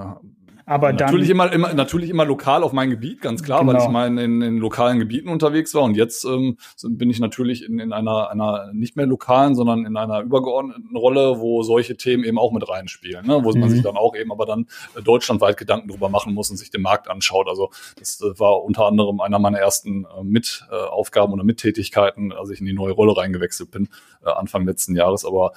aber 0.65 0.93
natürlich 0.93 1.29
immer, 1.29 1.51
immer, 1.51 1.74
natürlich 1.74 2.10
immer 2.10 2.25
lokal 2.25 2.63
auf 2.63 2.72
mein 2.72 2.89
Gebiet, 2.89 3.22
ganz 3.22 3.43
klar, 3.43 3.60
genau. 3.60 3.74
weil 3.74 3.82
ich 3.82 3.88
mal 3.89 4.08
in, 4.08 4.17
in, 4.17 4.41
in, 4.41 4.58
lokalen 4.58 5.00
Gebieten 5.00 5.27
unterwegs 5.27 5.74
war. 5.74 5.84
Und 5.84 5.98
jetzt 5.98 6.24
ähm, 6.24 6.58
bin 6.82 7.10
ich 7.10 7.20
natürlich 7.20 7.65
in, 7.65 7.79
in 7.79 7.91
einer, 7.91 8.29
einer 8.29 8.72
nicht 8.74 8.96
mehr 8.96 9.05
lokalen, 9.05 9.55
sondern 9.55 9.86
in 9.86 9.98
einer 9.98 10.22
übergeordneten 10.22 10.96
Rolle, 10.96 11.39
wo 11.39 11.63
solche 11.63 11.98
Themen 11.98 12.24
eben 12.24 12.39
auch 12.39 12.53
mit 12.53 12.67
reinspielen, 12.67 13.25
ne? 13.25 13.43
wo 13.43 13.51
mhm. 13.51 13.60
man 13.60 13.70
sich 13.70 13.82
dann 13.82 13.98
auch 13.98 14.15
eben 14.15 14.32
aber 14.32 14.46
dann 14.46 14.67
äh, 14.96 15.01
deutschlandweit 15.01 15.58
Gedanken 15.58 15.89
drüber 15.89 16.08
machen 16.08 16.34
muss 16.34 16.50
und 16.50 16.58
sich 16.58 16.72
den 16.72 16.82
Markt 16.82 17.10
anschaut. 17.10 17.48
Also 17.50 17.70
das 18.00 18.22
äh, 18.22 18.39
war 18.39 18.63
unter 18.63 18.86
anderem 18.86 19.20
einer 19.20 19.39
meiner 19.39 19.60
ersten 19.60 20.05
äh, 20.05 20.24
Mitaufgaben 20.24 21.34
oder 21.34 21.43
Mittätigkeiten, 21.43 22.32
als 22.32 22.50
ich 22.51 22.62
in 22.62 22.65
die 22.65 22.74
neue 22.74 22.93
Rolle 22.93 23.17
reingewechselt 23.17 23.72
bin, 23.72 23.89
äh, 24.24 24.29
Anfang 24.29 24.65
letzten 24.65 24.96
Jahres. 24.96 25.25
Aber 25.25 25.51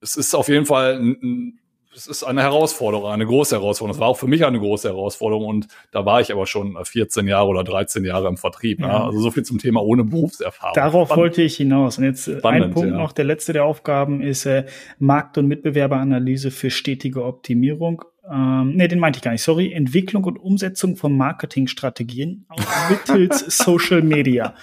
es 0.00 0.16
ist 0.16 0.34
auf 0.34 0.48
jeden 0.48 0.66
Fall 0.66 0.94
ein, 0.94 1.16
ein 1.22 1.58
es 1.94 2.06
ist 2.06 2.24
eine 2.24 2.42
Herausforderung, 2.42 3.10
eine 3.10 3.26
große 3.26 3.56
Herausforderung. 3.56 3.96
Es 3.96 4.00
war 4.00 4.08
auch 4.08 4.18
für 4.18 4.26
mich 4.26 4.44
eine 4.44 4.58
große 4.58 4.88
Herausforderung 4.88 5.46
und 5.46 5.68
da 5.90 6.04
war 6.04 6.20
ich 6.20 6.32
aber 6.32 6.46
schon 6.46 6.76
14 6.82 7.26
Jahre 7.26 7.48
oder 7.48 7.64
13 7.64 8.04
Jahre 8.04 8.28
im 8.28 8.36
Vertrieb. 8.36 8.80
Ja. 8.80 8.86
Ne? 8.86 9.04
Also 9.04 9.20
so 9.20 9.30
viel 9.30 9.44
zum 9.44 9.58
Thema 9.58 9.82
ohne 9.82 10.04
Berufserfahrung. 10.04 10.74
Darauf 10.74 11.08
Spannend. 11.08 11.22
wollte 11.22 11.42
ich 11.42 11.56
hinaus. 11.56 11.98
Und 11.98 12.04
jetzt 12.04 12.24
Spannend, 12.24 12.64
ein 12.64 12.70
Punkt 12.72 12.90
ja. 12.90 12.96
noch, 12.96 13.12
der 13.12 13.24
letzte 13.24 13.52
der 13.52 13.64
Aufgaben 13.64 14.20
ist 14.20 14.46
äh, 14.46 14.64
Markt- 14.98 15.38
und 15.38 15.46
Mitbewerberanalyse 15.46 16.50
für 16.50 16.70
stetige 16.70 17.24
Optimierung. 17.24 18.04
Ähm, 18.30 18.72
nee, 18.74 18.88
den 18.88 18.98
meinte 18.98 19.18
ich 19.18 19.22
gar 19.22 19.32
nicht, 19.32 19.42
sorry. 19.42 19.72
Entwicklung 19.72 20.24
und 20.24 20.38
Umsetzung 20.38 20.96
von 20.96 21.16
Marketingstrategien 21.16 22.46
mittels 22.88 23.40
Social 23.58 24.02
Media. 24.02 24.54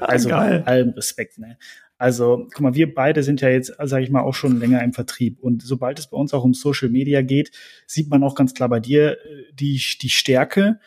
Also 0.00 0.28
Geil. 0.28 0.62
allem 0.66 0.90
Respekt, 0.90 1.38
ne? 1.38 1.56
Also, 1.98 2.46
guck 2.52 2.60
mal, 2.60 2.74
wir 2.74 2.94
beide 2.94 3.24
sind 3.24 3.40
ja 3.40 3.48
jetzt, 3.48 3.74
sage 3.82 4.04
ich 4.04 4.10
mal, 4.10 4.22
auch 4.22 4.34
schon 4.34 4.60
länger 4.60 4.82
im 4.84 4.92
Vertrieb. 4.92 5.40
Und 5.40 5.62
sobald 5.62 5.98
es 5.98 6.08
bei 6.08 6.16
uns 6.16 6.32
auch 6.32 6.44
um 6.44 6.54
Social 6.54 6.88
Media 6.88 7.22
geht, 7.22 7.50
sieht 7.86 8.08
man 8.08 8.22
auch 8.22 8.36
ganz 8.36 8.54
klar 8.54 8.68
bei 8.68 8.78
dir 8.78 9.12
äh, 9.12 9.52
die, 9.52 9.82
die 10.00 10.08
Stärke. 10.08 10.78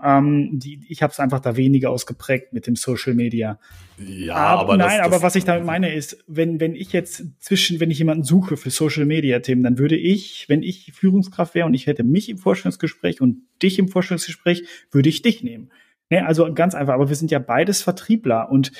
Ähm, 0.00 0.50
die, 0.52 0.80
ich 0.88 1.02
habe 1.02 1.10
es 1.10 1.18
einfach 1.20 1.40
da 1.40 1.56
weniger 1.56 1.90
ausgeprägt 1.90 2.52
mit 2.52 2.66
dem 2.66 2.76
Social 2.76 3.14
Media. 3.14 3.58
Ja, 3.96 4.36
aber, 4.36 4.60
aber 4.60 4.76
nein, 4.76 4.98
das, 4.98 5.06
aber 5.06 5.22
was 5.22 5.34
ich 5.36 5.44
damit 5.44 5.64
meine 5.64 5.92
ist, 5.92 6.22
wenn 6.28 6.60
wenn 6.60 6.76
ich 6.76 6.92
jetzt 6.92 7.24
zwischen, 7.40 7.80
wenn 7.80 7.90
ich 7.90 7.98
jemanden 7.98 8.22
suche 8.22 8.56
für 8.56 8.70
Social 8.70 9.06
Media 9.06 9.40
Themen, 9.40 9.64
dann 9.64 9.78
würde 9.78 9.96
ich, 9.96 10.48
wenn 10.48 10.62
ich 10.62 10.92
Führungskraft 10.92 11.54
wäre 11.56 11.66
und 11.66 11.74
ich 11.74 11.88
hätte 11.88 12.04
mich 12.04 12.28
im 12.28 12.38
Vorstellungsgespräch 12.38 13.20
und 13.20 13.38
dich 13.60 13.78
im 13.80 13.88
Vorstellungsgespräch, 13.88 14.64
würde 14.92 15.08
ich 15.08 15.22
dich 15.22 15.42
nehmen. 15.42 15.70
Ne, 16.10 16.24
also 16.24 16.52
ganz 16.54 16.74
einfach. 16.74 16.94
Aber 16.94 17.08
wir 17.08 17.16
sind 17.16 17.30
ja 17.30 17.38
beides 17.38 17.82
Vertriebler 17.82 18.50
und 18.50 18.70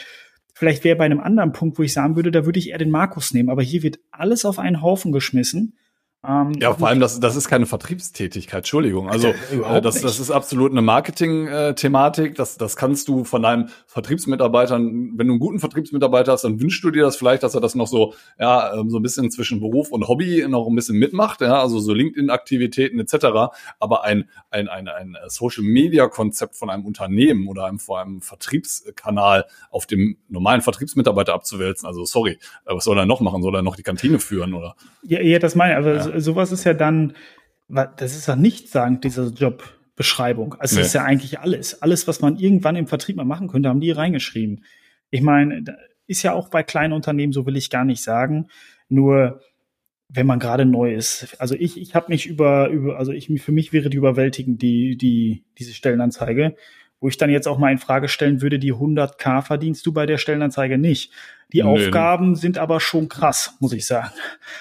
Vielleicht 0.59 0.83
wäre 0.83 0.97
bei 0.97 1.05
einem 1.05 1.21
anderen 1.21 1.53
Punkt, 1.53 1.79
wo 1.79 1.85
ich 1.85 1.93
sagen 1.93 2.17
würde, 2.17 2.33
da 2.33 2.45
würde 2.45 2.59
ich 2.59 2.71
eher 2.71 2.79
den 2.79 2.91
Markus 2.91 3.33
nehmen. 3.33 3.49
Aber 3.49 3.63
hier 3.63 3.85
wird 3.85 4.01
alles 4.11 4.45
auf 4.45 4.59
einen 4.59 4.83
Haufen 4.83 5.13
geschmissen. 5.13 5.79
Ähm, 6.27 6.53
ja, 6.61 6.75
vor 6.75 6.89
allem, 6.89 6.99
das, 6.99 7.21
das 7.21 7.37
ist 7.37 7.49
keine 7.49 7.67
Vertriebstätigkeit, 7.67 8.59
Entschuldigung. 8.59 9.09
Also 9.09 9.29
äh, 9.29 9.81
das, 9.81 10.01
das 10.01 10.19
ist 10.19 10.33
absolut 10.33 10.73
eine 10.73 10.83
Marketing-Thematik. 10.83 12.35
Das, 12.35 12.59
das 12.59 12.75
kannst 12.75 13.07
du 13.07 13.23
von 13.23 13.43
deinem 13.43 13.69
Vertriebsmitarbeitern, 13.87 15.13
wenn 15.17 15.29
du 15.29 15.35
einen 15.35 15.39
guten 15.39 15.61
Vertriebsmitarbeiter 15.61 16.33
hast, 16.33 16.43
dann 16.43 16.61
wünschst 16.61 16.83
du 16.83 16.91
dir 16.91 17.05
das 17.05 17.17
vielleicht, 17.17 17.45
dass 17.45 17.55
er 17.55 17.61
das 17.61 17.77
noch 17.77 17.87
so, 17.87 18.15
ja, 18.37 18.75
ähm, 18.75 18.91
so 18.91 18.99
ein 18.99 19.03
bisschen 19.03 19.31
zwischen 19.31 19.61
Beruf 19.61 19.93
und 19.93 20.09
Hobby 20.09 20.45
noch 20.49 20.67
ein 20.67 20.75
bisschen 20.75 20.99
mitmacht, 20.99 21.41
ja, 21.41 21.63
also 21.63 21.79
so 21.79 21.95
LinkedIn-Aktivitäten 21.95 22.99
etc. 22.99 23.55
Aber 23.79 24.03
ein, 24.03 24.29
ein, 24.51 24.67
ein, 24.69 24.89
ein 24.89 25.17
Social-Media-Konzept 25.29 26.57
von 26.57 26.69
einem 26.69 26.85
Unternehmen 26.85 27.47
oder 27.47 27.67
einem, 27.67 27.79
vor 27.79 28.01
einem 28.01 28.23
Vertriebskanal 28.23 29.45
auf 29.71 29.87
dem 29.87 30.17
normalen 30.29 30.63
Vertriebsmitarbeiter 30.63 31.33
abzuwälzen, 31.33 31.87
also 31.87 32.05
sorry, 32.05 32.39
äh, 32.67 32.75
was 32.75 32.83
soll 32.83 32.99
er 32.99 33.07
noch 33.07 33.21
machen? 33.21 33.41
Soll 33.41 33.55
er 33.55 33.63
noch 33.63 33.77
die 33.77 33.85
Kantine 33.85 34.19
führen 34.19 34.53
oder? 34.53 34.75
Ja, 35.03 35.21
ja 35.21 35.39
das 35.39 35.55
meine 35.55 35.75
ich. 35.75 35.77
Also 35.77 36.08
ja 36.08 36.08
sowas 36.17 36.53
ist 36.53 36.65
ja 36.65 36.75
dann, 36.75 37.15
das 37.69 38.17
ist 38.17 38.27
ja 38.29 38.37
nicht 38.37 38.69
sagen, 38.69 39.01
diese 39.01 39.27
Jobbeschreibung. 39.29 40.55
Also 40.55 40.75
nee. 40.75 40.81
das 40.81 40.89
ist 40.89 40.95
ja 40.95 41.05
eigentlich 41.05 41.41
alles. 41.41 41.83
Alles, 41.83 42.09
was 42.09 42.21
man 42.21 42.37
irgendwann 42.37 42.77
im 42.77 42.87
Vertrieb 42.87 43.17
mal 43.17 43.25
machen 43.25 43.49
könnte, 43.49 43.69
haben 43.69 43.81
die 43.81 43.91
reingeschrieben. 43.91 44.65
Ich 45.11 45.23
meine, 45.23 45.65
ist 46.07 46.23
ja 46.23 46.33
auch 46.33 46.49
bei 46.49 46.63
kleinen 46.63 46.93
Unternehmen, 46.93 47.33
so 47.33 47.47
will 47.47 47.57
ich 47.57 47.71
gar 47.71 47.85
nicht 47.85 48.03
sagen. 48.03 48.49
Nur 48.89 49.41
wenn 50.09 50.27
man 50.27 50.39
gerade 50.39 50.65
neu 50.65 50.95
ist. 50.95 51.37
Also 51.39 51.55
ich, 51.55 51.79
ich 51.79 51.95
habe 51.95 52.07
mich 52.09 52.27
über, 52.27 52.69
über, 52.69 52.99
also 52.99 53.13
ich, 53.13 53.31
für 53.43 53.53
mich 53.53 53.75
wäre 53.75 53.91
die 53.91 53.99
überwältigend, 53.99 54.63
die, 54.63 54.97
die, 54.97 55.45
diese 55.59 55.75
Stellenanzeige 55.75 56.55
wo 57.01 57.09
ich 57.09 57.17
dann 57.17 57.31
jetzt 57.31 57.47
auch 57.47 57.59
mal 57.59 57.71
in 57.71 57.79
Frage 57.79 58.09
stellen 58.09 58.43
würde, 58.43 58.59
die 58.59 58.75
100k 58.75 59.43
verdienst 59.43 59.87
du 59.87 59.93
bei 59.93 60.07
der 60.07 60.19
Stellenanzeige 60.19 60.79
nicht. 60.79 61.13
Die 61.53 61.63
nee, 61.63 61.87
Aufgaben 61.87 62.37
sind 62.37 62.59
aber 62.59 62.79
schon 62.79 63.09
krass, 63.09 63.57
muss 63.59 63.73
ich 63.73 63.87
sagen. 63.87 64.11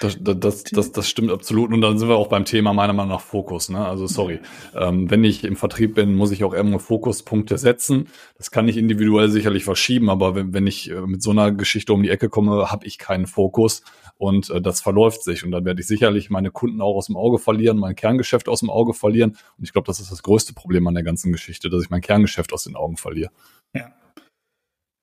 Das, 0.00 0.16
das, 0.20 0.64
das, 0.64 0.92
das 0.92 1.08
stimmt 1.08 1.30
absolut. 1.30 1.70
Und 1.70 1.82
dann 1.82 1.98
sind 1.98 2.08
wir 2.08 2.16
auch 2.16 2.28
beim 2.28 2.46
Thema 2.46 2.72
meiner 2.72 2.94
Meinung 2.94 3.12
nach 3.12 3.20
Fokus. 3.20 3.68
Ne? 3.68 3.86
Also 3.86 4.06
sorry, 4.06 4.40
ähm, 4.74 5.10
wenn 5.10 5.22
ich 5.22 5.44
im 5.44 5.56
Vertrieb 5.56 5.94
bin, 5.96 6.14
muss 6.14 6.30
ich 6.30 6.44
auch 6.44 6.54
irgendwo 6.54 6.78
Fokuspunkte 6.78 7.58
setzen. 7.58 8.08
Das 8.38 8.50
kann 8.50 8.68
ich 8.68 8.78
individuell 8.78 9.28
sicherlich 9.28 9.64
verschieben, 9.64 10.08
aber 10.08 10.34
wenn, 10.34 10.54
wenn 10.54 10.66
ich 10.66 10.90
äh, 10.90 11.02
mit 11.02 11.22
so 11.22 11.30
einer 11.30 11.52
Geschichte 11.52 11.92
um 11.92 12.02
die 12.02 12.08
Ecke 12.08 12.30
komme, 12.30 12.70
habe 12.70 12.86
ich 12.86 12.96
keinen 12.96 13.26
Fokus 13.26 13.82
und 14.16 14.48
äh, 14.48 14.62
das 14.62 14.80
verläuft 14.80 15.22
sich. 15.22 15.44
Und 15.44 15.50
dann 15.50 15.66
werde 15.66 15.82
ich 15.82 15.86
sicherlich 15.86 16.30
meine 16.30 16.50
Kunden 16.50 16.80
auch 16.80 16.96
aus 16.96 17.06
dem 17.06 17.16
Auge 17.16 17.38
verlieren, 17.38 17.76
mein 17.76 17.96
Kerngeschäft 17.96 18.48
aus 18.48 18.60
dem 18.60 18.70
Auge 18.70 18.94
verlieren. 18.94 19.36
Und 19.58 19.64
ich 19.64 19.74
glaube, 19.74 19.86
das 19.86 20.00
ist 20.00 20.10
das 20.10 20.22
größte 20.22 20.54
Problem 20.54 20.86
an 20.86 20.94
der 20.94 21.04
ganzen 21.04 21.32
Geschichte, 21.32 21.68
dass 21.68 21.82
ich 21.82 21.90
mein 21.90 22.00
Kerngeschäft 22.00 22.54
aus 22.54 22.64
den 22.64 22.76
Augen 22.76 22.96
verliere. 22.96 23.30
Ja. 23.74 23.92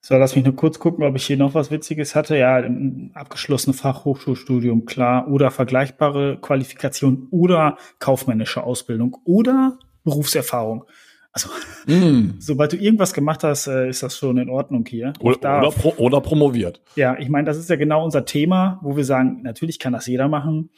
So, 0.07 0.15
lass 0.17 0.35
mich 0.35 0.45
nur 0.45 0.55
kurz 0.55 0.77
gucken, 0.77 1.03
ob 1.03 1.15
ich 1.15 1.25
hier 1.25 1.35
noch 1.35 1.55
was 1.55 1.71
Witziges 1.71 2.13
hatte. 2.13 2.37
Ja, 2.37 2.63
abgeschlossene 3.15 3.73
Fachhochschulstudium, 3.73 4.85
klar, 4.85 5.27
oder 5.27 5.49
vergleichbare 5.49 6.37
Qualifikation 6.39 7.27
oder 7.31 7.79
kaufmännische 7.97 8.61
Ausbildung 8.61 9.17
oder 9.23 9.79
Berufserfahrung. 10.03 10.83
Also, 11.31 11.49
mm. 11.87 12.35
sobald 12.39 12.73
du 12.73 12.77
irgendwas 12.77 13.13
gemacht 13.13 13.43
hast, 13.43 13.65
äh, 13.65 13.89
ist 13.89 14.03
das 14.03 14.15
schon 14.15 14.37
in 14.37 14.47
Ordnung 14.47 14.85
hier. 14.87 15.13
Oder, 15.21 15.57
oder, 15.57 15.71
pro, 15.71 15.95
oder 15.97 16.21
promoviert. 16.21 16.83
Ja, 16.95 17.17
ich 17.17 17.29
meine, 17.29 17.45
das 17.45 17.57
ist 17.57 17.71
ja 17.71 17.75
genau 17.75 18.05
unser 18.05 18.25
Thema, 18.25 18.79
wo 18.83 18.95
wir 18.95 19.05
sagen, 19.05 19.41
natürlich 19.41 19.79
kann 19.79 19.93
das 19.93 20.05
jeder 20.05 20.27
machen 20.27 20.69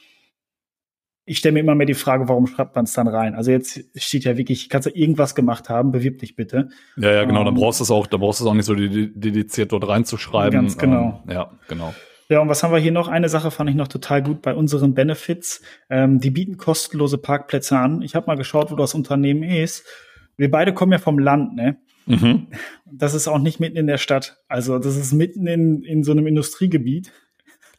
ich 1.28 1.40
stelle 1.40 1.54
mir 1.54 1.60
immer 1.60 1.76
mehr 1.76 1.86
die 1.86 1.94
Frage, 1.94 2.30
warum 2.30 2.48
schreibt 2.48 2.76
man 2.76 2.86
es 2.86 2.94
dann 2.94 3.08
rein? 3.08 3.36
Also 3.36 3.52
jetzt 3.52 3.84
steht 3.96 4.24
ja 4.24 4.38
wirklich, 4.38 4.70
kannst 4.70 4.88
du 4.88 4.92
irgendwas 4.92 5.36
gemacht 5.36 5.68
haben, 5.68 5.92
bewirb 5.92 6.20
dich 6.20 6.38
bitte. 6.38 6.70
Ja, 6.96 7.12
ja, 7.12 7.26
genau, 7.26 7.42
ähm, 7.42 7.46
dann 7.48 7.54
brauchst 7.54 7.82
du 7.82 7.84
es 7.84 7.92
auch, 7.92 8.08
da 8.08 8.16
brauchst 8.16 8.40
du 8.40 8.46
es 8.46 8.50
auch 8.50 8.54
nicht 8.54 8.66
so 8.66 8.74
dediziert 8.74 9.74
dort 9.74 9.88
reinzuschreiben. 9.88 10.62
Ganz 10.62 10.78
genau. 10.78 11.22
Ähm, 11.28 11.34
ja, 11.34 11.52
genau. 11.68 11.94
Ja, 12.30 12.40
und 12.40 12.48
was 12.48 12.64
haben 12.64 12.72
wir 12.72 12.80
hier 12.80 12.94
noch? 12.94 13.10
Eine 13.10 13.28
Sache 13.28 13.52
fand 13.52 13.70
ich 13.70 13.76
noch 13.76 13.90
total 13.90 14.24
gut 14.24 14.42
bei 14.42 14.56
unseren 14.56 14.94
Benefits. 14.94 15.62
Ähm, 15.90 16.20
die 16.22 16.32
bieten 16.32 16.56
kostenlose 16.56 17.18
Parkplätze 17.18 17.78
an. 17.78 18.02
Ich 18.02 18.16
habe 18.16 18.28
mal 18.28 18.36
geschaut, 18.36 18.72
wo 18.72 18.76
das 18.76 18.94
Unternehmen 18.94 19.44
ist. 19.44 19.86
Wir 20.38 20.50
beide 20.50 20.74
kommen 20.74 20.94
ja 20.94 20.98
vom 20.98 21.20
Land, 21.20 21.56
ne? 21.56 21.78
Mhm. 22.06 22.48
Das 22.86 23.14
ist 23.14 23.28
auch 23.28 23.40
nicht 23.40 23.60
mitten 23.60 23.76
in 23.76 23.88
der 23.88 23.98
Stadt. 23.98 24.38
Also 24.48 24.80
das 24.80 24.96
ist 24.96 25.12
mitten 25.12 25.46
in, 25.46 25.84
in 25.84 26.04
so 26.04 26.14
einem 26.14 26.26
Industriegebiet 26.26 27.12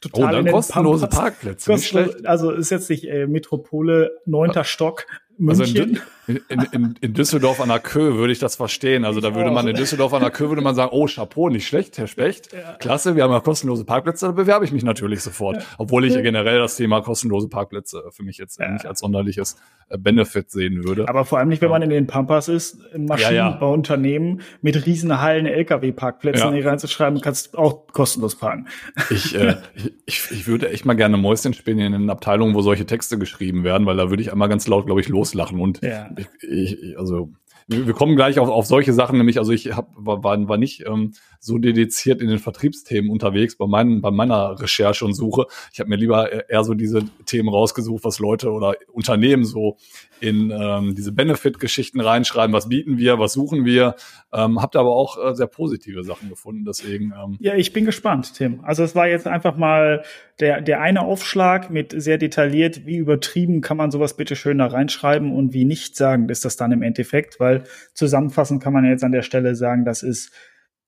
total 0.01 0.33
oh, 0.33 0.43
dann 0.43 0.51
kostenlose 0.51 1.07
Parkplätze. 1.07 1.71
Kostenlos, 1.71 2.25
also 2.25 2.51
ist 2.51 2.69
jetzt 2.69 2.89
nicht 2.89 3.05
äh, 3.05 3.27
Metropole, 3.27 4.19
neunter 4.25 4.63
Stock, 4.63 5.05
München. 5.39 5.97
Also 5.97 6.09
in, 6.29 6.39
in, 6.47 6.67
in, 6.71 6.95
in 7.01 7.13
Düsseldorf 7.15 7.59
an 7.59 7.69
der 7.69 7.79
Kö 7.79 8.15
würde 8.15 8.31
ich 8.31 8.37
das 8.37 8.55
verstehen. 8.55 9.03
Also 9.03 9.19
da 9.19 9.33
würde 9.33 9.49
man 9.49 9.67
in 9.67 9.75
Düsseldorf 9.75 10.13
an 10.13 10.21
der 10.21 10.29
Kö 10.29 10.49
würde 10.49 10.61
man 10.61 10.75
sagen, 10.75 10.91
oh, 10.93 11.07
Chapeau, 11.07 11.49
nicht 11.49 11.65
schlecht, 11.65 11.97
Herr 11.97 12.05
Specht. 12.05 12.53
Ja. 12.53 12.73
Klasse, 12.73 13.15
wir 13.15 13.23
haben 13.23 13.31
ja 13.31 13.39
kostenlose 13.39 13.83
Parkplätze, 13.83 14.27
da 14.27 14.31
bewerbe 14.33 14.63
ich 14.63 14.71
mich 14.71 14.83
natürlich 14.83 15.23
sofort. 15.23 15.57
Ja. 15.57 15.63
Obwohl 15.79 16.05
ich 16.05 16.13
generell 16.13 16.59
das 16.59 16.75
Thema 16.75 17.01
kostenlose 17.01 17.49
Parkplätze 17.49 18.03
für 18.11 18.23
mich 18.23 18.37
jetzt 18.37 18.59
ja. 18.59 18.69
nicht 18.69 18.85
als 18.85 18.99
sonderliches 18.99 19.57
äh, 19.89 19.97
Benefit 19.97 20.51
sehen 20.51 20.83
würde. 20.83 21.09
Aber 21.09 21.25
vor 21.25 21.39
allem 21.39 21.49
nicht, 21.49 21.63
wenn 21.63 21.71
man 21.71 21.81
in 21.81 21.89
den 21.89 22.05
Pampas 22.05 22.47
ist, 22.47 22.77
in 22.93 23.05
Maschinenbauunternehmen 23.05 24.41
mit 24.61 24.85
riesen 24.85 25.19
Hallen 25.19 25.47
LKW-Parkplätzen 25.47 26.55
ja. 26.55 26.69
reinzuschreiben, 26.69 27.21
kannst 27.21 27.57
auch 27.57 27.87
kostenlos 27.87 28.35
parken. 28.35 28.67
Ich, 29.09 29.33
äh, 29.35 29.55
ich, 30.05 30.29
ich 30.29 30.47
würde 30.47 30.69
echt 30.69 30.85
mal 30.85 30.93
gerne 30.93 31.17
Mäuschen 31.17 31.55
spielen 31.55 31.79
in 31.79 31.93
den 31.93 32.09
Abteilungen, 32.11 32.53
wo 32.53 32.61
solche 32.61 32.85
Texte 32.85 33.17
geschrieben 33.17 33.63
werden, 33.63 33.87
weil 33.87 33.97
da 33.97 34.11
würde 34.11 34.21
ich 34.21 34.31
einmal 34.31 34.47
ganz 34.47 34.67
laut, 34.67 34.85
glaube 34.85 35.01
ich, 35.01 35.09
loslachen. 35.29 35.59
Und 35.59 35.81
ja. 35.81 36.09
ich, 36.17 36.83
ich, 36.83 36.97
also 36.97 37.31
wir 37.67 37.93
kommen 37.93 38.15
gleich 38.15 38.39
auf, 38.39 38.49
auf 38.49 38.65
solche 38.65 38.93
Sachen, 38.93 39.17
nämlich, 39.17 39.37
also 39.37 39.51
ich 39.51 39.71
hab, 39.75 39.91
war, 39.95 40.23
war 40.23 40.57
nicht 40.57 40.87
ähm, 40.87 41.13
so 41.39 41.59
dediziert 41.59 42.19
in 42.19 42.27
den 42.27 42.39
Vertriebsthemen 42.39 43.11
unterwegs 43.11 43.57
bei, 43.57 43.67
meinen, 43.67 44.01
bei 44.01 44.09
meiner 44.09 44.59
Recherche 44.59 45.05
und 45.05 45.13
Suche. 45.13 45.45
Ich 45.71 45.79
habe 45.79 45.89
mir 45.89 45.97
lieber 45.97 46.49
eher 46.49 46.63
so 46.63 46.73
diese 46.73 47.03
Themen 47.25 47.47
rausgesucht, 47.47 48.03
was 48.03 48.17
Leute 48.17 48.51
oder 48.51 48.75
Unternehmen 48.91 49.45
so 49.45 49.77
in 50.21 50.51
ähm, 50.51 50.95
diese 50.95 51.11
Benefit-Geschichten 51.11 51.99
reinschreiben, 51.99 52.53
was 52.53 52.69
bieten 52.69 52.97
wir, 52.97 53.19
was 53.19 53.33
suchen 53.33 53.65
wir. 53.65 53.95
Ähm, 54.33 54.61
habt 54.61 54.75
aber 54.75 54.95
auch 54.95 55.17
äh, 55.17 55.35
sehr 55.35 55.47
positive 55.47 56.03
Sachen 56.03 56.29
gefunden, 56.29 56.65
deswegen. 56.65 57.13
Ähm 57.13 57.37
ja, 57.39 57.55
ich 57.55 57.73
bin 57.73 57.85
gespannt, 57.85 58.33
Tim. 58.35 58.61
Also 58.63 58.83
es 58.83 58.95
war 58.95 59.07
jetzt 59.07 59.27
einfach 59.27 59.55
mal 59.55 60.03
der, 60.39 60.61
der 60.61 60.81
eine 60.81 61.01
Aufschlag 61.01 61.69
mit 61.69 61.93
sehr 61.95 62.17
detailliert, 62.17 62.85
wie 62.85 62.97
übertrieben 62.97 63.61
kann 63.61 63.77
man 63.77 63.91
sowas 63.91 64.15
bitte 64.15 64.35
schön 64.35 64.57
da 64.57 64.67
reinschreiben 64.67 65.31
und 65.33 65.53
wie 65.53 65.65
nicht 65.65 65.95
sagen, 65.95 66.29
ist 66.29 66.45
das 66.45 66.57
dann 66.57 66.71
im 66.71 66.81
Endeffekt, 66.81 67.39
weil 67.39 67.63
zusammenfassend 67.93 68.61
kann 68.61 68.73
man 68.73 68.85
jetzt 68.85 69.03
an 69.03 69.11
der 69.11 69.21
Stelle 69.23 69.55
sagen, 69.55 69.85
das 69.85 70.03
ist, 70.03 70.31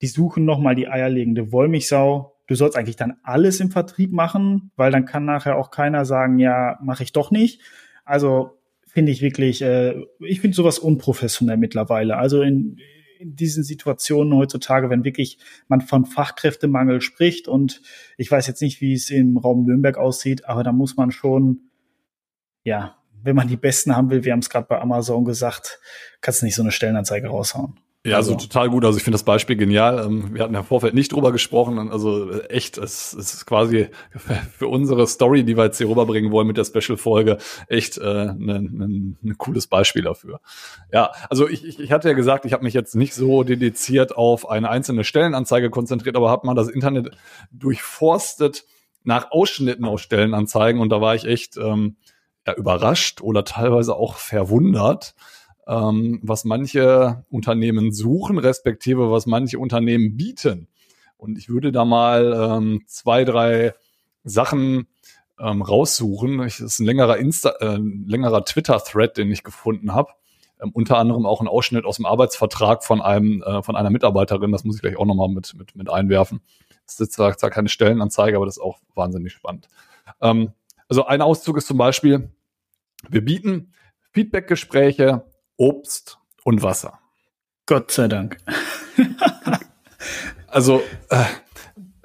die 0.02 0.08
suchen 0.08 0.46
nochmal 0.46 0.76
die 0.76 0.88
eierlegende 0.88 1.52
Wollmilchsau. 1.52 2.36
Du 2.48 2.56
sollst 2.56 2.76
eigentlich 2.78 2.96
dann 2.96 3.18
alles 3.24 3.60
im 3.60 3.72
Vertrieb 3.72 4.12
machen, 4.12 4.72
weil 4.76 4.92
dann 4.92 5.06
kann 5.06 5.26
nachher 5.26 5.58
auch 5.58 5.72
keiner 5.72 6.06
sagen, 6.06 6.40
ja, 6.40 6.78
mache 6.82 7.04
ich 7.04 7.14
doch 7.14 7.32
nicht. 7.32 7.62
Also 8.04 8.61
finde 8.92 9.12
ich 9.12 9.22
wirklich, 9.22 9.62
äh, 9.62 9.96
ich 10.20 10.42
finde 10.42 10.56
sowas 10.56 10.80
unprofessionell 10.80 11.58
mittlerweile. 11.58 12.18
Also 12.18 12.42
in, 12.42 12.78
in 13.20 13.36
diesen 13.36 13.64
Situationen 13.64 14.34
heutzutage, 14.36 14.90
wenn 14.90 15.06
wirklich 15.06 15.38
man 15.68 15.82
von 15.82 16.06
Fachkräftemangel 16.06 17.02
spricht 17.02 17.48
und 17.48 17.82
ich 18.18 18.30
weiß 18.30 18.48
jetzt 18.48 18.62
nicht, 18.62 18.82
wie 18.82 18.94
es 18.94 19.10
im 19.10 19.38
Raum 19.38 19.66
Nürnberg 19.66 19.98
aussieht, 19.98 20.46
aber 20.46 20.64
da 20.64 20.72
muss 20.72 20.98
man 20.98 21.12
schon, 21.12 21.70
ja, 22.64 22.98
wenn 23.24 23.36
man 23.36 23.48
die 23.48 23.58
Besten 23.58 23.96
haben 23.96 24.10
will, 24.10 24.26
wir 24.26 24.34
haben 24.34 24.40
es 24.40 24.50
gerade 24.50 24.68
bei 24.68 24.80
Amazon 24.80 25.24
gesagt, 25.24 25.80
kannst 26.22 26.42
du 26.42 26.46
nicht 26.46 26.56
so 26.56 26.64
eine 26.64 26.72
Stellenanzeige 26.72 27.28
raushauen. 27.28 27.80
Ja, 28.04 28.16
also, 28.16 28.34
also 28.34 28.48
total 28.48 28.70
gut. 28.70 28.84
Also 28.84 28.98
ich 28.98 29.04
finde 29.04 29.16
das 29.16 29.24
Beispiel 29.24 29.56
genial. 29.56 30.04
Ähm, 30.04 30.34
wir 30.34 30.42
hatten 30.42 30.56
ja 30.56 30.62
im 30.62 30.66
Vorfeld 30.66 30.96
nicht 30.96 31.12
drüber 31.12 31.32
gesprochen. 31.32 31.92
Also 31.92 32.32
echt, 32.44 32.80
es, 32.80 33.14
ist 33.14 33.46
quasi 33.46 33.90
für 34.58 34.68
unsere 34.68 35.06
Story, 35.06 35.44
die 35.44 35.56
wir 35.56 35.66
jetzt 35.66 35.78
hier 35.78 35.88
rüberbringen 35.88 36.32
wollen 36.32 36.48
mit 36.48 36.58
der 36.58 36.66
Special-Folge, 36.66 37.38
echt 37.68 38.02
ein 38.02 38.08
äh, 38.08 38.34
ne, 38.34 38.62
ne, 38.62 39.16
ne 39.22 39.36
cooles 39.36 39.68
Beispiel 39.68 40.02
dafür. 40.02 40.40
Ja, 40.92 41.12
also 41.30 41.48
ich, 41.48 41.64
ich, 41.64 41.80
ich 41.80 41.92
hatte 41.92 42.08
ja 42.08 42.16
gesagt, 42.16 42.46
ich 42.46 42.54
habe 42.54 42.64
mich 42.64 42.74
jetzt 42.74 42.96
nicht 42.96 43.14
so 43.14 43.44
dediziert 43.44 44.16
auf 44.16 44.50
eine 44.50 44.70
einzelne 44.70 45.04
Stellenanzeige 45.04 45.70
konzentriert, 45.70 46.16
aber 46.16 46.32
habe 46.32 46.48
mal 46.48 46.56
das 46.56 46.70
Internet 46.70 47.12
durchforstet 47.52 48.66
nach 49.04 49.30
Ausschnitten 49.30 49.86
aus 49.86 50.02
Stellenanzeigen 50.02 50.82
und 50.82 50.90
da 50.90 51.02
war 51.02 51.14
ich 51.14 51.26
echt 51.26 51.56
ähm, 51.58 51.98
ja, 52.48 52.56
überrascht 52.56 53.22
oder 53.22 53.44
teilweise 53.44 53.96
auch 53.96 54.16
verwundert 54.16 55.14
ähm, 55.72 56.20
was 56.22 56.44
manche 56.44 57.24
Unternehmen 57.30 57.94
suchen, 57.94 58.38
respektive 58.38 59.10
was 59.10 59.26
manche 59.26 59.58
Unternehmen 59.58 60.18
bieten. 60.18 60.68
Und 61.16 61.38
ich 61.38 61.48
würde 61.48 61.72
da 61.72 61.86
mal 61.86 62.58
ähm, 62.58 62.84
zwei, 62.88 63.24
drei 63.24 63.74
Sachen 64.26 64.88
ähm, 65.40 65.62
raussuchen. 65.62 66.40
Das 66.40 66.60
ist 66.60 66.80
ein 66.80 66.86
längerer 66.86 67.18
äh, 67.20 67.78
längerer 68.06 68.44
Twitter-Thread, 68.44 69.18
den 69.18 69.32
ich 69.32 69.44
gefunden 69.44 69.94
habe. 69.94 70.12
Ähm, 70.62 70.72
unter 70.74 70.98
anderem 70.98 71.26
auch 71.26 71.40
ein 71.40 71.48
Ausschnitt 71.48 71.86
aus 71.86 71.96
dem 71.96 72.06
Arbeitsvertrag 72.06 72.84
von 72.84 73.02
einem 73.02 73.42
äh, 73.42 73.64
von 73.64 73.78
einer 73.78 73.92
Mitarbeiterin. 73.92 74.52
Das 74.52 74.66
muss 74.66 74.76
ich 74.76 74.82
gleich 74.82 74.98
auch 74.98 75.06
nochmal 75.06 75.30
mit, 75.30 75.54
mit, 75.58 75.76
mit 75.76 75.90
einwerfen. 75.90 76.42
Das 76.86 77.00
ist 77.00 77.14
zwar, 77.14 77.38
zwar 77.38 77.50
keine 77.50 77.70
Stellenanzeige, 77.70 78.36
aber 78.36 78.46
das 78.46 78.58
ist 78.58 78.64
auch 78.64 78.80
wahnsinnig 78.94 79.32
spannend. 79.32 79.70
Ähm, 80.20 80.52
also 80.90 81.06
ein 81.06 81.22
Auszug 81.22 81.56
ist 81.56 81.68
zum 81.68 81.78
Beispiel, 81.78 82.30
wir 83.10 83.24
bieten 83.24 83.72
Feedbackgespräche 84.12 85.24
Obst 85.62 86.18
und 86.44 86.64
Wasser. 86.64 87.00
Gott 87.68 87.92
sei 87.92 88.08
Dank. 88.08 88.38
also, 90.48 90.82
äh, 91.10 91.24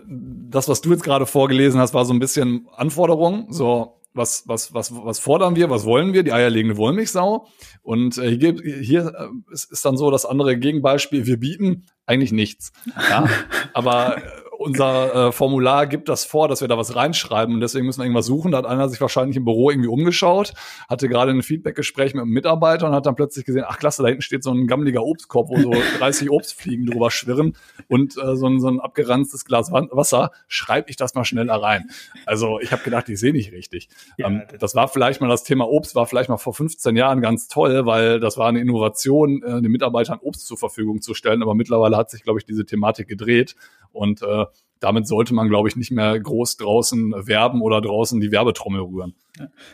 das, 0.07 0.69
was 0.69 0.83
du 0.83 0.91
jetzt 0.91 1.03
gerade 1.03 1.25
vorgelesen 1.25 1.81
hast, 1.81 1.95
war 1.95 2.05
so 2.05 2.13
ein 2.13 2.19
bisschen 2.19 2.69
Anforderung. 2.77 3.51
So, 3.51 4.03
was, 4.13 4.47
was, 4.47 4.75
was, 4.75 4.95
was 4.95 5.21
fordern 5.21 5.57
wir, 5.57 5.71
was 5.71 5.87
wollen 5.87 6.13
wir? 6.13 6.23
Die 6.23 6.35
eierlegende 6.35 6.77
Wollmilchsau. 6.77 7.47
Und 7.83 8.19
äh, 8.19 8.37
hier, 8.37 8.57
hier 8.83 9.15
äh, 9.17 9.53
ist, 9.53 9.73
ist 9.73 9.87
dann 9.87 9.97
so 9.97 10.11
das 10.11 10.27
andere 10.27 10.59
Gegenbeispiel. 10.59 11.25
Wir 11.25 11.39
bieten 11.39 11.87
eigentlich 12.05 12.33
nichts. 12.33 12.73
Ja, 13.09 13.27
aber 13.73 14.19
äh, 14.19 14.21
unser 14.67 15.29
äh, 15.29 15.33
Formular 15.33 15.87
gibt 15.87 16.09
das 16.09 16.25
vor, 16.25 16.49
dass 16.49 16.61
wir 16.61 16.69
da 16.69 16.77
was 16.77 16.97
reinschreiben 16.97 17.55
und 17.55 17.61
deswegen 17.61 17.87
müssen 17.87 18.01
wir 18.01 18.05
irgendwas 18.05 18.27
suchen. 18.27 18.51
Da 18.51 18.59
hat 18.59 18.67
einer 18.67 18.89
sich 18.89 19.01
wahrscheinlich 19.01 19.37
im 19.37 19.45
Büro 19.45 19.71
irgendwie 19.71 19.89
umgeschaut, 19.89 20.55
hatte 20.89 21.09
gerade 21.09 21.31
ein 21.31 21.43
Feedbackgespräch 21.43 22.15
mit 22.15 22.23
einem 22.23 22.33
Mitarbeiter 22.33 22.89
und 22.89 22.95
hat 22.95 23.07
dann 23.07 23.15
plötzlich 23.15 23.45
gesehen, 23.45 23.65
ach 23.67 23.79
klasse, 23.79 24.03
da 24.03 24.09
hinten 24.09 24.23
steht 24.23 24.43
so 24.43 24.53
ein 24.53 24.67
gammeliger 24.67 25.05
Obstkorb, 25.05 25.49
wo 25.49 25.59
so 25.59 25.71
30 25.99 26.31
Obstfliegen 26.31 26.85
drüber 26.87 27.11
schwirren 27.13 27.57
und 27.89 28.17
äh, 28.19 28.37
so, 28.37 28.49
ein, 28.49 28.61
so 28.61 28.69
ein 28.69 28.81
abgeranztes 28.81 29.45
Glas 29.45 29.71
Wasser, 29.71 30.33
schreibe 30.49 30.91
ich 30.91 30.97
das 30.97 31.15
mal 31.15 31.25
schnell 31.25 31.47
da 31.47 31.57
rein. 31.57 31.89
Also 32.27 32.59
ich 32.61 32.73
habe 32.73 32.83
gedacht, 32.83 33.09
ich 33.09 33.21
sehe 33.21 33.33
nicht 33.33 33.53
richtig. 33.53 33.89
Ja, 34.19 34.27
ähm, 34.27 34.43
das 34.59 34.75
war 34.75 34.89
vielleicht 34.89 35.21
mal 35.21 35.29
das 35.29 35.45
Thema 35.45 35.69
Obst, 35.69 35.95
war 35.95 36.07
vielleicht 36.07 36.29
mal 36.29 36.39
vor 36.39 36.55
15 36.55 36.97
Jahren 36.97 37.21
ganz 37.21 37.47
toll, 37.47 37.87
weil 37.87 38.19
das 38.19 38.37
war 38.37 38.49
eine 38.49 38.61
Innovation, 38.61 39.43
äh, 39.45 39.63
den 39.63 39.71
Mitarbeitern 39.71 40.19
Obst 40.21 40.47
zur 40.47 40.59
Verfügung 40.59 41.01
zu 41.03 41.15
stellen, 41.15 41.43
aber 41.43 41.55
mittlerweile 41.55 41.97
hat 41.97 42.11
sich, 42.11 42.25
glaube 42.25 42.41
ich, 42.41 42.45
diese 42.45 42.67
Thematik 42.67 43.07
gedreht 43.07 43.55
und 43.93 44.23
äh, 44.23 44.47
damit 44.81 45.07
sollte 45.07 45.35
man, 45.35 45.49
glaube 45.49 45.69
ich, 45.69 45.77
nicht 45.77 45.91
mehr 45.91 46.19
groß 46.19 46.57
draußen 46.59 47.13
werben 47.27 47.63
oder 47.63 47.81
draußen 47.81 48.21
die 48.21 48.31
Werbetrommel 48.31 48.81
rühren. 48.83 49.15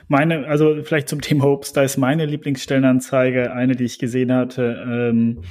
Meine, 0.09 0.47
also 0.47 0.83
vielleicht 0.83 1.09
zum 1.09 1.21
Thema 1.21 1.45
Obst, 1.47 1.77
da 1.77 1.83
ist 1.83 1.97
meine 1.97 2.27
Lieblingsstellenanzeige 2.27 3.53
eine, 3.53 3.77
die 3.77 3.85
ich 3.85 3.99
gesehen 3.99 4.33
hatte. 4.33 4.85
Ähm, 4.89 5.43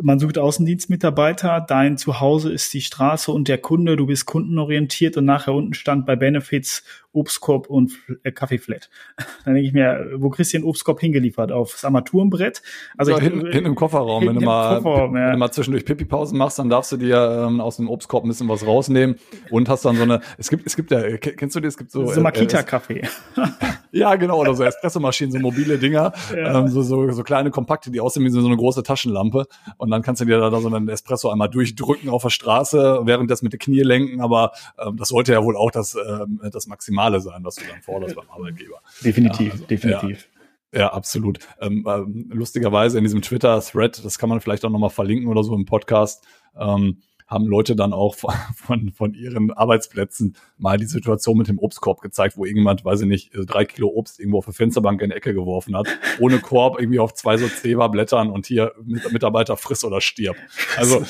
man 0.00 0.18
sucht 0.18 0.38
Außendienstmitarbeiter, 0.38 1.64
dein 1.66 1.98
Zuhause 1.98 2.50
ist 2.50 2.72
die 2.72 2.80
Straße 2.80 3.30
und 3.30 3.48
der 3.48 3.58
Kunde, 3.58 3.96
du 3.96 4.06
bist 4.06 4.24
kundenorientiert 4.24 5.18
und 5.18 5.26
nachher 5.26 5.52
unten 5.52 5.74
stand 5.74 6.06
bei 6.06 6.16
Benefits 6.16 6.82
Obstkorb 7.12 7.68
und 7.68 7.92
äh, 8.22 8.32
Kaffeeflat. 8.32 8.88
Dann 9.44 9.54
denke 9.54 9.66
ich 9.66 9.74
mir, 9.74 10.12
wo 10.16 10.30
kriegst 10.30 10.52
du 10.52 10.58
den 10.58 10.64
Obstkorb 10.64 11.00
hingeliefert? 11.00 11.52
Aufs 11.52 11.84
Armaturenbrett? 11.84 12.62
Also 12.96 13.12
ja, 13.12 13.18
hinten, 13.18 13.46
hinten 13.46 13.66
im 13.66 13.74
Kofferraum. 13.74 14.26
Wenn, 14.26 14.36
du 14.36 14.40
mal, 14.40 14.76
Kofferraum, 14.76 15.16
ja. 15.16 15.26
wenn 15.26 15.32
du 15.32 15.38
mal 15.38 15.50
zwischendurch 15.52 15.84
Pipi-Pausen 15.84 16.38
machst, 16.38 16.58
dann 16.58 16.70
darfst 16.70 16.92
du 16.92 16.96
dir 16.96 17.46
ähm, 17.46 17.60
aus 17.60 17.76
dem 17.76 17.88
Obstkorb 17.88 18.24
ein 18.24 18.28
bisschen 18.28 18.48
was 18.48 18.66
rausnehmen 18.66 19.16
und 19.50 19.68
hast 19.68 19.84
dann 19.84 19.96
so 19.96 20.02
eine, 20.02 20.20
es 20.38 20.48
gibt, 20.48 20.66
es 20.66 20.76
gibt 20.76 20.90
ja, 20.90 21.16
kennst 21.18 21.54
du 21.54 21.60
die, 21.60 21.68
es 21.68 21.76
gibt 21.76 21.90
so. 21.90 22.06
So 22.06 22.20
äh, 22.20 22.22
Makita-Kaffee. 22.22 23.02
ja, 23.92 24.14
genau, 24.14 24.40
oder 24.40 24.54
so 24.54 24.64
Espressomaschinen, 24.64 25.32
so 25.32 25.38
mobile 25.38 25.78
Dinger, 25.78 26.12
ja. 26.34 26.60
ähm, 26.60 26.68
so, 26.68 26.82
so, 26.82 27.10
so 27.10 27.22
kleine 27.22 27.50
Kompakte, 27.50 27.90
die 27.90 28.00
aussehen 28.00 28.24
wie 28.24 28.30
so 28.30 28.44
eine 28.44 28.56
große 28.56 28.82
Taschenlampe 28.82 29.46
und 29.76 29.90
dann 29.90 30.02
kannst 30.02 30.22
du 30.22 30.24
dir 30.24 30.38
da 30.38 30.60
so 30.60 30.68
einen 30.68 30.88
Espresso 30.88 31.30
einmal 31.30 31.50
durchdrücken 31.50 32.08
auf 32.08 32.22
der 32.22 32.30
Straße, 32.30 33.00
während 33.04 33.30
das 33.30 33.42
mit 33.42 33.52
den 33.52 33.58
Knie 33.58 33.82
lenken, 33.82 34.20
aber 34.20 34.52
ähm, 34.78 34.96
das 34.96 35.08
sollte 35.08 35.32
ja 35.32 35.44
wohl 35.44 35.56
auch 35.56 35.70
das, 35.70 35.94
ähm, 35.94 36.40
das 36.50 36.66
Maximal 36.66 37.01
Maximale 37.02 37.20
sein, 37.20 37.44
was 37.44 37.56
du 37.56 37.64
dann 37.68 37.82
forderst 37.82 38.16
beim 38.16 38.30
Arbeitgeber. 38.30 38.80
Definitiv, 39.04 39.46
ja, 39.46 39.52
also, 39.52 39.64
definitiv. 39.66 40.22
Ja. 40.22 40.28
Ja, 40.74 40.92
absolut. 40.94 41.38
Ähm, 41.60 41.86
ähm, 41.86 42.30
lustigerweise 42.32 42.96
in 42.96 43.04
diesem 43.04 43.20
Twitter-Thread, 43.20 44.02
das 44.02 44.18
kann 44.18 44.30
man 44.30 44.40
vielleicht 44.40 44.64
auch 44.64 44.70
nochmal 44.70 44.88
verlinken 44.88 45.28
oder 45.28 45.44
so 45.44 45.54
im 45.54 45.66
Podcast, 45.66 46.24
ähm, 46.58 47.02
haben 47.26 47.44
Leute 47.46 47.76
dann 47.76 47.92
auch 47.92 48.14
von, 48.14 48.90
von, 48.90 49.12
ihren 49.12 49.50
Arbeitsplätzen 49.50 50.34
mal 50.56 50.78
die 50.78 50.86
Situation 50.86 51.36
mit 51.36 51.48
dem 51.48 51.58
Obstkorb 51.58 52.00
gezeigt, 52.00 52.38
wo 52.38 52.46
irgendjemand, 52.46 52.86
weiß 52.86 53.02
ich 53.02 53.06
nicht, 53.06 53.32
drei 53.34 53.66
Kilo 53.66 53.88
Obst 53.88 54.18
irgendwo 54.18 54.38
auf 54.38 54.46
der 54.46 54.54
Fensterbank 54.54 55.02
in 55.02 55.10
die 55.10 55.16
Ecke 55.16 55.34
geworfen 55.34 55.76
hat, 55.76 55.88
ohne 56.18 56.38
Korb, 56.38 56.80
irgendwie 56.80 57.00
auf 57.00 57.12
zwei 57.12 57.36
so 57.36 57.48
Zebra-Blättern 57.48 58.30
und 58.30 58.46
hier 58.46 58.72
Mitarbeiter 58.82 59.58
friss 59.58 59.84
oder 59.84 60.00
stirb. 60.00 60.36
Also 60.78 61.04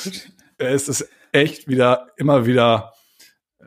es 0.58 0.88
ist 0.88 1.08
echt 1.30 1.68
wieder, 1.68 2.08
immer 2.16 2.46
wieder 2.46 2.94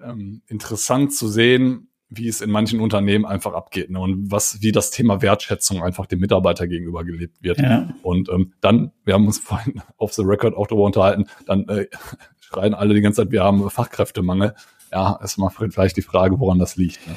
ähm, 0.04 0.42
interessant 0.48 1.14
zu 1.14 1.30
sehen, 1.30 1.90
wie 2.10 2.28
es 2.28 2.42
in 2.42 2.52
manchen 2.52 2.80
Unternehmen 2.80 3.26
einfach 3.26 3.54
abgeht 3.54 3.90
ne? 3.90 4.00
und 4.00 4.32
was, 4.32 4.62
wie 4.62 4.72
das 4.72 4.92
Thema 4.92 5.22
Wertschätzung 5.22 5.84
einfach 5.84 6.06
dem 6.06 6.20
Mitarbeiter 6.20 6.68
gegenüber 6.68 7.04
gelebt 7.04 7.42
wird. 7.42 7.60
Ja. 7.60 7.90
Und 8.04 8.30
ähm, 8.30 8.54
dann, 8.62 8.92
wir 9.04 9.16
haben 9.16 9.26
uns 9.26 9.40
vorhin 9.44 9.82
auf 9.98 10.14
the 10.14 10.22
record 10.24 10.56
auch 10.56 10.68
darüber 10.68 10.86
unterhalten, 10.86 11.26
dann 11.46 11.68
äh, 11.68 11.88
schreien 12.40 12.74
alle 12.74 12.94
die 12.94 13.02
ganze 13.02 13.24
Zeit, 13.24 13.32
wir 13.32 13.44
haben 13.44 13.70
Fachkräftemangel. 13.70 14.56
Ja, 14.92 15.20
ist 15.24 15.38
mal 15.38 15.50
vielleicht 15.70 15.98
die 15.98 16.02
Frage, 16.02 16.40
woran 16.40 16.60
das 16.60 16.76
liegt. 16.76 17.06
Ne? 17.08 17.16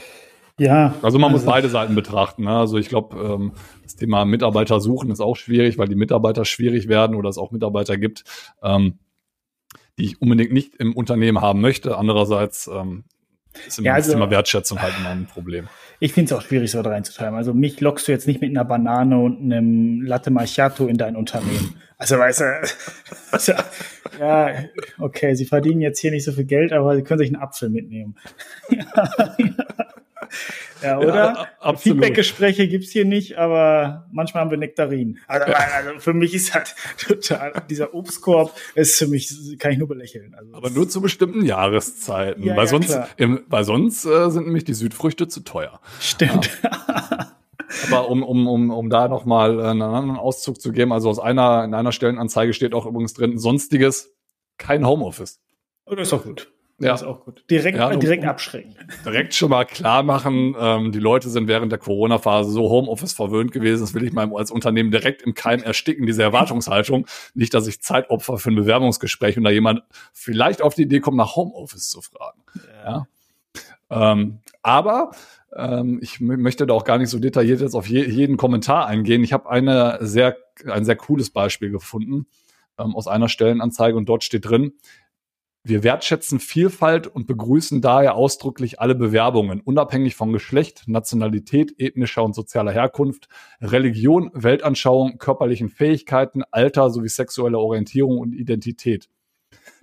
Ja. 0.59 0.95
Also 1.03 1.19
man 1.19 1.33
also, 1.33 1.45
muss 1.45 1.53
beide 1.53 1.69
Seiten 1.69 1.95
betrachten. 1.95 2.45
Ne? 2.45 2.59
Also 2.59 2.79
ich 2.79 2.89
glaube, 2.89 3.17
ähm, 3.17 3.53
das 3.83 3.97
Thema 3.97 4.25
Mitarbeiter 4.25 4.81
suchen 4.81 5.11
ist 5.11 5.21
auch 5.21 5.37
schwierig, 5.37 5.79
weil 5.79 5.89
die 5.89 5.95
Mitarbeiter 5.95 6.45
schwierig 6.45 6.89
werden 6.89 7.15
oder 7.15 7.29
es 7.29 7.39
auch 7.39 7.53
Mitarbeiter 7.53 7.97
gibt, 7.97 8.25
ähm, 8.63 8.99
die 9.99 10.05
ich 10.05 10.23
unbedingt 10.23 10.53
nicht 10.53 10.75
im 10.77 10.95
Unternehmen 10.95 11.41
haben 11.41 11.61
möchte. 11.61 11.97
Andererseits 11.97 12.69
ähm, 12.73 13.05
ist 13.67 13.79
immer 13.79 13.87
ja, 13.87 13.95
also, 13.95 14.09
das 14.09 14.15
Thema 14.15 14.31
Wertschätzung 14.31 14.81
halt 14.81 14.95
immer 14.99 15.11
ein 15.11 15.27
Problem. 15.27 15.69
Ich 16.01 16.13
finde 16.13 16.33
es 16.33 16.39
auch 16.39 16.43
schwierig, 16.43 16.71
so 16.71 16.81
da 16.83 16.91
reinzutreiben. 16.91 17.37
Also 17.37 17.55
mich 17.55 17.81
lockst 17.81 18.07
du 18.07 18.13
jetzt 18.13 18.27
nicht 18.27 18.41
mit 18.41 18.51
einer 18.51 18.65
Banane 18.65 19.19
und 19.19 19.41
einem 19.41 20.03
Latte 20.03 20.31
Macchiato 20.31 20.87
in 20.87 20.97
dein 20.97 21.17
Unternehmen. 21.17 21.75
Also 21.97 22.19
weißt 22.19 22.41
du, 22.41 22.45
also, 23.33 23.53
ja, 24.21 24.55
okay, 24.99 25.35
sie 25.35 25.45
verdienen 25.45 25.81
jetzt 25.81 25.99
hier 25.99 26.13
nicht 26.13 26.25
so 26.25 26.33
viel 26.33 26.45
Geld, 26.45 26.73
aber 26.73 26.95
sie 26.95 27.03
können 27.03 27.19
sich 27.19 27.35
einen 27.35 27.43
Apfel 27.43 27.71
mitnehmen. 27.71 28.17
ja, 28.71 29.35
ja, 29.39 29.88
oder? 30.83 31.49
Ja, 31.63 31.77
Feedbackgespräche 31.77 32.69
gibt's 32.69 32.91
hier 32.91 33.05
nicht, 33.05 33.39
aber 33.39 34.07
manchmal 34.13 34.43
haben 34.43 34.51
wir 34.51 34.59
Nektarin. 34.59 35.19
Also, 35.27 35.53
also, 35.53 35.99
für 35.99 36.15
mich 36.15 36.35
ist 36.35 36.55
halt 36.55 36.75
total, 36.99 37.53
dieser 37.69 37.95
Obstkorb 37.95 38.53
ist 38.75 38.97
für 38.97 39.07
mich, 39.07 39.59
kann 39.59 39.73
ich 39.73 39.79
nur 39.79 39.89
belächeln. 39.89 40.35
Also 40.35 40.55
aber 40.55 40.71
nur 40.71 40.89
zu 40.89 41.01
bestimmten 41.01 41.45
Jahreszeiten. 41.45 42.43
Ja, 42.43 42.57
weil, 42.57 42.65
ja, 42.65 42.71
sonst, 42.71 42.99
im, 43.17 43.45
weil 43.49 43.65
sonst 43.65 44.05
äh, 44.05 44.31
sind 44.31 44.47
nämlich 44.47 44.65
die 44.65 44.75
Südfrüchte 44.75 45.29
zu 45.29 45.41
teuer. 45.41 45.81
Stimmt. 46.01 46.51
Aber 47.91 48.09
um, 48.09 48.23
um, 48.23 48.47
um, 48.47 48.71
um 48.71 48.91
da 48.91 49.09
nochmal 49.09 49.61
einen 49.61 49.83
anderen 49.83 50.17
Auszug 50.17 50.61
zu 50.61 50.73
geben, 50.73 50.93
also 50.93 51.11
aus 51.11 51.19
einer, 51.19 51.65
in 51.65 51.75
einer 51.75 51.93
Stellenanzeige 51.93 52.55
steht 52.55 52.75
auch 52.75 52.87
übrigens 52.87 53.15
drin, 53.15 53.39
sonstiges, 53.39 54.15
kein 54.57 54.87
Homeoffice. 54.87 55.41
Oh, 55.85 55.95
das 55.95 56.09
ist 56.09 56.13
doch 56.13 56.25
gut. 56.25 56.51
Ja. 56.81 56.93
Das 56.93 57.03
ist 57.03 57.09
auch 57.09 57.25
gut. 57.25 57.43
Direkt, 57.51 57.77
ja, 57.77 57.95
direkt 57.97 58.25
abschrecken. 58.25 58.77
Direkt 59.05 59.35
schon 59.35 59.51
mal 59.51 59.65
klar 59.65 60.05
machen, 60.05 60.55
ähm, 60.59 60.93
die 60.93 61.01
Leute 61.01 61.29
sind 61.29 61.49
während 61.49 61.73
der 61.73 61.81
Corona-Phase 61.81 62.53
so 62.53 62.71
Homeoffice 62.71 63.13
verwöhnt 63.13 63.51
gewesen, 63.51 63.81
das 63.81 63.95
will 63.95 64.05
ich 64.05 64.13
mal 64.13 64.31
als 64.33 64.53
Unternehmen 64.53 64.93
direkt 64.93 65.23
im 65.23 65.35
Keim 65.35 65.61
ersticken, 65.61 66.07
diese 66.07 66.23
Erwartungshaltung. 66.23 67.07
Nicht, 67.35 67.53
dass 67.53 67.67
ich 67.67 67.83
Zeitopfer 67.83 68.39
für 68.39 68.51
ein 68.51 68.55
Bewerbungsgespräch 68.55 69.37
und 69.37 69.43
da 69.43 69.51
jemand 69.51 69.83
vielleicht 70.13 70.63
auf 70.63 70.75
die 70.75 70.83
Idee 70.83 71.01
kommt, 71.01 71.17
nach 71.17 71.35
Homeoffice 71.35 71.89
zu 71.89 72.01
fragen. 72.01 72.43
Ja. 72.85 73.07
ja. 73.91 74.13
Ähm, 74.13 74.39
aber 74.63 75.11
ähm, 75.57 75.99
ich 76.01 76.21
möchte 76.21 76.67
da 76.67 76.75
auch 76.75 76.85
gar 76.85 76.99
nicht 76.99 77.11
so 77.11 77.19
detailliert 77.19 77.61
jetzt 77.61 77.75
auf 77.75 77.89
je, 77.89 78.05
jeden 78.05 78.37
Kommentar 78.37 78.87
eingehen. 78.87 79.25
Ich 79.25 79.33
habe 79.33 79.51
eine 79.51 79.99
sehr, 80.01 80.37
ein 80.67 80.85
sehr 80.85 80.97
cooles 80.97 81.31
Beispiel 81.31 81.71
gefunden 81.71 82.27
ähm, 82.79 82.95
aus 82.95 83.09
einer 83.09 83.29
Stellenanzeige 83.29 83.97
und 83.97 84.09
dort 84.09 84.25
steht 84.25 84.49
drin, 84.49 84.75
Wir 85.69 85.85
wertschätzen 85.85 86.41
Vielfalt 86.41 87.09
und 87.09 87.27
begrüßen 87.27 87.83
daher 87.83 88.15
ausdrücklich 88.15 88.81
alle 88.81 88.95
Bewerbungen, 88.95 89.61
unabhängig 89.61 90.17
von 90.17 90.33
Geschlecht, 90.33 90.85
Nationalität, 90.87 91.75
ethnischer 91.79 92.25
und 92.25 92.35
sozialer 92.35 92.73
Herkunft, 92.73 93.29
Religion, 93.61 94.31
Weltanschauung, 94.33 95.19
körperlichen 95.19 95.69
Fähigkeiten, 95.69 96.43
Alter 96.53 96.89
sowie 96.89 97.11
sexueller 97.11 97.59
Orientierung 97.59 98.17
und 98.17 98.33
Identität. 98.33 99.11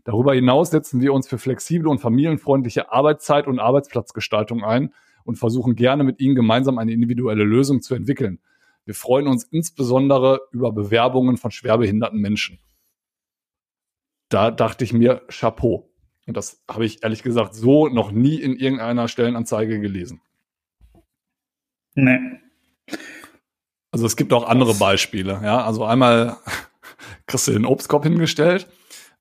Darüber 0.04 0.34
hinaus 0.34 0.71
setzen 0.71 1.02
wir 1.02 1.13
uns 1.13 1.28
für 1.28 1.38
flexible 1.38 1.88
und 1.88 2.00
familienfreundliche 2.00 2.91
Arbeitszeit 2.91 3.45
und 3.45 3.60
Arbeitsplatzgestaltung 3.60 4.63
ein 4.63 4.91
und 5.24 5.36
versuchen 5.36 5.76
gerne 5.76 6.04
mit 6.04 6.19
Ihnen 6.19 6.34
gemeinsam 6.34 6.80
eine 6.80 6.93
individuelle 6.93 7.43
Lösung 7.43 7.84
zu 7.84 7.93
entwickeln. 7.93 8.39
Wir 8.86 8.95
freuen 8.95 9.28
uns 9.28 9.43
insbesondere 9.43 10.39
über 10.52 10.71
Bewerbungen 10.71 11.38
von 11.38 11.52
schwerbehinderten 11.52 12.19
Menschen 12.19 12.58
da 14.30 14.52
dachte 14.52 14.84
ich 14.84 14.94
mir, 14.94 15.22
Chapeau. 15.30 15.90
Und 16.28 16.36
das 16.36 16.64
habe 16.70 16.86
ich 16.86 17.04
ehrlich 17.04 17.24
gesagt 17.24 17.54
so 17.54 17.88
noch 17.88 18.12
nie 18.12 18.36
in 18.36 18.56
irgendeiner 18.56 19.08
Stellenanzeige 19.08 19.80
gelesen. 19.80 20.22
Nee. 21.94 22.20
Also 23.92 24.06
es 24.06 24.16
gibt 24.16 24.34
auch 24.34 24.48
andere 24.48 24.74
Beispiele. 24.74 25.40
Ja, 25.44 25.64
also 25.64 25.86
einmal 25.86 26.38
kriegst 27.28 27.48
du 27.48 27.52
den 27.52 27.66
Obstkorb 27.66 28.04
hingestellt 28.04 28.68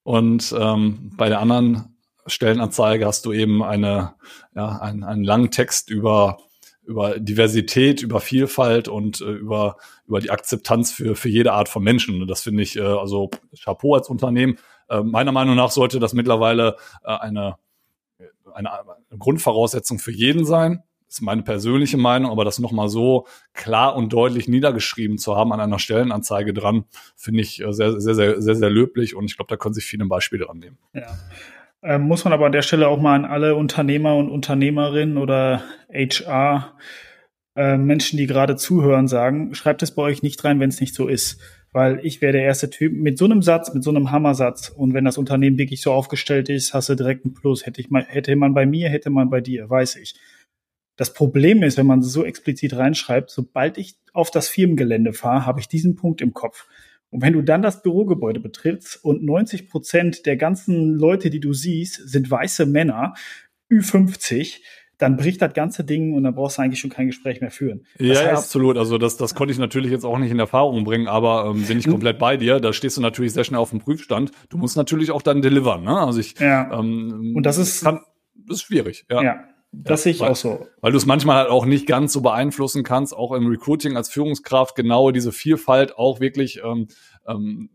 und 0.03 0.55
ähm, 0.59 1.12
bei 1.17 1.29
der 1.29 1.40
anderen 1.40 1.97
Stellenanzeige 2.27 3.07
hast 3.07 3.27
du 3.27 3.33
eben 3.33 3.62
eine, 3.62 4.14
ja, 4.55 4.79
einen, 4.79 5.05
einen 5.05 5.25
langen 5.25 5.51
Text 5.51 5.90
über 5.90 6.38
über 6.87 7.19
Diversität, 7.19 8.03
über 8.03 8.21
Vielfalt 8.21 8.88
und 8.88 9.21
äh, 9.21 9.25
über, 9.25 9.77
über 10.07 10.21
die 10.21 10.31
Akzeptanz 10.31 10.93
für, 10.93 11.17
für 11.17 11.29
jede 11.29 11.53
Art 11.53 11.69
von 11.69 11.83
Menschen. 11.83 12.21
Und 12.21 12.29
das 12.29 12.43
finde 12.43 12.62
ich, 12.62 12.77
äh, 12.77 12.83
also 12.83 13.31
Chapeau 13.59 13.95
als 13.95 14.09
Unternehmen. 14.09 14.59
Äh, 14.88 15.03
meiner 15.03 15.33
Meinung 15.33 15.57
nach 15.57 15.70
sollte 15.70 16.01
das 16.01 16.12
mittlerweile 16.12 16.77
äh, 17.05 17.16
eine, 17.16 17.57
eine, 18.53 18.70
Grundvoraussetzung 19.18 19.99
für 19.99 20.12
jeden 20.12 20.44
sein. 20.44 20.83
Das 21.07 21.16
ist 21.16 21.23
meine 21.23 21.42
persönliche 21.42 21.97
Meinung, 21.97 22.31
aber 22.31 22.44
das 22.44 22.59
nochmal 22.59 22.88
so 22.88 23.27
klar 23.53 23.94
und 23.97 24.12
deutlich 24.12 24.49
niedergeschrieben 24.49 25.18
zu 25.18 25.37
haben 25.37 25.53
an 25.53 25.61
einer 25.61 25.79
Stellenanzeige 25.79 26.53
dran, 26.53 26.85
finde 27.16 27.42
ich 27.42 27.62
äh, 27.62 27.73
sehr, 27.73 28.01
sehr, 28.01 28.14
sehr, 28.14 28.42
sehr, 28.42 28.55
sehr 28.57 28.70
löblich 28.70 29.14
und 29.14 29.27
ich 29.27 29.37
glaube, 29.37 29.49
da 29.49 29.57
können 29.57 29.75
sich 29.75 29.85
viele 29.85 30.05
Beispiele 30.07 30.44
dran 30.47 30.59
nehmen. 30.59 30.79
Ja. 30.92 31.07
Ähm, 31.83 32.03
muss 32.03 32.25
man 32.25 32.33
aber 32.33 32.47
an 32.47 32.53
der 32.53 32.62
Stelle 32.62 32.88
auch 32.88 32.99
mal 32.99 33.14
an 33.14 33.27
alle 33.27 33.57
Unternehmer 33.57 34.16
und 34.16 34.31
Unternehmerinnen 34.31 35.18
oder 35.18 35.62
HR 35.92 36.73
äh, 37.57 37.77
Menschen, 37.77 38.16
die 38.16 38.27
gerade 38.27 38.57
zuhören, 38.57 39.07
sagen, 39.07 39.55
schreibt 39.55 39.83
es 39.83 39.94
bei 39.94 40.03
euch 40.03 40.23
nicht 40.23 40.42
rein, 40.44 40.61
wenn 40.61 40.70
es 40.70 40.81
nicht 40.81 40.94
so 40.94 41.07
ist 41.07 41.40
weil 41.74 41.98
ich 42.06 42.20
wäre 42.20 42.32
der 42.32 42.44
erste 42.44 42.70
Typ 42.70 42.92
mit 42.92 43.18
so 43.18 43.24
einem 43.24 43.42
Satz, 43.42 43.74
mit 43.74 43.82
so 43.82 43.90
einem 43.90 44.12
Hammersatz. 44.12 44.68
Und 44.68 44.94
wenn 44.94 45.04
das 45.04 45.18
Unternehmen 45.18 45.58
wirklich 45.58 45.82
so 45.82 45.92
aufgestellt 45.92 46.48
ist, 46.48 46.72
hast 46.72 46.88
du 46.88 46.94
direkt 46.94 47.24
einen 47.24 47.34
Plus. 47.34 47.66
Hätte 47.66 47.80
ich 47.80 47.90
mal, 47.90 48.04
hätte 48.06 48.37
man 48.37 48.54
bei 48.54 48.64
mir, 48.64 48.88
hätte 48.88 49.10
man 49.10 49.28
bei 49.28 49.40
dir, 49.40 49.68
weiß 49.68 49.96
ich. 49.96 50.14
Das 50.96 51.12
Problem 51.12 51.64
ist, 51.64 51.76
wenn 51.76 51.87
man 51.87 52.00
so 52.00 52.24
explizit 52.24 52.76
reinschreibt, 52.76 53.28
sobald 53.28 53.76
ich 53.76 53.96
auf 54.12 54.30
das 54.30 54.48
Firmengelände 54.48 55.12
fahre, 55.12 55.46
habe 55.46 55.58
ich 55.58 55.66
diesen 55.66 55.96
Punkt 55.96 56.20
im 56.20 56.32
Kopf. 56.32 56.68
Und 57.10 57.22
wenn 57.22 57.32
du 57.32 57.42
dann 57.42 57.62
das 57.62 57.82
Bürogebäude 57.82 58.38
betrittst 58.38 59.04
und 59.04 59.24
90 59.24 59.68
Prozent 59.68 60.26
der 60.26 60.37
ganzen 60.37 60.94
Leute, 60.94 61.28
die 61.28 61.40
du 61.40 61.52
siehst, 61.52 62.08
sind 62.08 62.30
weiße 62.30 62.66
Männer, 62.66 63.14
Ü50, 63.68 64.60
dann 64.98 65.16
bricht 65.16 65.42
das 65.42 65.52
ganze 65.54 65.85
Ding 65.85 66.14
und 66.14 66.24
dann 66.24 66.35
brauchst 66.35 66.59
du 66.59 66.62
eigentlich 66.62 66.80
schon 66.80 66.90
kein 66.90 67.07
Gespräch 67.07 67.40
mehr 67.40 67.50
führen. 67.50 67.87
Das 67.98 68.07
ja, 68.07 68.14
heißt, 68.14 68.24
ja, 68.24 68.33
absolut. 68.33 68.78
Also 68.78 68.98
das, 68.98 69.16
das 69.16 69.35
konnte 69.35 69.52
ich 69.52 69.59
natürlich 69.59 69.90
jetzt 69.90 70.04
auch 70.04 70.18
nicht 70.18 70.30
in 70.30 70.38
Erfahrung 70.38 70.85
bringen, 70.85 71.09
aber 71.09 71.50
ähm, 71.50 71.64
bin 71.66 71.78
ich 71.78 71.88
komplett 71.88 72.18
bei 72.18 72.37
dir. 72.37 72.61
Da 72.61 72.72
stehst 72.72 72.96
du 72.96 73.00
natürlich 73.00 73.33
sehr 73.33 73.44
schnell 73.44 73.61
auf 73.61 73.70
dem 73.70 73.80
Prüfstand. 73.80 74.30
Du 74.48 74.57
musst 74.57 74.76
natürlich 74.76 75.11
auch 75.11 75.22
dann 75.22 75.42
delivern. 75.42 75.83
Ne? 75.83 75.98
Also 75.98 76.20
ich, 76.20 76.38
ja. 76.38 76.78
ähm, 76.78 77.35
und 77.37 77.44
das 77.44 77.59
ist, 77.59 77.83
kann, 77.83 78.00
das 78.35 78.59
ist 78.59 78.62
schwierig. 78.62 79.04
Ja. 79.11 79.22
ja. 79.22 79.44
Das 79.76 80.00
ja, 80.00 80.04
sehe 80.04 80.12
ich 80.12 80.20
weil, 80.20 80.30
auch 80.30 80.37
so. 80.37 80.66
Weil 80.80 80.92
du 80.92 80.98
es 80.98 81.07
manchmal 81.07 81.38
halt 81.38 81.50
auch 81.50 81.66
nicht 81.66 81.87
ganz 81.87 82.12
so 82.12 82.20
beeinflussen 82.20 82.85
kannst, 82.85 83.16
auch 83.16 83.33
im 83.33 83.48
Recruiting 83.48 83.96
als 83.96 84.09
Führungskraft 84.09 84.76
genau 84.76 85.11
diese 85.11 85.33
Vielfalt 85.33 85.98
auch 85.98 86.20
wirklich 86.20 86.61
ähm, 86.64 86.87
ähm, 87.26 87.70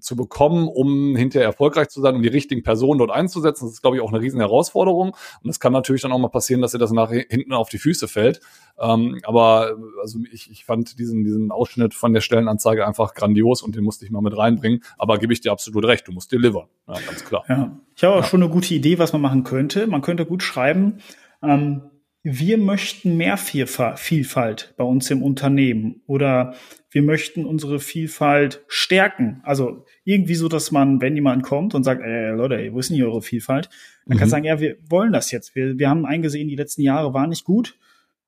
zu 0.00 0.16
bekommen, 0.16 0.68
um 0.68 1.16
hinterher 1.16 1.46
erfolgreich 1.46 1.88
zu 1.88 2.00
sein, 2.00 2.14
um 2.14 2.22
die 2.22 2.28
richtigen 2.28 2.62
Personen 2.62 2.98
dort 2.98 3.10
einzusetzen. 3.10 3.66
Das 3.66 3.74
ist, 3.74 3.82
glaube 3.82 3.96
ich, 3.96 4.02
auch 4.02 4.12
eine 4.12 4.20
riesen 4.20 4.40
Herausforderung. 4.40 5.16
Und 5.42 5.50
es 5.50 5.60
kann 5.60 5.72
natürlich 5.72 6.02
dann 6.02 6.12
auch 6.12 6.18
mal 6.18 6.28
passieren, 6.28 6.62
dass 6.62 6.74
ihr 6.74 6.78
das 6.78 6.92
nach 6.92 7.10
hinten 7.10 7.52
auf 7.52 7.68
die 7.68 7.78
Füße 7.78 8.08
fällt. 8.08 8.40
Ähm, 8.78 9.20
aber 9.24 9.76
also 10.02 10.18
ich, 10.30 10.50
ich 10.50 10.64
fand 10.64 10.98
diesen, 10.98 11.24
diesen 11.24 11.50
Ausschnitt 11.50 11.94
von 11.94 12.12
der 12.12 12.20
Stellenanzeige 12.20 12.86
einfach 12.86 13.14
grandios 13.14 13.62
und 13.62 13.74
den 13.76 13.84
musste 13.84 14.04
ich 14.04 14.10
mal 14.10 14.22
mit 14.22 14.36
reinbringen. 14.36 14.82
Aber 14.98 15.18
gebe 15.18 15.32
ich 15.32 15.40
dir 15.40 15.52
absolut 15.52 15.84
recht, 15.86 16.06
du 16.08 16.12
musst 16.12 16.32
delivern. 16.32 16.66
Ja, 16.88 16.94
ganz 16.94 17.24
klar. 17.24 17.44
Ja. 17.48 17.76
Ich 17.94 18.04
habe 18.04 18.14
auch 18.14 18.22
ja. 18.22 18.26
schon 18.26 18.42
eine 18.42 18.52
gute 18.52 18.74
Idee, 18.74 18.98
was 18.98 19.12
man 19.12 19.22
machen 19.22 19.44
könnte. 19.44 19.86
Man 19.86 20.02
könnte 20.02 20.26
gut 20.26 20.42
schreiben, 20.42 20.98
ähm, 21.42 21.82
wir 22.28 22.58
möchten 22.58 23.16
mehr 23.16 23.36
Vielfalt 23.36 24.74
bei 24.76 24.82
uns 24.82 25.12
im 25.12 25.22
Unternehmen 25.22 26.02
oder 26.06 26.56
wir 26.90 27.02
möchten 27.02 27.44
unsere 27.46 27.78
Vielfalt 27.78 28.64
stärken. 28.66 29.40
Also 29.44 29.84
irgendwie 30.02 30.34
so, 30.34 30.48
dass 30.48 30.72
man, 30.72 31.00
wenn 31.00 31.14
jemand 31.14 31.44
kommt 31.44 31.76
und 31.76 31.84
sagt, 31.84 32.02
ey, 32.02 32.34
Leute, 32.34 32.56
ey, 32.56 32.72
wo 32.72 32.80
ist 32.80 32.90
denn 32.90 32.96
hier 32.96 33.06
eure 33.06 33.22
Vielfalt? 33.22 33.70
Dann 34.06 34.16
mhm. 34.16 34.20
kann 34.20 34.28
sagen, 34.28 34.44
ja, 34.44 34.58
wir 34.58 34.76
wollen 34.88 35.12
das 35.12 35.30
jetzt. 35.30 35.54
Wir, 35.54 35.78
wir 35.78 35.88
haben 35.88 36.04
eingesehen, 36.04 36.48
die 36.48 36.56
letzten 36.56 36.82
Jahre 36.82 37.14
waren 37.14 37.30
nicht 37.30 37.44
gut. 37.44 37.78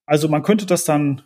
Also 0.06 0.28
man 0.28 0.44
könnte 0.44 0.64
das 0.64 0.84
dann 0.84 1.22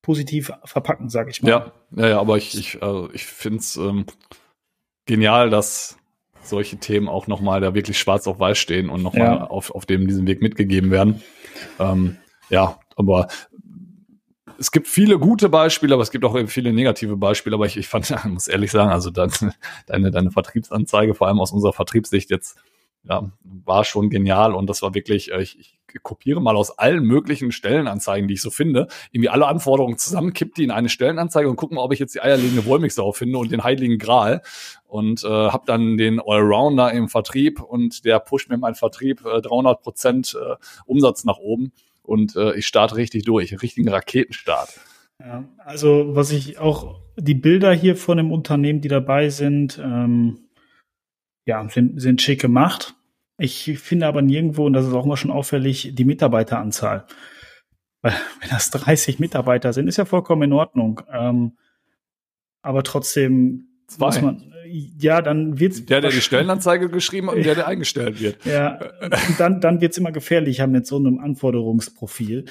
positiv 0.00 0.50
verpacken, 0.64 1.10
sage 1.10 1.30
ich 1.30 1.42
mal. 1.42 1.50
Ja, 1.50 1.72
ja, 1.94 2.08
ja 2.08 2.20
aber 2.20 2.38
ich, 2.38 2.58
ich, 2.58 2.82
also 2.82 3.10
ich 3.12 3.26
finde 3.26 3.58
es 3.58 3.76
ähm, 3.76 4.06
genial, 5.04 5.50
dass 5.50 5.98
solche 6.46 6.76
Themen 6.76 7.08
auch 7.08 7.26
nochmal 7.26 7.60
da 7.60 7.74
wirklich 7.74 7.98
schwarz 7.98 8.26
auf 8.26 8.38
weiß 8.38 8.58
stehen 8.58 8.88
und 8.88 9.02
nochmal 9.02 9.26
ja. 9.26 9.46
auf, 9.46 9.70
auf 9.70 9.86
dem 9.86 10.06
diesen 10.06 10.26
Weg 10.26 10.42
mitgegeben 10.42 10.90
werden. 10.90 11.22
Ähm, 11.78 12.16
ja, 12.50 12.78
aber 12.96 13.28
es 14.58 14.70
gibt 14.70 14.88
viele 14.88 15.18
gute 15.18 15.48
Beispiele, 15.48 15.94
aber 15.94 16.02
es 16.02 16.10
gibt 16.10 16.24
auch 16.24 16.36
viele 16.46 16.72
negative 16.72 17.16
Beispiele. 17.16 17.56
Aber 17.56 17.66
ich, 17.66 17.76
ich 17.76 17.88
fand, 17.88 18.10
ich 18.10 18.24
muss 18.24 18.48
ehrlich 18.48 18.70
sagen, 18.70 18.90
also 18.90 19.10
dann, 19.10 19.30
deine, 19.86 20.10
deine 20.10 20.30
Vertriebsanzeige, 20.30 21.14
vor 21.14 21.28
allem 21.28 21.40
aus 21.40 21.52
unserer 21.52 21.72
Vertriebssicht 21.72 22.30
jetzt, 22.30 22.56
ja, 23.04 23.30
war 23.42 23.84
schon 23.84 24.08
genial 24.08 24.54
und 24.54 24.68
das 24.68 24.80
war 24.80 24.94
wirklich, 24.94 25.30
äh, 25.32 25.42
ich, 25.42 25.58
ich 25.58 25.78
kopiere 26.02 26.40
mal 26.40 26.56
aus 26.56 26.78
allen 26.78 27.04
möglichen 27.04 27.52
Stellenanzeigen, 27.52 28.28
die 28.28 28.34
ich 28.34 28.42
so 28.42 28.50
finde, 28.50 28.88
irgendwie 29.12 29.28
alle 29.28 29.46
Anforderungen 29.46 29.98
zusammen, 29.98 30.32
kipp 30.32 30.54
die 30.54 30.64
in 30.64 30.70
eine 30.70 30.88
Stellenanzeige 30.88 31.48
und 31.48 31.56
guck 31.56 31.72
mal, 31.72 31.82
ob 31.82 31.92
ich 31.92 31.98
jetzt 31.98 32.14
die 32.14 32.20
eierlegende 32.20 32.64
Wollmilchsau 32.66 33.12
finde 33.12 33.38
und 33.38 33.52
den 33.52 33.64
heiligen 33.64 33.98
Gral 33.98 34.42
und 34.86 35.24
äh, 35.24 35.28
habe 35.28 35.64
dann 35.66 35.96
den 35.96 36.20
Allrounder 36.20 36.92
im 36.92 37.08
Vertrieb 37.08 37.60
und 37.60 38.04
der 38.04 38.18
pusht 38.18 38.50
mir 38.50 38.58
meinen 38.58 38.74
Vertrieb 38.74 39.24
äh, 39.24 39.40
300 39.40 39.80
Prozent 39.80 40.36
äh, 40.40 40.56
Umsatz 40.86 41.24
nach 41.24 41.38
oben 41.38 41.72
und 42.02 42.36
äh, 42.36 42.54
ich 42.54 42.66
starte 42.66 42.96
richtig 42.96 43.24
durch, 43.24 43.50
einen 43.52 43.60
richtigen 43.60 43.88
Raketenstart. 43.88 44.80
Ja, 45.20 45.44
also 45.58 46.14
was 46.14 46.32
ich 46.32 46.58
auch, 46.58 47.00
die 47.16 47.34
Bilder 47.34 47.72
hier 47.72 47.96
von 47.96 48.16
dem 48.16 48.32
Unternehmen, 48.32 48.80
die 48.80 48.88
dabei 48.88 49.28
sind, 49.28 49.80
ähm, 49.82 50.40
ja, 51.46 51.66
sind, 51.68 52.00
sind 52.00 52.20
schick 52.20 52.40
gemacht. 52.40 52.94
Ich 53.38 53.78
finde 53.78 54.06
aber 54.06 54.22
nirgendwo, 54.22 54.66
und 54.66 54.74
das 54.74 54.86
ist 54.86 54.94
auch 54.94 55.06
mal 55.06 55.16
schon 55.16 55.30
auffällig, 55.30 55.92
die 55.94 56.04
Mitarbeiteranzahl. 56.04 57.06
Weil, 58.02 58.12
wenn 58.40 58.50
das 58.50 58.70
30 58.70 59.18
Mitarbeiter 59.18 59.72
sind, 59.72 59.88
ist 59.88 59.96
ja 59.96 60.04
vollkommen 60.04 60.42
in 60.42 60.52
Ordnung. 60.52 61.00
Ähm, 61.12 61.56
aber 62.62 62.82
trotzdem 62.82 63.68
Zwei. 63.88 64.06
muss 64.06 64.22
man, 64.22 64.54
ja, 64.66 65.20
dann 65.20 65.58
wird's. 65.58 65.84
Der, 65.84 66.00
der 66.00 66.10
die 66.10 66.20
Stellenanzeige 66.20 66.88
geschrieben 66.88 67.28
hat 67.28 67.36
und 67.36 67.44
der, 67.44 67.54
der 67.54 67.66
eingestellt 67.66 68.20
wird. 68.20 68.38
Ja, 68.46 68.78
und 69.02 69.38
dann, 69.38 69.60
dann 69.60 69.80
wird's 69.80 69.98
immer 69.98 70.12
gefährlicher 70.12 70.66
mit 70.66 70.86
so 70.86 70.96
einem 70.96 71.18
Anforderungsprofil. 71.18 72.46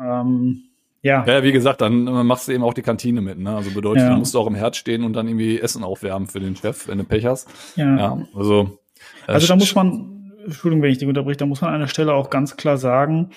Ähm, 0.00 0.62
ja. 1.02 1.24
Ja, 1.26 1.42
wie 1.42 1.52
gesagt, 1.52 1.80
dann 1.80 2.04
machst 2.26 2.48
du 2.48 2.52
eben 2.52 2.64
auch 2.64 2.74
die 2.74 2.82
Kantine 2.82 3.20
mit, 3.20 3.38
ne? 3.38 3.54
Also 3.54 3.70
bedeutet, 3.70 4.02
ja. 4.02 4.10
du 4.10 4.16
musst 4.16 4.34
auch 4.34 4.46
im 4.46 4.54
Herd 4.54 4.76
stehen 4.76 5.04
und 5.04 5.12
dann 5.12 5.28
irgendwie 5.28 5.60
Essen 5.60 5.84
aufwärmen 5.84 6.26
für 6.26 6.40
den 6.40 6.56
Chef, 6.56 6.88
wenn 6.88 6.98
du 6.98 7.04
Pech 7.04 7.24
hast. 7.24 7.48
Ja. 7.76 7.96
ja 7.96 8.26
also. 8.34 8.78
Äh, 9.26 9.32
also 9.32 9.46
da 9.46 9.56
muss 9.56 9.74
man, 9.74 10.17
Entschuldigung, 10.44 10.82
wenn 10.82 10.92
ich 10.92 10.98
dich 10.98 11.08
unterbreche, 11.08 11.38
da 11.38 11.46
muss 11.46 11.60
man 11.60 11.74
an 11.74 11.80
der 11.80 11.88
Stelle 11.88 12.14
auch 12.14 12.30
ganz 12.30 12.56
klar 12.56 12.76
sagen, 12.76 13.30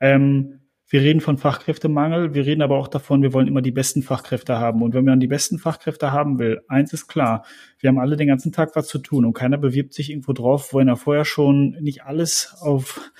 ähm, 0.00 0.60
wir 0.90 1.02
reden 1.02 1.20
von 1.20 1.36
Fachkräftemangel, 1.36 2.32
wir 2.32 2.46
reden 2.46 2.62
aber 2.62 2.78
auch 2.78 2.88
davon, 2.88 3.22
wir 3.22 3.34
wollen 3.34 3.46
immer 3.46 3.60
die 3.60 3.70
besten 3.70 4.02
Fachkräfte 4.02 4.58
haben. 4.58 4.82
Und 4.82 4.94
wenn 4.94 5.04
man 5.04 5.20
die 5.20 5.26
besten 5.26 5.58
Fachkräfte 5.58 6.12
haben 6.12 6.38
will, 6.38 6.62
eins 6.66 6.94
ist 6.94 7.08
klar, 7.08 7.44
wir 7.78 7.88
haben 7.88 7.98
alle 7.98 8.16
den 8.16 8.26
ganzen 8.26 8.52
Tag 8.52 8.74
was 8.74 8.88
zu 8.88 8.98
tun 8.98 9.26
und 9.26 9.34
keiner 9.34 9.58
bewirbt 9.58 9.92
sich 9.92 10.10
irgendwo 10.10 10.32
drauf, 10.32 10.72
wo 10.72 10.80
er 10.80 10.96
vorher 10.96 11.26
schon 11.26 11.76
nicht 11.80 12.04
alles 12.04 12.56
auf 12.60 13.12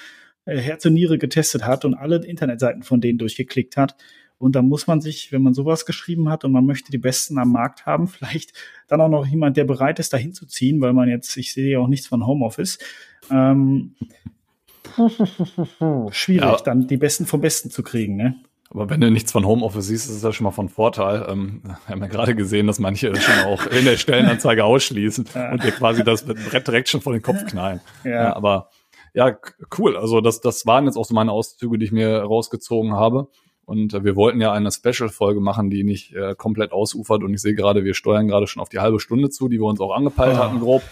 äh, 0.46 0.56
Herz 0.56 0.86
und 0.86 0.94
Niere 0.94 1.18
getestet 1.18 1.66
hat 1.66 1.84
und 1.84 1.94
alle 1.94 2.24
Internetseiten 2.24 2.82
von 2.82 3.02
denen 3.02 3.18
durchgeklickt 3.18 3.76
hat. 3.76 3.96
Und 4.38 4.54
da 4.54 4.62
muss 4.62 4.86
man 4.86 5.00
sich, 5.00 5.32
wenn 5.32 5.42
man 5.42 5.52
sowas 5.52 5.84
geschrieben 5.84 6.28
hat 6.28 6.44
und 6.44 6.52
man 6.52 6.64
möchte 6.64 6.92
die 6.92 6.98
Besten 6.98 7.38
am 7.38 7.52
Markt 7.52 7.86
haben, 7.86 8.08
vielleicht 8.08 8.52
dann 8.86 9.00
auch 9.00 9.08
noch 9.08 9.26
jemand, 9.26 9.56
der 9.56 9.64
bereit 9.64 9.98
ist, 9.98 10.12
dahin 10.12 10.32
zu 10.32 10.46
ziehen, 10.46 10.80
weil 10.80 10.92
man 10.92 11.08
jetzt, 11.08 11.36
ich 11.36 11.52
sehe 11.52 11.72
ja 11.72 11.78
auch 11.80 11.88
nichts 11.88 12.06
von 12.06 12.26
Homeoffice. 12.26 12.78
Ähm, 13.30 13.94
schwierig, 16.10 16.42
ja. 16.42 16.56
dann 16.64 16.86
die 16.86 16.96
Besten 16.96 17.26
vom 17.26 17.40
Besten 17.40 17.70
zu 17.70 17.82
kriegen, 17.82 18.16
ne? 18.16 18.36
Aber 18.70 18.90
wenn 18.90 19.00
du 19.00 19.10
nichts 19.10 19.32
von 19.32 19.46
Homeoffice 19.46 19.86
siehst, 19.86 20.10
ist 20.10 20.16
es 20.16 20.22
ja 20.22 20.32
schon 20.32 20.44
mal 20.44 20.50
von 20.50 20.68
Vorteil. 20.68 21.26
Ähm, 21.28 21.62
wir 21.64 21.78
haben 21.88 22.02
ja 22.02 22.06
gerade 22.06 22.34
gesehen, 22.34 22.66
dass 22.66 22.78
manche 22.78 23.14
schon 23.20 23.44
auch 23.46 23.66
in 23.66 23.84
der 23.84 23.96
Stellenanzeige 23.96 24.64
ausschließen 24.64 25.24
ja. 25.34 25.52
und 25.52 25.64
dir 25.64 25.72
quasi 25.72 26.04
das 26.04 26.24
Brett 26.24 26.66
direkt 26.66 26.88
schon 26.88 27.00
vor 27.00 27.14
den 27.14 27.22
Kopf 27.22 27.46
knallen. 27.46 27.80
Ja. 28.04 28.10
ja 28.10 28.36
aber 28.36 28.68
ja, 29.14 29.36
cool. 29.78 29.96
Also 29.96 30.20
das, 30.20 30.40
das 30.40 30.66
waren 30.66 30.84
jetzt 30.84 30.96
auch 30.96 31.06
so 31.06 31.14
meine 31.14 31.32
Auszüge, 31.32 31.78
die 31.78 31.86
ich 31.86 31.92
mir 31.92 32.18
rausgezogen 32.18 32.92
habe. 32.92 33.28
Und 33.68 33.92
äh, 33.92 34.02
wir 34.02 34.16
wollten 34.16 34.40
ja 34.40 34.50
eine 34.50 34.72
Special-Folge 34.72 35.40
machen, 35.40 35.68
die 35.68 35.84
nicht 35.84 36.14
äh, 36.14 36.34
komplett 36.34 36.72
ausufert. 36.72 37.22
Und 37.22 37.34
ich 37.34 37.42
sehe 37.42 37.54
gerade, 37.54 37.84
wir 37.84 37.92
steuern 37.92 38.26
gerade 38.26 38.46
schon 38.46 38.62
auf 38.62 38.70
die 38.70 38.78
halbe 38.78 38.98
Stunde 38.98 39.28
zu, 39.28 39.50
die 39.50 39.58
wir 39.58 39.66
uns 39.66 39.78
auch 39.78 39.94
angepeilt 39.94 40.36
oh. 40.36 40.42
hatten, 40.42 40.58
grob. 40.58 40.82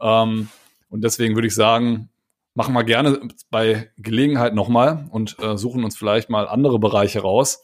Ähm, 0.00 0.48
und 0.88 1.04
deswegen 1.04 1.34
würde 1.34 1.48
ich 1.48 1.54
sagen, 1.54 2.08
machen 2.54 2.72
wir 2.72 2.82
gerne 2.82 3.28
bei 3.50 3.90
Gelegenheit 3.98 4.54
nochmal 4.54 5.06
und 5.10 5.36
äh, 5.38 5.58
suchen 5.58 5.84
uns 5.84 5.98
vielleicht 5.98 6.30
mal 6.30 6.48
andere 6.48 6.78
Bereiche 6.78 7.20
raus 7.20 7.62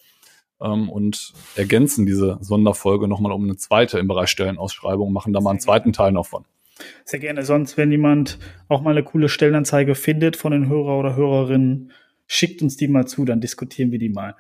ähm, 0.61 0.91
und 0.91 1.33
ergänzen 1.57 2.05
diese 2.05 2.37
Sonderfolge 2.43 3.09
nochmal 3.09 3.33
um 3.33 3.45
eine 3.45 3.57
zweite 3.57 3.99
im 3.99 4.09
Bereich 4.09 4.29
Stellenausschreibung, 4.29 5.11
machen 5.11 5.33
da 5.33 5.41
mal 5.41 5.53
einen 5.53 5.61
zweiten 5.61 5.95
Teil 5.95 6.13
noch 6.13 6.27
von. 6.27 6.45
Sehr 7.07 7.21
gerne. 7.21 7.45
Sonst, 7.45 7.79
wenn 7.79 7.91
jemand 7.91 8.39
auch 8.69 8.83
mal 8.83 8.91
eine 8.91 9.05
coole 9.05 9.31
Stellenanzeige 9.31 9.95
findet 9.95 10.37
von 10.37 10.53
den 10.53 10.69
Hörer 10.69 10.99
oder 10.99 11.17
Hörerinnen, 11.17 11.93
schickt 12.33 12.63
uns 12.63 12.77
die 12.77 12.87
mal 12.87 13.09
zu, 13.09 13.25
dann 13.25 13.41
diskutieren 13.41 13.91
wir 13.91 13.99
die 13.99 14.09
mal. 14.09 14.37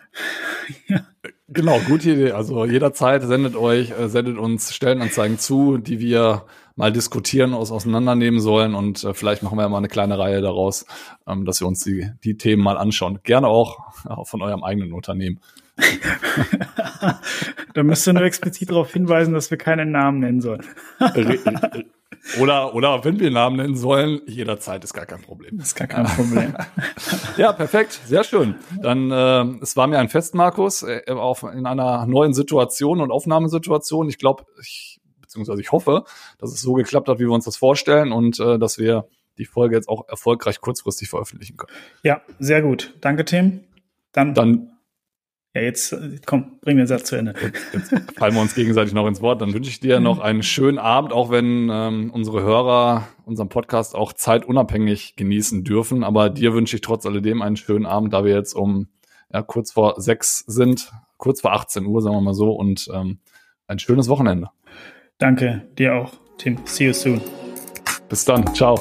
Genau, 1.53 1.81
gute 1.81 2.13
Idee. 2.13 2.31
Also 2.31 2.65
jederzeit 2.65 3.25
sendet 3.25 3.57
euch, 3.57 3.91
äh, 3.91 4.09
sendet 4.09 4.39
uns 4.39 4.73
Stellenanzeigen 4.73 5.37
zu, 5.37 5.79
die 5.79 5.99
wir 5.99 6.47
mal 6.77 6.93
diskutieren, 6.93 7.55
aus, 7.55 7.73
auseinandernehmen 7.73 8.39
sollen 8.39 8.77
und 8.77 9.03
äh, 9.03 9.15
vielleicht 9.15 9.43
machen 9.43 9.59
wir 9.59 9.69
mal 9.69 9.79
eine 9.79 9.89
kleine 9.89 10.17
Reihe 10.17 10.41
daraus, 10.43 10.87
ähm, 11.27 11.45
dass 11.45 11.61
wir 11.61 11.67
uns 11.67 11.81
die, 11.83 12.09
die 12.23 12.37
Themen 12.37 12.63
mal 12.63 12.79
anschauen. 12.79 13.19
Gerne 13.25 13.49
auch, 13.49 13.81
auch 14.05 14.29
von 14.29 14.43
eurem 14.43 14.63
eigenen 14.63 14.93
Unternehmen. 14.93 15.41
da 17.75 17.83
müsst 17.83 18.07
ihr 18.07 18.13
nur 18.13 18.23
explizit 18.23 18.71
darauf 18.71 18.93
hinweisen, 18.93 19.35
dass 19.35 19.51
wir 19.51 19.59
keinen 19.59 19.91
Namen 19.91 20.21
nennen 20.21 20.41
sollen. 20.41 20.65
oder, 22.41 22.75
oder 22.75 23.05
wenn 23.05 23.19
wir 23.21 23.31
Namen 23.31 23.57
nennen 23.57 23.77
sollen, 23.77 24.21
jederzeit 24.27 24.85
ist 24.85 24.93
gar 24.93 25.07
kein 25.07 25.23
Problem. 25.23 25.59
Ist 25.59 25.77
gar 25.77 25.89
kein 25.89 26.05
Problem. 26.05 26.57
ja, 27.37 27.53
perfekt, 27.53 28.01
sehr 28.07 28.25
schön. 28.25 28.57
Dann 28.81 29.11
äh, 29.11 29.63
es 29.63 29.77
war 29.77 29.87
mir 29.87 29.99
ein 29.99 30.09
Fest, 30.09 30.35
Markus, 30.35 30.83
äh, 30.83 31.03
auf, 31.09 31.43
in 31.43 31.67
einer 31.67 32.07
neuen 32.07 32.35
Situation 32.35 33.01
und 33.01 33.11
Aufnahmesituation. 33.11 34.09
Ich 34.09 34.19
glaube, 34.19 34.45
ich 34.61 35.01
beziehungsweise 35.31 35.61
ich 35.61 35.71
hoffe, 35.71 36.05
dass 36.39 36.53
es 36.53 36.61
so 36.61 36.73
geklappt 36.73 37.09
hat, 37.09 37.19
wie 37.19 37.25
wir 37.25 37.33
uns 37.33 37.45
das 37.45 37.57
vorstellen 37.57 38.13
und 38.13 38.41
äh, 38.41 38.59
dass 38.59 38.79
wir 38.79 39.09
die 39.39 39.45
Folge 39.47 39.77
jetzt 39.77 39.89
auch 39.89 40.09
erfolgreich 40.09 40.61
kurzfristig 40.61 41.09
veröffentlichen 41.09 41.57
können. 41.57 41.73
Ja, 42.03 42.21
sehr 42.39 42.63
gut. 42.63 42.95
Danke, 43.01 43.25
Tim. 43.25 43.61
Dann, 44.13 44.35
Dann 44.35 44.70
ja, 45.55 45.63
jetzt 45.63 45.97
komm, 46.27 46.59
bring 46.61 46.77
den 46.77 46.87
Satz 46.87 47.05
zu 47.05 47.17
Ende. 47.17 47.35
Jetzt, 47.43 47.91
jetzt 47.93 48.13
fallen 48.19 48.35
wir 48.35 48.41
uns 48.41 48.55
gegenseitig 48.55 48.95
noch 48.95 49.07
ins 49.07 49.21
Wort. 49.21 49.41
Dann 49.43 49.53
wünsche 49.53 49.71
ich 49.71 49.81
dir 49.81 49.99
noch 49.99 50.21
einen 50.21 50.43
schönen 50.43 50.79
Abend, 50.79 51.13
auch 51.13 51.31
wenn 51.31 51.69
ähm, 51.73 52.11
unsere 52.13 52.43
Hörer 52.43 53.09
unseren 53.25 53.49
Podcast 53.49 53.95
auch 53.95 54.13
zeitunabhängig 54.13 55.17
genießen 55.17 55.65
dürfen. 55.65 56.05
Aber 56.05 56.31
dir 56.31 56.55
wünsche 56.55 56.77
ich 56.77 56.83
trotz 56.83 57.05
alledem 57.05 57.43
einen 57.43 57.57
schönen 57.57 57.87
Abend, 57.87 58.13
da 58.13 58.25
wir 58.25 58.35
jetzt 58.35 58.55
um 58.55 58.89
ja, 59.33 59.43
kurz 59.43 59.73
vor 59.73 60.01
sechs 60.01 60.45
sind, 60.47 60.93
kurz 61.17 61.41
vor 61.41 61.53
18 61.53 61.85
Uhr, 61.87 62.01
sagen 62.01 62.17
wir 62.17 62.21
mal 62.21 62.35
so, 62.35 62.53
und 62.53 62.89
ähm, 62.93 63.19
ein 63.67 63.79
schönes 63.79 64.09
Wochenende. 64.09 64.51
Danke, 65.19 65.69
dir 65.79 65.95
auch, 65.95 66.13
Tim. 66.39 66.59
See 66.65 66.87
you 66.87 66.93
soon. 66.93 67.21
Bis 68.09 68.25
dann. 68.25 68.55
Ciao. 68.55 68.81